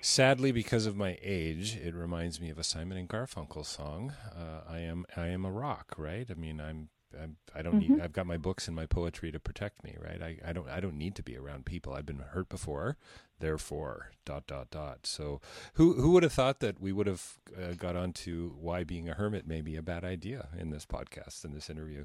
Sadly, 0.00 0.52
because 0.52 0.86
of 0.86 0.96
my 0.96 1.18
age, 1.20 1.76
it 1.76 1.92
reminds 1.92 2.40
me 2.40 2.50
of 2.50 2.58
a 2.58 2.62
Simon 2.62 2.96
and 2.98 3.08
Garfunkel 3.08 3.66
song. 3.66 4.12
Uh, 4.32 4.60
I 4.68 4.78
am 4.78 5.06
I 5.16 5.26
am 5.26 5.44
a 5.44 5.50
rock, 5.50 5.94
right? 5.98 6.26
I 6.30 6.34
mean, 6.34 6.60
I'm 6.60 6.90
I'm, 7.22 7.36
I 7.54 7.62
do 7.62 7.70
not 7.70 7.80
mm-hmm. 7.80 7.94
need. 7.94 8.02
I've 8.02 8.12
got 8.12 8.26
my 8.26 8.36
books 8.36 8.66
and 8.66 8.76
my 8.76 8.86
poetry 8.86 9.32
to 9.32 9.40
protect 9.40 9.84
me, 9.84 9.96
right? 10.00 10.20
I, 10.22 10.38
I 10.48 10.52
don't. 10.52 10.68
I 10.68 10.80
don't 10.80 10.96
need 10.96 11.14
to 11.16 11.22
be 11.22 11.36
around 11.36 11.66
people. 11.66 11.94
I've 11.94 12.06
been 12.06 12.18
hurt 12.18 12.48
before, 12.48 12.96
therefore. 13.40 14.10
Dot 14.24 14.46
dot 14.46 14.70
dot. 14.70 15.06
So, 15.06 15.40
who 15.74 15.94
who 15.94 16.12
would 16.12 16.22
have 16.22 16.32
thought 16.32 16.60
that 16.60 16.80
we 16.80 16.92
would 16.92 17.06
have 17.06 17.38
uh, 17.56 17.74
got 17.74 17.96
onto 17.96 18.52
why 18.52 18.84
being 18.84 19.08
a 19.08 19.14
hermit 19.14 19.46
may 19.46 19.60
be 19.60 19.76
a 19.76 19.82
bad 19.82 20.04
idea 20.04 20.48
in 20.58 20.70
this 20.70 20.86
podcast 20.86 21.44
in 21.44 21.52
this 21.52 21.68
interview? 21.68 22.04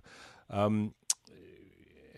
Um, 0.49 0.93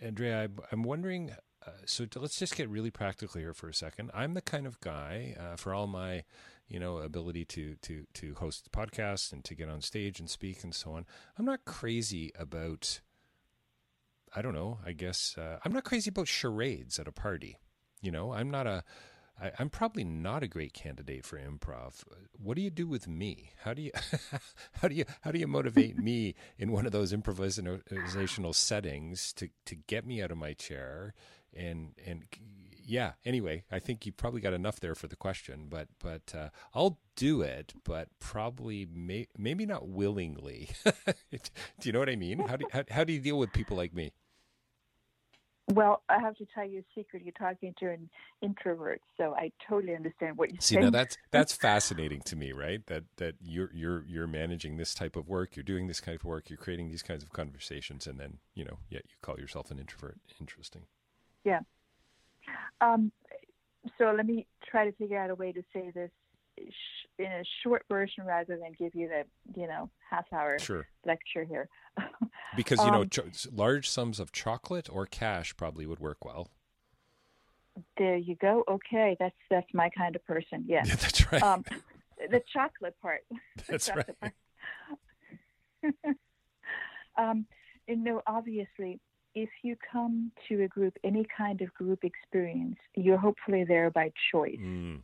Andrea, 0.00 0.44
I, 0.44 0.48
I'm 0.72 0.82
wondering. 0.82 1.32
Uh, 1.64 1.70
so 1.86 2.04
to, 2.06 2.18
let's 2.18 2.40
just 2.40 2.56
get 2.56 2.68
really 2.68 2.90
practical 2.90 3.40
here 3.40 3.54
for 3.54 3.68
a 3.68 3.74
second. 3.74 4.10
I'm 4.12 4.34
the 4.34 4.42
kind 4.42 4.66
of 4.66 4.80
guy, 4.80 5.36
uh, 5.38 5.54
for 5.54 5.72
all 5.72 5.86
my 5.86 6.24
you 6.68 6.80
know, 6.80 6.98
ability 6.98 7.44
to 7.46 7.76
to 7.82 8.06
to 8.14 8.34
host 8.34 8.70
podcasts 8.72 9.32
and 9.32 9.44
to 9.44 9.54
get 9.54 9.68
on 9.68 9.80
stage 9.80 10.20
and 10.20 10.28
speak 10.28 10.64
and 10.64 10.74
so 10.74 10.92
on. 10.92 11.06
I'm 11.38 11.44
not 11.44 11.64
crazy 11.64 12.32
about. 12.38 13.00
I 14.34 14.40
don't 14.40 14.54
know. 14.54 14.78
I 14.84 14.92
guess 14.92 15.36
uh, 15.36 15.58
I'm 15.62 15.72
not 15.72 15.84
crazy 15.84 16.08
about 16.08 16.26
charades 16.26 16.98
at 16.98 17.06
a 17.06 17.12
party. 17.12 17.58
You 18.00 18.10
know, 18.10 18.32
I'm 18.32 18.50
not 18.50 18.66
a. 18.66 18.84
I, 19.40 19.52
I'm 19.58 19.70
probably 19.70 20.04
not 20.04 20.42
a 20.42 20.48
great 20.48 20.72
candidate 20.72 21.24
for 21.24 21.38
improv. 21.38 22.04
What 22.32 22.56
do 22.56 22.62
you 22.62 22.70
do 22.70 22.86
with 22.86 23.08
me? 23.08 23.50
How 23.62 23.74
do 23.74 23.82
you, 23.82 23.90
how 24.80 24.88
do 24.88 24.94
you, 24.94 25.04
how 25.22 25.30
do 25.30 25.38
you 25.38 25.46
motivate 25.46 25.98
me 25.98 26.34
in 26.58 26.72
one 26.72 26.86
of 26.86 26.92
those 26.92 27.12
improvisational 27.12 28.54
settings 28.54 29.32
to 29.34 29.48
to 29.66 29.74
get 29.74 30.06
me 30.06 30.22
out 30.22 30.30
of 30.30 30.38
my 30.38 30.52
chair 30.52 31.14
and 31.54 31.92
and 32.06 32.24
yeah. 32.92 33.12
Anyway, 33.24 33.64
I 33.72 33.78
think 33.78 34.04
you 34.04 34.12
probably 34.12 34.42
got 34.42 34.52
enough 34.52 34.78
there 34.78 34.94
for 34.94 35.06
the 35.06 35.16
question, 35.16 35.66
but 35.70 35.88
but 35.98 36.34
uh, 36.36 36.50
I'll 36.74 36.98
do 37.16 37.40
it, 37.40 37.72
but 37.84 38.08
probably 38.18 38.86
may, 38.92 39.28
maybe 39.36 39.64
not 39.64 39.88
willingly. 39.88 40.68
do 40.84 41.38
you 41.84 41.92
know 41.92 42.00
what 42.00 42.10
I 42.10 42.16
mean? 42.16 42.40
How 42.40 42.56
do 42.56 42.66
how, 42.70 42.84
how 42.90 43.04
do 43.04 43.14
you 43.14 43.20
deal 43.20 43.38
with 43.38 43.50
people 43.54 43.78
like 43.78 43.94
me? 43.94 44.12
Well, 45.68 46.02
I 46.10 46.18
have 46.20 46.36
to 46.36 46.46
tell 46.54 46.66
you 46.66 46.80
a 46.80 46.84
secret. 46.94 47.22
You're 47.24 47.32
talking 47.32 47.72
to 47.78 47.88
an 47.88 48.10
introvert, 48.42 49.00
so 49.16 49.34
I 49.34 49.52
totally 49.66 49.94
understand 49.94 50.36
what 50.36 50.50
you're 50.50 50.60
See, 50.60 50.74
saying. 50.74 50.84
now 50.84 50.90
that's 50.90 51.16
that's 51.30 51.54
fascinating 51.54 52.20
to 52.26 52.36
me, 52.36 52.52
right? 52.52 52.86
That 52.88 53.04
that 53.16 53.36
you're 53.40 53.70
you're 53.72 54.04
you're 54.06 54.26
managing 54.26 54.76
this 54.76 54.92
type 54.92 55.16
of 55.16 55.30
work, 55.30 55.56
you're 55.56 55.62
doing 55.62 55.86
this 55.86 56.00
kind 56.00 56.14
of 56.14 56.24
work, 56.26 56.50
you're 56.50 56.58
creating 56.58 56.90
these 56.90 57.02
kinds 57.02 57.22
of 57.22 57.32
conversations, 57.32 58.06
and 58.06 58.20
then 58.20 58.40
you 58.54 58.66
know, 58.66 58.80
yet 58.90 59.04
you 59.08 59.14
call 59.22 59.38
yourself 59.38 59.70
an 59.70 59.78
introvert. 59.78 60.18
Interesting. 60.38 60.82
Yeah, 61.42 61.60
um, 62.80 63.12
so 63.98 64.12
let 64.16 64.26
me 64.26 64.46
try 64.64 64.84
to 64.84 64.92
figure 64.92 65.18
out 65.18 65.30
a 65.30 65.34
way 65.34 65.52
to 65.52 65.62
say 65.72 65.90
this 65.94 66.10
in 67.18 67.26
a 67.26 67.42
short 67.62 67.84
version 67.88 68.24
rather 68.24 68.56
than 68.56 68.72
give 68.78 68.94
you 68.94 69.08
the 69.08 69.24
you 69.60 69.66
know 69.66 69.90
half 70.10 70.24
hour 70.32 70.58
sure. 70.58 70.86
lecture 71.06 71.44
here. 71.44 71.68
because 72.56 72.78
you 72.80 72.86
um, 72.86 72.92
know 72.92 73.04
ch- 73.04 73.48
large 73.52 73.88
sums 73.88 74.20
of 74.20 74.32
chocolate 74.32 74.88
or 74.92 75.06
cash 75.06 75.56
probably 75.56 75.86
would 75.86 76.00
work 76.00 76.24
well. 76.24 76.50
There 77.96 78.16
you 78.16 78.36
go. 78.36 78.64
Okay, 78.68 79.16
that's 79.18 79.36
that's 79.50 79.72
my 79.72 79.90
kind 79.90 80.16
of 80.16 80.24
person. 80.24 80.64
Yes, 80.68 80.86
yeah, 80.88 80.96
that's 80.96 81.32
right. 81.32 81.42
Um, 81.42 81.64
the 82.30 82.42
chocolate 82.52 82.94
part. 83.00 83.22
That's 83.68 83.86
chocolate 83.86 84.16
right. 84.22 84.32
Part. 86.02 86.16
um, 87.18 87.46
and 87.88 88.04
no, 88.04 88.22
obviously, 88.26 89.00
if 89.34 89.48
you 89.62 89.76
come 89.90 90.30
to 90.48 90.62
a 90.64 90.68
group, 90.68 90.96
any 91.04 91.26
kind 91.36 91.60
of 91.62 91.72
group 91.74 92.04
experience, 92.04 92.76
you're 92.94 93.18
hopefully 93.18 93.64
there 93.64 93.90
by 93.90 94.12
choice. 94.30 94.58
Mm. 94.60 95.00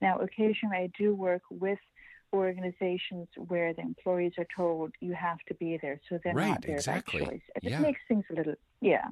Now, 0.00 0.18
occasionally 0.18 0.76
I 0.76 0.90
do 0.98 1.14
work 1.14 1.42
with 1.50 1.78
organizations 2.32 3.28
where 3.48 3.72
the 3.72 3.82
employees 3.82 4.32
are 4.38 4.46
told 4.54 4.92
you 5.00 5.14
have 5.14 5.38
to 5.48 5.54
be 5.54 5.78
there, 5.80 6.00
so 6.08 6.18
they're 6.22 6.34
right, 6.34 6.48
not 6.48 6.62
there 6.62 6.76
exactly. 6.76 7.20
by 7.20 7.26
choice. 7.26 7.42
It 7.62 7.70
yeah. 7.70 7.78
makes 7.78 8.00
things 8.08 8.24
a 8.30 8.34
little, 8.34 8.54
yeah. 8.80 9.06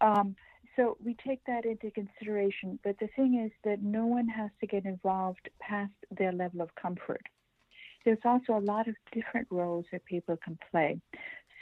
Um, 0.00 0.36
so 0.76 0.96
we 1.02 1.16
take 1.26 1.40
that 1.46 1.64
into 1.64 1.90
consideration, 1.90 2.78
but 2.84 2.96
the 3.00 3.08
thing 3.16 3.42
is 3.44 3.50
that 3.64 3.82
no 3.82 4.06
one 4.06 4.28
has 4.28 4.50
to 4.60 4.66
get 4.66 4.84
involved 4.84 5.48
past 5.58 5.94
their 6.10 6.32
level 6.32 6.60
of 6.60 6.74
comfort. 6.74 7.22
There's 8.04 8.18
also 8.24 8.56
a 8.56 8.60
lot 8.60 8.86
of 8.86 8.94
different 9.12 9.48
roles 9.50 9.86
that 9.90 10.04
people 10.04 10.36
can 10.36 10.58
play. 10.70 11.00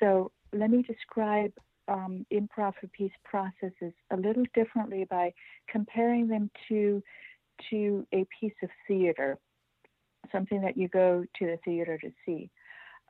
So 0.00 0.32
let 0.52 0.70
me 0.70 0.82
describe 0.82 1.52
um, 1.89 2.26
improv 2.32 2.74
for 2.80 2.87
peace 2.89 3.12
processes 3.24 3.93
a 4.11 4.16
little 4.16 4.45
differently 4.55 5.07
by 5.09 5.32
comparing 5.68 6.28
them 6.28 6.51
to 6.68 7.03
to 7.70 8.05
a 8.12 8.26
piece 8.41 8.55
of 8.62 8.68
theater, 8.89 9.39
something 10.32 10.61
that 10.61 10.76
you 10.76 10.89
go 10.89 11.24
to 11.39 11.47
the 11.47 11.59
theater 11.64 11.97
to 11.99 12.11
see. 12.26 12.51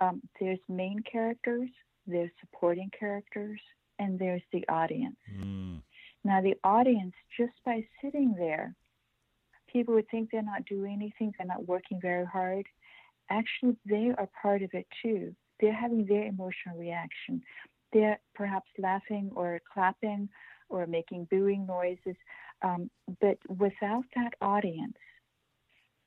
Um, 0.01 0.20
there's 0.39 0.59
main 0.68 1.03
characters, 1.11 1.70
there's 2.07 2.31
supporting 2.41 2.91
characters, 2.99 3.61
and 3.99 4.18
there's 4.18 4.43
the 4.53 4.66
audience. 4.68 5.16
Mm. 5.35 5.81
Now, 6.25 6.43
the 6.43 6.57
audience, 6.62 7.14
just 7.39 7.53
by 7.64 7.87
sitting 8.03 8.35
there, 8.37 8.75
people 9.72 9.95
would 9.95 10.09
think 10.11 10.31
they're 10.31 10.43
not 10.43 10.64
doing 10.66 10.93
anything, 10.93 11.33
they're 11.39 11.47
not 11.47 11.66
working 11.66 12.01
very 12.03 12.27
hard. 12.27 12.66
Actually, 13.31 13.77
they 13.87 14.12
are 14.18 14.29
part 14.43 14.62
of 14.62 14.70
it 14.75 14.87
too. 15.03 15.35
They're 15.61 15.72
having 15.72 16.05
their 16.05 16.25
emotional 16.25 16.77
reaction 16.77 17.43
they're 17.95 18.20
perhaps 18.34 18.68
laughing 18.78 19.30
or 19.34 19.61
clapping 19.72 20.28
or 20.68 20.86
making 20.86 21.26
booing 21.30 21.64
noises. 21.66 22.16
Um, 22.61 22.90
but 23.20 23.38
without 23.49 24.05
that 24.14 24.34
audience, 24.42 24.99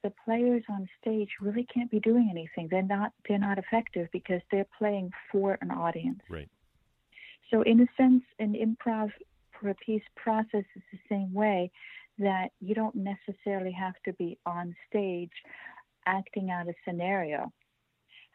the 0.03 0.13
players 0.23 0.63
on 0.69 0.87
stage 1.01 1.29
really 1.41 1.65
can't 1.73 1.89
be 1.89 1.99
doing 1.99 2.27
anything. 2.29 2.67
They're 2.69 2.83
not 2.83 3.13
they're 3.27 3.39
not 3.39 3.57
effective 3.57 4.07
because 4.11 4.41
they're 4.51 4.67
playing 4.77 5.11
for 5.31 5.57
an 5.61 5.71
audience. 5.71 6.19
Right. 6.29 6.49
So 7.49 7.61
in 7.63 7.79
a 7.81 7.87
sense, 7.97 8.23
an 8.39 8.53
improv 8.53 9.11
for 9.59 9.69
a 9.69 9.75
peace 9.75 10.03
process 10.15 10.65
is 10.75 10.83
the 10.91 10.99
same 11.09 11.33
way 11.33 11.71
that 12.19 12.49
you 12.59 12.75
don't 12.75 12.95
necessarily 12.95 13.71
have 13.71 13.93
to 14.05 14.13
be 14.13 14.37
on 14.45 14.75
stage 14.89 15.31
acting 16.05 16.49
out 16.51 16.67
a 16.67 16.73
scenario. 16.85 17.51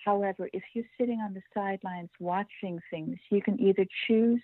However, 0.04 0.48
if 0.52 0.62
you're 0.74 0.84
sitting 0.98 1.20
on 1.20 1.34
the 1.34 1.42
sidelines 1.54 2.10
watching 2.18 2.80
things, 2.90 3.18
you 3.30 3.40
can 3.40 3.60
either 3.60 3.86
choose 4.06 4.42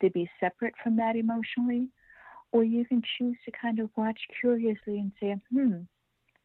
to 0.00 0.10
be 0.10 0.30
separate 0.38 0.74
from 0.82 0.96
that 0.96 1.16
emotionally, 1.16 1.88
or 2.52 2.64
you 2.64 2.84
can 2.84 3.02
choose 3.18 3.36
to 3.44 3.50
kind 3.50 3.78
of 3.78 3.90
watch 3.96 4.18
curiously 4.40 4.98
and 4.98 5.12
say, 5.20 5.36
hmm, 5.52 5.82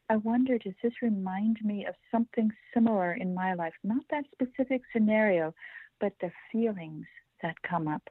I 0.10 0.18
wonder, 0.18 0.58
does 0.58 0.74
this 0.84 0.94
remind 1.02 1.58
me 1.64 1.86
of 1.86 1.96
something 2.12 2.52
similar 2.74 3.14
in 3.14 3.34
my 3.34 3.54
life? 3.54 3.74
Not 3.84 4.04
that 4.12 4.26
specific 4.32 4.82
scenario, 4.94 5.54
but 6.00 6.14
the 6.22 6.32
feelings 6.52 7.06
that 7.42 7.56
come 7.64 7.88
up. 7.88 8.04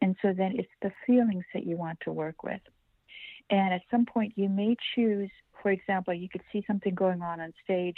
And 0.00 0.16
so 0.22 0.32
then 0.32 0.54
it's 0.56 0.68
the 0.82 0.92
feelings 1.06 1.44
that 1.52 1.66
you 1.66 1.76
want 1.76 1.98
to 2.02 2.12
work 2.12 2.42
with. 2.42 2.60
And 3.50 3.74
at 3.74 3.82
some 3.90 4.06
point, 4.06 4.32
you 4.36 4.48
may 4.48 4.76
choose, 4.94 5.30
for 5.62 5.70
example, 5.70 6.12
you 6.14 6.28
could 6.28 6.42
see 6.52 6.64
something 6.66 6.94
going 6.94 7.22
on 7.22 7.40
on 7.40 7.52
stage 7.62 7.96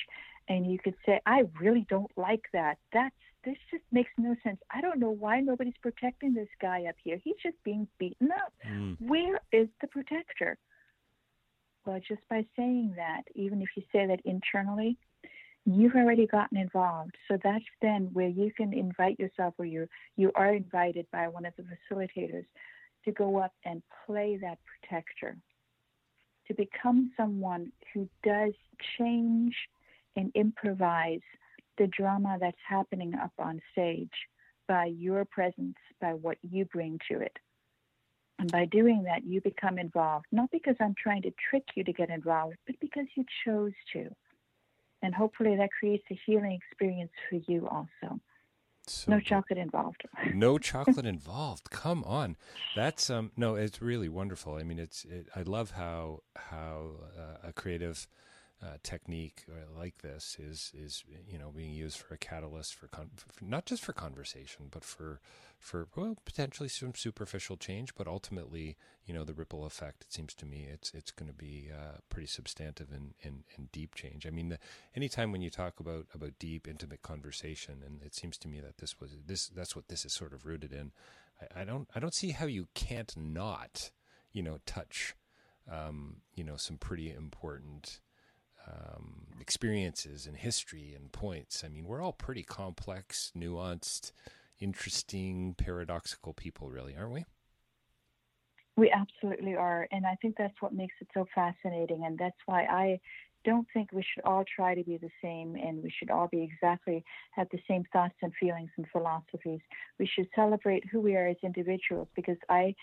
and 0.48 0.70
you 0.70 0.78
could 0.78 0.94
say, 1.04 1.20
I 1.26 1.44
really 1.60 1.86
don't 1.88 2.10
like 2.16 2.42
that. 2.52 2.78
That's 2.92 3.14
this 3.44 3.56
just 3.70 3.84
makes 3.92 4.10
no 4.18 4.34
sense. 4.42 4.58
I 4.74 4.80
don't 4.80 4.98
know 4.98 5.10
why 5.10 5.40
nobody's 5.40 5.78
protecting 5.80 6.34
this 6.34 6.48
guy 6.60 6.84
up 6.88 6.96
here. 7.02 7.18
He's 7.22 7.36
just 7.42 7.56
being 7.64 7.86
beaten 7.98 8.30
up. 8.32 8.52
Mm. 8.68 8.96
Where 9.00 9.40
is 9.52 9.68
the 9.80 9.86
protector? 9.86 10.58
Well, 11.86 12.00
just 12.06 12.20
by 12.28 12.44
saying 12.56 12.94
that, 12.96 13.22
even 13.34 13.62
if 13.62 13.68
you 13.76 13.82
say 13.92 14.06
that 14.06 14.20
internally, 14.24 14.98
you've 15.64 15.94
already 15.94 16.26
gotten 16.26 16.58
involved. 16.58 17.14
So 17.28 17.38
that's 17.42 17.64
then 17.80 18.10
where 18.12 18.28
you 18.28 18.52
can 18.54 18.72
invite 18.72 19.18
yourself, 19.18 19.54
or 19.56 19.64
you 19.64 19.86
you 20.16 20.32
are 20.34 20.52
invited 20.52 21.06
by 21.12 21.28
one 21.28 21.46
of 21.46 21.54
the 21.56 21.64
facilitators 21.64 22.44
to 23.08 23.12
go 23.12 23.38
up 23.38 23.52
and 23.64 23.82
play 24.06 24.38
that 24.42 24.58
protector, 24.66 25.36
to 26.46 26.54
become 26.54 27.10
someone 27.16 27.72
who 27.94 28.08
does 28.22 28.52
change 28.98 29.54
and 30.16 30.30
improvise 30.34 31.20
the 31.78 31.86
drama 31.86 32.36
that's 32.38 32.56
happening 32.68 33.14
up 33.14 33.32
on 33.38 33.60
stage 33.72 34.10
by 34.66 34.84
your 34.84 35.24
presence, 35.24 35.76
by 36.00 36.12
what 36.12 36.36
you 36.42 36.66
bring 36.66 36.98
to 37.10 37.20
it. 37.20 37.36
And 38.38 38.52
by 38.52 38.66
doing 38.66 39.04
that, 39.04 39.24
you 39.24 39.40
become 39.40 39.78
involved, 39.78 40.26
not 40.30 40.50
because 40.50 40.76
I'm 40.80 40.94
trying 41.02 41.22
to 41.22 41.32
trick 41.50 41.64
you 41.74 41.84
to 41.84 41.92
get 41.92 42.10
involved, 42.10 42.56
but 42.66 42.78
because 42.80 43.06
you 43.16 43.24
chose 43.44 43.72
to. 43.94 44.08
And 45.02 45.14
hopefully 45.14 45.56
that 45.56 45.70
creates 45.78 46.04
a 46.10 46.20
healing 46.26 46.58
experience 46.60 47.12
for 47.28 47.36
you 47.50 47.66
also. 47.68 48.20
So 48.88 49.12
no 49.12 49.20
chocolate 49.20 49.58
involved. 49.58 50.04
no 50.34 50.58
chocolate 50.58 51.06
involved. 51.06 51.70
Come 51.70 52.04
on, 52.04 52.36
that's 52.76 53.10
um 53.10 53.32
no, 53.36 53.54
it's 53.54 53.80
really 53.80 54.08
wonderful. 54.08 54.54
I 54.54 54.62
mean, 54.62 54.78
it's 54.78 55.04
it, 55.04 55.28
I 55.34 55.42
love 55.42 55.72
how 55.72 56.22
how 56.36 56.92
uh, 57.16 57.48
a 57.48 57.52
creative 57.52 58.06
uh, 58.60 58.76
technique 58.82 59.44
uh, 59.48 59.78
like 59.78 59.98
this 60.02 60.36
is 60.40 60.72
is 60.74 61.04
you 61.28 61.38
know 61.38 61.52
being 61.54 61.72
used 61.72 61.98
for 61.98 62.14
a 62.14 62.18
catalyst 62.18 62.74
for, 62.74 62.88
con- 62.88 63.10
for, 63.16 63.44
not 63.44 63.64
just 63.64 63.84
for 63.84 63.92
conversation 63.92 64.66
but 64.70 64.82
for 64.82 65.20
for 65.60 65.86
well 65.94 66.16
potentially 66.24 66.68
some 66.68 66.92
superficial 66.94 67.56
change 67.56 67.94
but 67.94 68.08
ultimately 68.08 68.76
you 69.06 69.14
know 69.14 69.22
the 69.22 69.32
ripple 69.32 69.64
effect 69.64 70.02
it 70.02 70.12
seems 70.12 70.34
to 70.34 70.44
me 70.44 70.66
it's 70.70 70.92
it's 70.92 71.12
going 71.12 71.28
to 71.28 71.34
be 71.34 71.68
uh, 71.72 71.98
pretty 72.08 72.26
substantive 72.26 72.90
and, 72.92 73.14
and, 73.22 73.44
and 73.56 73.70
deep 73.70 73.94
change. 73.94 74.26
I 74.26 74.30
mean 74.30 74.48
the, 74.48 74.58
anytime 74.94 75.30
when 75.30 75.42
you 75.42 75.50
talk 75.50 75.78
about 75.78 76.06
about 76.12 76.38
deep 76.40 76.66
intimate 76.66 77.02
conversation 77.02 77.82
and 77.84 78.02
it 78.02 78.14
seems 78.14 78.36
to 78.38 78.48
me 78.48 78.60
that 78.60 78.78
this 78.78 79.00
was 79.00 79.18
this 79.24 79.46
that's 79.46 79.76
what 79.76 79.86
this 79.88 80.04
is 80.04 80.12
sort 80.12 80.32
of 80.32 80.46
rooted 80.46 80.72
in 80.72 80.90
I, 81.40 81.62
I 81.62 81.64
don't 81.64 81.88
I 81.94 82.00
don't 82.00 82.14
see 82.14 82.30
how 82.30 82.46
you 82.46 82.66
can't 82.74 83.14
not 83.16 83.92
you 84.32 84.42
know 84.42 84.58
touch 84.66 85.14
um, 85.70 86.22
you 86.34 86.42
know 86.42 86.56
some 86.56 86.76
pretty 86.76 87.12
important 87.12 88.00
um, 88.68 89.26
experiences 89.40 90.26
and 90.26 90.36
history 90.36 90.94
and 90.94 91.10
points. 91.12 91.64
I 91.64 91.68
mean, 91.68 91.84
we're 91.84 92.02
all 92.02 92.12
pretty 92.12 92.42
complex, 92.42 93.32
nuanced, 93.36 94.12
interesting, 94.60 95.54
paradoxical 95.56 96.32
people, 96.32 96.70
really, 96.70 96.94
aren't 96.96 97.12
we? 97.12 97.24
We 98.76 98.90
absolutely 98.90 99.56
are. 99.56 99.88
And 99.90 100.06
I 100.06 100.16
think 100.22 100.36
that's 100.36 100.60
what 100.60 100.72
makes 100.72 100.94
it 101.00 101.08
so 101.12 101.26
fascinating. 101.34 102.04
And 102.04 102.16
that's 102.16 102.36
why 102.46 102.64
I 102.64 103.00
don't 103.44 103.66
think 103.72 103.90
we 103.92 104.02
should 104.02 104.24
all 104.24 104.44
try 104.54 104.74
to 104.74 104.84
be 104.84 104.98
the 104.98 105.10
same 105.22 105.56
and 105.56 105.82
we 105.82 105.92
should 105.96 106.10
all 106.10 106.28
be 106.28 106.42
exactly 106.42 107.04
have 107.32 107.48
the 107.50 107.60
same 107.68 107.84
thoughts 107.92 108.14
and 108.22 108.32
feelings 108.38 108.70
and 108.76 108.86
philosophies. 108.92 109.60
We 109.98 110.06
should 110.06 110.28
celebrate 110.34 110.84
who 110.90 111.00
we 111.00 111.16
are 111.16 111.28
as 111.28 111.36
individuals 111.42 112.08
because 112.14 112.36
I, 112.48 112.74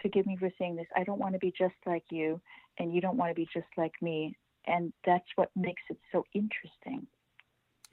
forgive 0.00 0.26
me 0.26 0.36
for 0.36 0.50
saying 0.58 0.76
this, 0.76 0.86
I 0.96 1.04
don't 1.04 1.18
want 1.18 1.34
to 1.34 1.38
be 1.38 1.52
just 1.56 1.74
like 1.86 2.04
you 2.10 2.40
and 2.78 2.94
you 2.94 3.00
don't 3.00 3.16
want 3.16 3.30
to 3.30 3.34
be 3.34 3.48
just 3.52 3.66
like 3.76 3.92
me 4.00 4.36
and 4.66 4.92
that's 5.04 5.28
what 5.36 5.50
makes 5.56 5.82
it 5.90 5.98
so 6.12 6.24
interesting. 6.34 7.06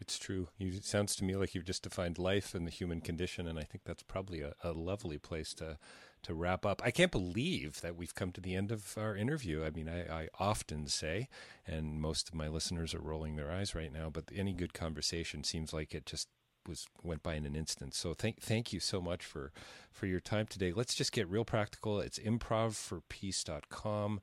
It's 0.02 0.18
true. 0.18 0.48
It 0.60 0.84
sounds 0.84 1.16
to 1.18 1.24
me 1.24 1.36
like 1.36 1.54
you've 1.54 1.64
just 1.64 1.84
defined 1.84 2.18
life 2.18 2.56
and 2.56 2.66
the 2.66 2.72
human 2.72 3.02
condition, 3.02 3.48
and 3.48 3.60
I 3.60 3.64
think 3.64 3.84
that's 3.86 4.02
probably 4.02 4.42
a, 4.42 4.56
a, 4.64 4.72
lovely 4.72 5.20
place 5.20 5.54
to 5.56 5.78
to 6.24 6.34
wrap 6.34 6.66
up. 6.66 6.82
I 6.84 6.90
can't 6.90 7.12
believe 7.12 7.82
that 7.82 7.96
we've 7.96 8.16
come 8.16 8.32
to 8.32 8.42
the 8.42 8.56
end 8.56 8.72
of 8.72 8.98
our 8.98 9.16
interview. 9.16 9.64
I 9.64 9.70
mean, 9.70 9.88
I, 9.88 10.24
I 10.24 10.30
often 10.40 10.88
say, 10.88 11.30
and 11.68 12.02
most 12.02 12.30
of 12.30 12.36
my 12.36 12.48
listeners 12.48 12.96
are 12.96 13.00
rolling 13.00 13.36
their 13.36 13.52
eyes 13.52 13.76
right 13.76 13.94
now, 13.94 14.10
but 14.10 14.32
any 14.36 14.54
good 14.54 14.74
conversation 14.74 15.44
seems 15.44 15.72
like 15.72 15.94
it 15.94 16.08
just 16.08 16.30
was 16.68 16.88
went 17.04 17.22
by 17.22 17.36
in 17.36 17.46
an 17.46 17.56
instant. 17.56 17.94
So 17.94 18.16
thank 18.16 18.42
thank 18.42 18.74
you 18.74 18.80
so 18.80 19.02
much 19.02 19.24
for 19.24 19.52
for 19.92 20.08
your 20.08 20.20
time 20.20 20.48
today. 20.48 20.74
Let's 20.74 20.96
just 20.96 21.12
get 21.12 21.30
real 21.30 21.46
practical. 21.46 22.00
It's 22.00 22.18
improvforpeace.com. 22.18 24.22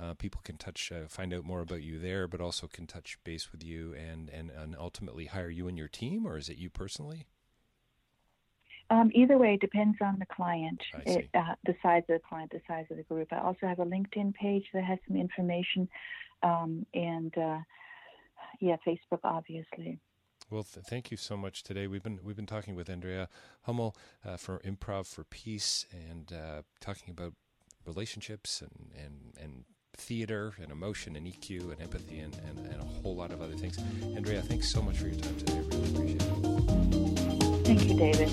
Uh, 0.00 0.14
people 0.14 0.40
can 0.44 0.56
touch, 0.56 0.90
uh, 0.90 1.06
find 1.08 1.34
out 1.34 1.44
more 1.44 1.60
about 1.60 1.82
you 1.82 1.98
there, 1.98 2.26
but 2.26 2.40
also 2.40 2.66
can 2.66 2.86
touch 2.86 3.18
base 3.22 3.52
with 3.52 3.62
you 3.62 3.94
and, 3.94 4.30
and, 4.30 4.50
and 4.50 4.74
ultimately 4.78 5.26
hire 5.26 5.50
you 5.50 5.68
and 5.68 5.76
your 5.76 5.88
team, 5.88 6.26
or 6.26 6.38
is 6.38 6.48
it 6.48 6.56
you 6.56 6.70
personally? 6.70 7.26
Um, 8.88 9.10
either 9.14 9.38
way, 9.38 9.54
it 9.54 9.60
depends 9.60 9.98
on 10.00 10.18
the 10.18 10.26
client, 10.26 10.80
it, 11.06 11.28
uh, 11.34 11.54
the 11.64 11.76
size 11.82 12.02
of 12.08 12.14
the 12.14 12.20
client, 12.28 12.50
the 12.50 12.60
size 12.66 12.86
of 12.90 12.96
the 12.96 13.04
group. 13.04 13.32
I 13.32 13.38
also 13.38 13.66
have 13.66 13.78
a 13.78 13.84
LinkedIn 13.84 14.34
page 14.34 14.64
that 14.74 14.82
has 14.82 14.98
some 15.06 15.16
information, 15.16 15.88
um, 16.42 16.84
and 16.92 17.36
uh, 17.38 17.58
yeah, 18.58 18.76
Facebook, 18.84 19.20
obviously. 19.22 20.00
Well, 20.50 20.64
th- 20.64 20.84
thank 20.86 21.12
you 21.12 21.16
so 21.16 21.36
much 21.36 21.62
today. 21.62 21.86
We've 21.86 22.02
been 22.02 22.18
we've 22.24 22.34
been 22.34 22.46
talking 22.46 22.74
with 22.74 22.90
Andrea 22.90 23.28
Hummel 23.62 23.94
uh, 24.24 24.36
for 24.36 24.58
Improv 24.60 25.06
for 25.06 25.22
Peace 25.22 25.86
and 25.92 26.32
uh, 26.32 26.62
talking 26.80 27.10
about 27.10 27.34
relationships 27.86 28.60
and 28.60 28.90
and 28.96 29.34
and 29.40 29.64
theater 29.96 30.52
and 30.60 30.70
emotion 30.72 31.16
and 31.16 31.26
EQ 31.26 31.72
and 31.72 31.80
empathy 31.80 32.20
and, 32.20 32.34
and, 32.48 32.58
and, 32.66 32.80
a 32.80 32.84
whole 33.02 33.14
lot 33.14 33.30
of 33.30 33.40
other 33.40 33.54
things. 33.54 33.78
Andrea, 34.16 34.42
thanks 34.42 34.72
so 34.72 34.82
much 34.82 34.98
for 34.98 35.06
your 35.08 35.20
time 35.20 35.36
today. 35.36 35.54
I 35.54 35.58
really 35.58 35.90
appreciate 35.94 36.22
it. 36.22 37.66
Thank 37.66 37.84
you, 37.84 37.96
David. 37.96 38.28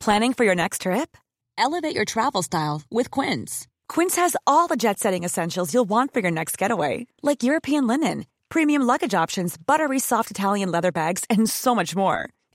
Planning 0.00 0.34
for 0.34 0.44
your 0.44 0.54
next 0.54 0.82
trip? 0.82 1.16
Elevate 1.58 1.94
your 1.94 2.04
travel 2.04 2.42
style 2.42 2.82
with 2.90 3.10
Quince. 3.10 3.66
Quince 3.88 4.16
has 4.16 4.36
all 4.46 4.68
the 4.68 4.76
jet 4.76 5.00
setting 5.00 5.24
essentials 5.24 5.74
you'll 5.74 5.84
want 5.84 6.12
for 6.12 6.20
your 6.20 6.30
next 6.30 6.58
getaway, 6.58 7.06
like 7.22 7.42
European 7.42 7.86
linen, 7.88 8.26
premium 8.48 8.82
luggage 8.82 9.14
options, 9.14 9.56
buttery 9.56 9.98
soft 9.98 10.30
Italian 10.30 10.70
leather 10.70 10.92
bags, 10.92 11.24
and 11.28 11.50
so 11.50 11.74
much 11.74 11.96
more 11.96 12.28